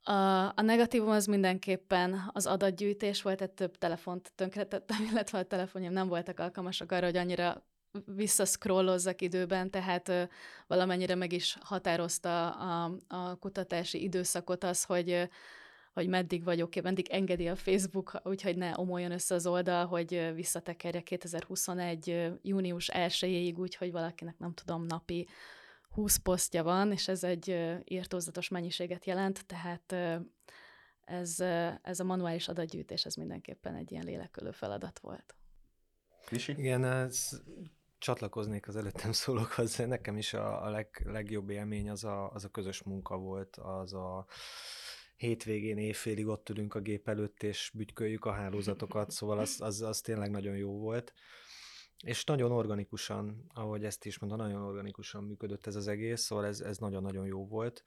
A, 0.07 0.45
a 0.55 0.61
negatívum 0.61 1.09
az 1.09 1.25
mindenképpen 1.25 2.29
az 2.33 2.45
adatgyűjtés 2.45 3.21
volt, 3.21 3.41
egy 3.41 3.51
több 3.51 3.77
telefont 3.77 4.31
tönkretettem, 4.35 4.97
illetve 5.11 5.37
a 5.37 5.43
telefonjaim 5.43 5.93
nem 5.93 6.07
voltak 6.07 6.39
alkalmasak 6.39 6.91
arra, 6.91 7.05
hogy 7.05 7.17
annyira 7.17 7.65
visszaszkrollozzak 8.05 9.21
időben, 9.21 9.69
tehát 9.69 10.09
ö, 10.09 10.23
valamennyire 10.67 11.15
meg 11.15 11.33
is 11.33 11.57
határozta 11.61 12.49
a, 12.49 12.97
a 13.07 13.35
kutatási 13.35 14.03
időszakot 14.03 14.63
az, 14.63 14.83
hogy 14.83 15.29
hogy 15.93 16.07
meddig 16.07 16.43
vagyok, 16.43 16.81
meddig 16.81 17.07
engedi 17.09 17.47
a 17.47 17.55
Facebook, 17.55 18.21
úgyhogy 18.23 18.57
ne 18.57 18.71
omoljon 18.75 19.11
össze 19.11 19.35
az 19.35 19.47
oldal, 19.47 19.85
hogy 19.85 20.31
visszatekerje 20.35 21.01
2021. 21.01 22.31
június 22.41 22.89
1-ig, 22.93 23.55
úgyhogy 23.55 23.91
valakinek 23.91 24.37
nem 24.37 24.53
tudom, 24.53 24.85
napi 24.85 25.27
20 25.89 26.17
posztja 26.17 26.63
van, 26.63 26.91
és 26.91 27.07
ez 27.07 27.23
egy 27.23 27.77
írtózatos 27.83 28.49
mennyiséget 28.49 29.05
jelent, 29.05 29.45
tehát 29.45 29.91
ez, 31.03 31.39
ez 31.81 31.99
a 31.99 32.03
manuális 32.03 32.47
adatgyűjtés, 32.47 33.05
ez 33.05 33.15
mindenképpen 33.15 33.75
egy 33.75 33.91
ilyen 33.91 34.05
lélekölő 34.05 34.51
feladat 34.51 34.99
volt. 34.99 35.35
Kisi? 36.25 36.51
Igen, 36.51 36.83
ez 36.83 37.41
csatlakoznék 37.97 38.67
az 38.67 38.75
előttem 38.75 39.11
szólókhoz. 39.11 39.75
Nekem 39.77 40.17
is 40.17 40.33
a, 40.33 40.63
a 40.65 40.69
leg, 40.69 41.01
legjobb 41.05 41.49
élmény 41.49 41.89
az 41.89 42.03
a, 42.03 42.31
az 42.31 42.43
a 42.43 42.49
közös 42.49 42.83
munka 42.83 43.17
volt, 43.17 43.55
az 43.55 43.93
a 43.93 44.25
hétvégén 45.15 45.77
éjfélig 45.77 46.27
ott 46.27 46.49
ülünk 46.49 46.75
a 46.75 46.79
gép 46.79 47.07
előtt, 47.07 47.43
és 47.43 47.71
bütyköljük 47.73 48.25
a 48.25 48.31
hálózatokat, 48.31 49.11
szóval 49.11 49.39
az, 49.39 49.61
az, 49.61 49.81
az 49.81 50.01
tényleg 50.01 50.31
nagyon 50.31 50.55
jó 50.55 50.79
volt. 50.79 51.13
És 52.03 52.23
nagyon 52.23 52.51
organikusan, 52.51 53.45
ahogy 53.53 53.83
ezt 53.83 54.05
is 54.05 54.19
mondta, 54.19 54.37
nagyon 54.37 54.61
organikusan 54.61 55.23
működött 55.23 55.67
ez 55.67 55.75
az 55.75 55.87
egész, 55.87 56.21
szóval 56.21 56.45
ez, 56.45 56.59
ez 56.59 56.77
nagyon-nagyon 56.77 57.25
jó 57.25 57.47
volt. 57.47 57.83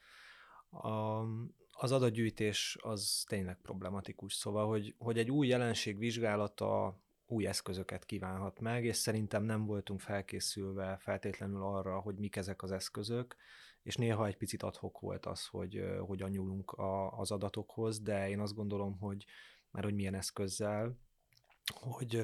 A, 0.70 1.20
az 1.70 1.92
adatgyűjtés 1.92 2.78
az 2.80 3.24
tényleg 3.28 3.60
problematikus, 3.62 4.34
szóval, 4.34 4.68
hogy, 4.68 4.94
hogy 4.98 5.18
egy 5.18 5.30
új 5.30 5.46
jelenség 5.46 5.98
vizsgálata 5.98 7.00
új 7.26 7.46
eszközöket 7.46 8.04
kívánhat 8.04 8.60
meg, 8.60 8.84
és 8.84 8.96
szerintem 8.96 9.42
nem 9.42 9.66
voltunk 9.66 10.00
felkészülve 10.00 10.96
feltétlenül 11.00 11.62
arra, 11.62 12.00
hogy 12.00 12.14
mik 12.14 12.36
ezek 12.36 12.62
az 12.62 12.72
eszközök, 12.72 13.36
és 13.82 13.96
néha 13.96 14.26
egy 14.26 14.36
picit 14.36 14.62
adhok 14.62 15.00
volt 15.00 15.26
az, 15.26 15.46
hogy 15.46 15.84
hogyan 15.98 16.30
nyúlunk 16.30 16.70
a, 16.70 17.18
az 17.18 17.30
adatokhoz, 17.30 18.00
de 18.00 18.28
én 18.28 18.40
azt 18.40 18.54
gondolom, 18.54 18.98
hogy 18.98 19.24
már 19.70 19.84
hogy 19.84 19.94
milyen 19.94 20.14
eszközzel, 20.14 20.98
hogy, 21.74 22.22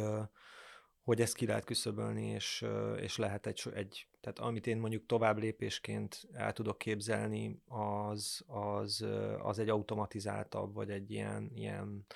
hogy 1.06 1.20
ezt 1.20 1.34
ki 1.34 1.46
lehet 1.46 1.64
küszöbölni, 1.64 2.26
és, 2.26 2.64
és 2.96 3.16
lehet 3.16 3.46
egy, 3.46 3.62
egy, 3.74 4.06
tehát 4.20 4.38
amit 4.38 4.66
én 4.66 4.78
mondjuk 4.78 5.06
tovább 5.06 5.38
lépésként 5.38 6.28
el 6.32 6.52
tudok 6.52 6.78
képzelni, 6.78 7.62
az, 7.68 8.44
az, 8.46 9.04
az 9.38 9.58
egy 9.58 9.68
automatizáltabb, 9.68 10.74
vagy 10.74 10.90
egy 10.90 11.10
ilyen, 11.10 11.50
ilyen 11.54 12.06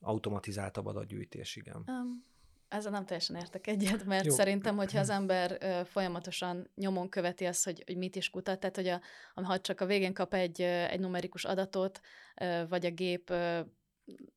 automatizáltabb 0.00 0.86
adatgyűjtés, 0.86 1.56
igen. 1.56 1.84
Um, 1.86 2.24
ezzel 2.68 2.90
nem 2.90 3.06
teljesen 3.06 3.36
értek 3.36 3.66
egyet, 3.66 4.04
mert 4.04 4.24
Jó. 4.24 4.34
Szerintem, 4.34 4.76
hogyha 4.76 4.98
az 4.98 5.10
ember 5.10 5.56
ö, 5.60 5.80
folyamatosan 5.84 6.70
nyomon 6.74 7.08
követi 7.08 7.44
azt, 7.44 7.64
hogy, 7.64 7.82
hogy 7.86 7.96
mit 7.96 8.16
is 8.16 8.30
kutat, 8.30 8.60
tehát 8.60 8.76
hogy 8.76 8.88
a, 8.88 9.00
ha 9.42 9.60
csak 9.60 9.80
a 9.80 9.86
végén 9.86 10.14
kap 10.14 10.34
egy, 10.34 10.60
egy 10.62 11.00
numerikus 11.00 11.44
adatot, 11.44 12.00
ö, 12.36 12.62
vagy 12.68 12.86
a 12.86 12.90
gép 12.90 13.30
ö, 13.30 13.60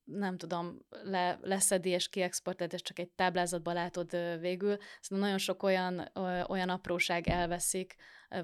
nem 0.04 0.38
tudom, 0.38 0.80
le, 1.04 1.40
leszedi 1.42 1.90
és 1.90 2.10
kiexportálod, 2.10 2.74
és 2.74 2.82
csak 2.82 3.00
egy 3.00 3.10
táblázatban 3.10 3.74
látod 3.74 4.12
végül. 4.40 4.78
Szerintem 4.78 5.20
nagyon 5.20 5.38
sok 5.38 5.64
olyan, 5.64 6.12
olyan 6.48 6.70
apróság 6.70 7.28
elveszik, 7.28 7.96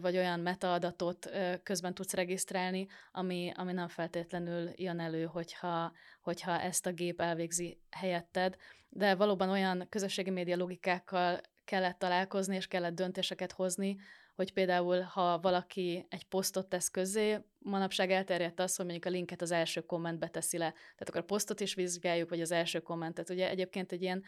vagy 0.02 0.18
olyan 0.18 0.40
metaadatot 0.40 1.30
közben 1.64 1.94
tudsz 1.94 2.14
regisztrálni, 2.14 2.88
ami, 3.12 3.52
ami 3.56 3.72
nem 3.72 3.88
feltétlenül 3.88 4.72
jön 4.76 5.00
elő, 5.00 5.26
hogyha, 5.26 5.92
hogyha 6.22 6.62
ezt 6.62 6.86
a 6.86 6.92
gép 6.92 7.22
elvégzi 7.22 7.80
helyetted. 7.92 8.56
De 8.90 9.16
valóban 9.16 9.50
olyan 9.50 9.88
közösségi 9.90 10.30
média 10.30 10.56
logikákkal 10.56 11.42
kellett 11.66 12.00
találkozni, 12.00 12.56
és 12.56 12.68
kellett 12.68 12.96
döntéseket 12.96 13.52
hozni, 13.52 13.98
hogy 14.36 14.54
például, 14.54 15.02
ha 15.02 15.40
valaki 15.40 16.06
egy 16.10 16.24
posztot 16.24 16.68
tesz 16.68 16.90
közé, 16.90 17.40
manapság 17.60 18.12
elterjedt 18.12 18.60
az, 18.60 18.76
hogy 18.76 18.86
mondjuk 18.86 19.06
a 19.06 19.10
linket 19.10 19.42
az 19.42 19.52
első 19.52 19.82
kommentbe 19.82 20.28
teszi 20.28 20.58
le. 20.58 20.72
Tehát 20.72 21.10
akkor 21.10 21.22
a 21.22 21.26
posztot 21.26 21.60
is 21.60 21.74
vizsgáljuk, 21.74 22.30
vagy 22.30 22.42
az 22.42 22.52
első 22.52 22.80
kommentet. 22.80 23.30
Ugye 23.30 23.50
egyébként 23.50 23.92
egy 23.92 24.02
ilyen 24.02 24.24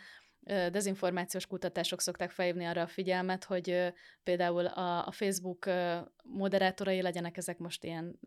dezinformációs 0.71 1.45
kutatások 1.45 2.01
szokták 2.01 2.31
felhívni 2.31 2.65
arra 2.65 2.81
a 2.81 2.87
figyelmet, 2.87 3.43
hogy 3.43 3.93
például 4.23 4.65
a, 4.65 5.11
Facebook 5.11 5.65
moderátorai 6.23 7.01
legyenek 7.01 7.37
ezek 7.37 7.57
most 7.57 7.83
ilyen 7.83 8.19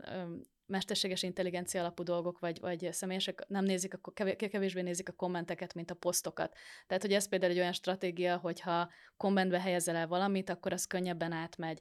mesterséges 0.67 1.23
intelligencia 1.23 1.81
alapú 1.81 2.03
dolgok, 2.03 2.39
vagy, 2.39 2.61
vagy 2.61 2.89
személyesek, 2.93 3.45
nem 3.49 3.65
nézik, 3.65 3.95
akkor 3.95 4.13
kevés, 4.13 4.35
kevésbé 4.37 4.81
nézik 4.81 5.09
a 5.09 5.13
kommenteket, 5.13 5.75
mint 5.75 5.91
a 5.91 5.95
posztokat. 5.95 6.57
Tehát, 6.87 7.03
hogy 7.03 7.13
ez 7.13 7.29
például 7.29 7.53
egy 7.53 7.59
olyan 7.59 7.73
stratégia, 7.73 8.37
hogyha 8.37 8.91
kommentbe 9.17 9.61
helyezel 9.61 9.97
el 9.97 10.07
valamit, 10.07 10.51
akkor 10.51 10.73
az 10.73 10.87
könnyebben 10.87 11.33
átmegy. 11.33 11.81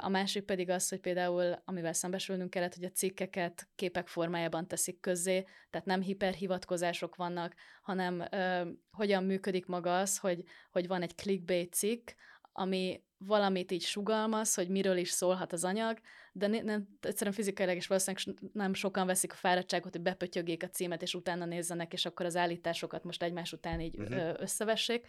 A 0.00 0.08
másik 0.08 0.44
pedig 0.44 0.70
az, 0.70 0.88
hogy 0.88 1.00
például, 1.00 1.62
amivel 1.64 1.92
szembesülnünk 1.92 2.50
kellett, 2.50 2.74
hogy 2.74 2.84
a 2.84 2.90
cikkeket 2.90 3.68
képek 3.74 4.06
formájában 4.08 4.68
teszik 4.68 5.00
közzé, 5.00 5.44
tehát 5.70 5.86
nem 5.86 6.00
hiperhivatkozások 6.00 7.16
vannak, 7.16 7.54
hanem 7.82 8.24
ö, 8.30 8.70
hogyan 8.90 9.24
működik 9.24 9.66
maga 9.66 9.98
az, 9.98 10.18
hogy, 10.18 10.44
hogy 10.70 10.86
van 10.86 11.02
egy 11.02 11.14
clickbait 11.14 11.74
cikk, 11.74 12.10
ami 12.52 13.02
valamit 13.18 13.70
így 13.70 13.82
sugalmaz, 13.82 14.54
hogy 14.54 14.68
miről 14.68 14.96
is 14.96 15.10
szólhat 15.10 15.52
az 15.52 15.64
anyag, 15.64 15.98
de 16.32 16.46
ne, 16.46 16.60
nem, 16.60 16.88
egyszerűen 17.00 17.36
fizikailag 17.36 17.76
is 17.76 17.86
valószínűleg 17.86 18.50
nem 18.52 18.74
sokan 18.74 19.06
veszik 19.06 19.32
a 19.32 19.36
fáradtságot, 19.36 19.92
hogy 19.92 20.02
bepötyögjék 20.02 20.62
a 20.62 20.68
címet, 20.68 21.02
és 21.02 21.14
utána 21.14 21.44
nézzenek, 21.44 21.92
és 21.92 22.06
akkor 22.06 22.26
az 22.26 22.36
állításokat 22.36 23.04
most 23.04 23.22
egymás 23.22 23.52
után 23.52 23.80
így 23.80 23.98
uh-huh. 23.98 24.34
összevessék, 24.38 25.06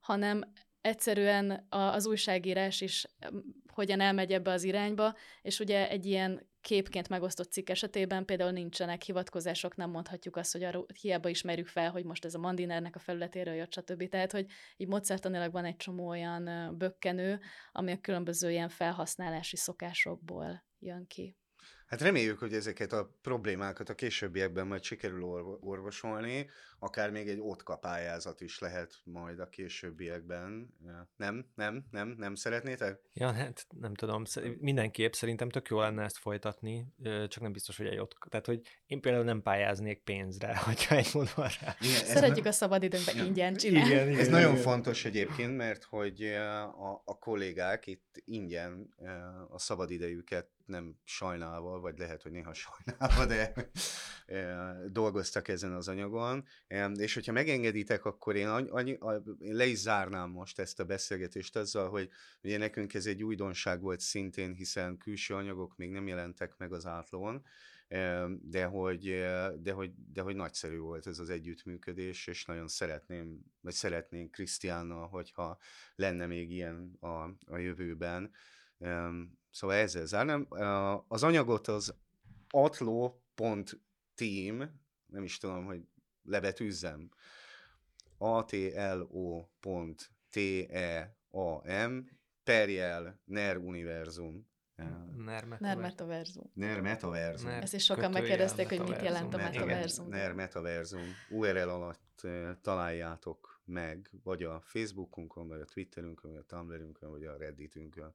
hanem 0.00 0.52
egyszerűen 0.80 1.66
az 1.68 2.06
újságírás 2.06 2.80
is 2.80 3.06
hogyan 3.72 4.00
elmegy 4.00 4.32
ebbe 4.32 4.50
az 4.50 4.62
irányba, 4.64 5.14
és 5.42 5.60
ugye 5.60 5.88
egy 5.88 6.06
ilyen 6.06 6.48
képként 6.60 7.08
megosztott 7.08 7.50
cikk 7.50 7.68
esetében 7.68 8.24
például 8.24 8.50
nincsenek 8.50 9.02
hivatkozások, 9.02 9.76
nem 9.76 9.90
mondhatjuk 9.90 10.36
azt, 10.36 10.52
hogy 10.52 10.62
arra 10.62 10.84
hiába 11.00 11.28
ismerjük 11.28 11.66
fel, 11.66 11.90
hogy 11.90 12.04
most 12.04 12.24
ez 12.24 12.34
a 12.34 12.38
Mandinernek 12.38 12.96
a 12.96 12.98
felületéről 12.98 13.54
jött, 13.54 13.72
stb. 13.72 14.08
Tehát, 14.08 14.32
hogy 14.32 14.46
így 14.76 14.88
módszertanilag 14.88 15.52
van 15.52 15.64
egy 15.64 15.76
csomó 15.76 16.08
olyan 16.08 16.74
bökkenő, 16.78 17.40
ami 17.72 17.92
a 17.92 18.00
különböző 18.00 18.50
ilyen 18.50 18.68
felhasználási 18.68 19.56
szokásokból 19.56 20.64
jön 20.78 21.06
ki. 21.06 21.36
Hát 21.86 22.00
reméljük, 22.00 22.38
hogy 22.38 22.52
ezeket 22.52 22.92
a 22.92 23.16
problémákat 23.22 23.88
a 23.88 23.94
későbbiekben 23.94 24.66
majd 24.66 24.82
sikerül 24.82 25.22
orvosolni, 25.60 26.50
akár 26.78 27.10
még 27.10 27.28
egy 27.28 27.40
ótkapályázat 27.40 28.40
is 28.40 28.58
lehet 28.58 29.00
majd 29.04 29.40
a 29.40 29.48
későbbiekben. 29.48 30.74
Nem, 31.16 31.46
nem, 31.54 31.84
nem, 31.90 32.14
nem 32.18 32.34
szeretnétek? 32.34 33.00
Ja, 33.12 33.32
hát 33.32 33.66
nem 33.80 33.94
tudom, 33.94 34.22
mindenképp 34.58 35.12
szerintem 35.12 35.48
tök 35.48 35.68
jó 35.68 35.80
lenne 35.80 36.02
ezt 36.02 36.18
folytatni, 36.18 36.86
csak 37.02 37.40
nem 37.40 37.52
biztos, 37.52 37.76
hogy 37.76 37.86
egy 37.86 37.98
ott. 37.98 38.16
Tehát, 38.28 38.46
hogy 38.46 38.60
én 38.86 39.00
például 39.00 39.24
nem 39.24 39.42
pályáznék 39.42 40.02
pénzre, 40.02 40.56
hogyha 40.68 40.96
egy 40.96 41.10
mondva 41.14 41.42
rá. 41.42 41.76
Igen, 41.80 42.04
Szeretjük 42.04 42.44
nem... 42.44 42.52
a 42.52 42.56
szabadidőnkben 42.56 43.16
ja. 43.16 43.24
ingyen 43.24 43.54
csinálni. 43.54 43.90
Igen, 43.90 44.08
igen, 44.08 44.20
ez 44.20 44.26
igen, 44.26 44.30
nagyon 44.30 44.50
igen. 44.50 44.62
fontos 44.62 45.04
egyébként, 45.04 45.56
mert 45.56 45.84
hogy 45.84 46.22
a, 46.22 47.02
a 47.04 47.18
kollégák 47.18 47.86
itt 47.86 48.22
ingyen 48.24 48.94
a 49.48 49.58
szabadidejüket 49.58 50.48
nem 50.68 50.98
sajnálva, 51.04 51.80
vagy 51.80 51.98
lehet, 51.98 52.22
hogy 52.22 52.32
néha 52.32 52.52
sajnálva, 52.66 53.26
de 53.26 53.52
dolgoztak 54.88 55.48
ezen 55.48 55.72
az 55.72 55.88
anyagon. 55.88 56.44
És 56.94 57.14
hogyha 57.14 57.32
megengeditek, 57.32 58.04
akkor 58.04 58.36
én, 58.36 58.48
annyi, 58.48 58.98
én 59.38 59.54
le 59.54 59.66
is 59.66 59.78
zárnám 59.78 60.30
most 60.30 60.58
ezt 60.58 60.80
a 60.80 60.84
beszélgetést 60.84 61.56
azzal, 61.56 61.88
hogy 61.88 62.10
ugye 62.42 62.58
nekünk 62.58 62.94
ez 62.94 63.06
egy 63.06 63.22
újdonság 63.22 63.80
volt 63.80 64.00
szintén, 64.00 64.52
hiszen 64.52 64.96
külső 64.96 65.34
anyagok 65.34 65.76
még 65.76 65.90
nem 65.90 66.06
jelentek 66.06 66.56
meg 66.56 66.72
az 66.72 66.86
átlón, 66.86 67.44
de 68.40 68.64
hogy, 68.64 69.02
de, 69.58 69.72
hogy, 69.72 69.92
de 70.12 70.22
hogy 70.22 70.36
nagyszerű 70.36 70.78
volt 70.78 71.06
ez 71.06 71.18
az 71.18 71.30
együttműködés, 71.30 72.26
és 72.26 72.44
nagyon 72.44 72.68
szeretném, 72.68 73.40
vagy 73.60 73.74
szeretnénk 73.74 74.30
Krisztiánnal, 74.30 75.08
hogyha 75.08 75.58
lenne 75.94 76.26
még 76.26 76.50
ilyen 76.50 76.96
a, 77.00 77.22
a 77.46 77.56
jövőben. 77.56 78.30
Szóval 79.50 79.76
ezzel 79.76 80.06
zárnám. 80.06 80.46
Az 81.08 81.22
anyagot 81.22 81.68
az 81.68 81.94
atlo.team, 82.50 83.76
nem 85.06 85.22
is 85.22 85.38
tudom, 85.38 85.64
hogy 85.64 85.80
lebetűzzem, 86.28 87.10
atlo.team 88.18 89.46
perjel 92.44 93.20
ner 93.24 93.56
univerzum. 93.56 94.46
NER 95.16 95.44
metaverzum. 95.76 96.50
NER 96.54 96.80
metaverzum. 96.80 97.48
Ezt 97.48 97.74
is 97.74 97.84
sokan 97.84 98.10
megkérdezték, 98.10 98.68
hogy 98.68 98.88
mit 98.88 99.02
jelent 99.02 99.34
a 99.34 99.36
metaverzum. 99.36 100.08
NER 100.08 100.32
metaverzum. 100.32 101.14
URL 101.30 101.68
alatt 101.68 102.26
találjátok 102.62 103.62
meg, 103.64 104.10
vagy 104.22 104.42
a 104.42 104.60
Facebookunkon, 104.60 105.48
vagy 105.48 105.60
a 105.60 105.64
Twitterünkön, 105.64 106.30
vagy 106.30 106.40
a 106.40 106.44
Tumblrünkön, 106.44 107.10
vagy 107.10 107.24
a 107.24 107.36
Redditünkön. 107.36 108.14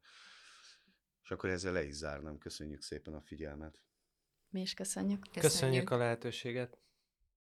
És 1.24 1.32
akkor 1.32 1.50
ezzel 1.50 1.74
le 1.74 1.84
is 1.84 1.94
zárnám. 1.94 2.38
Köszönjük 2.38 2.82
szépen 2.82 3.14
a 3.14 3.22
figyelmet. 3.22 3.82
Mi 4.50 4.62
is 4.62 4.74
köszönjük. 4.74 5.20
Köszönjük, 5.20 5.52
köszönjük 5.52 5.90
a 5.90 5.98
lehetőséget. 5.98 6.78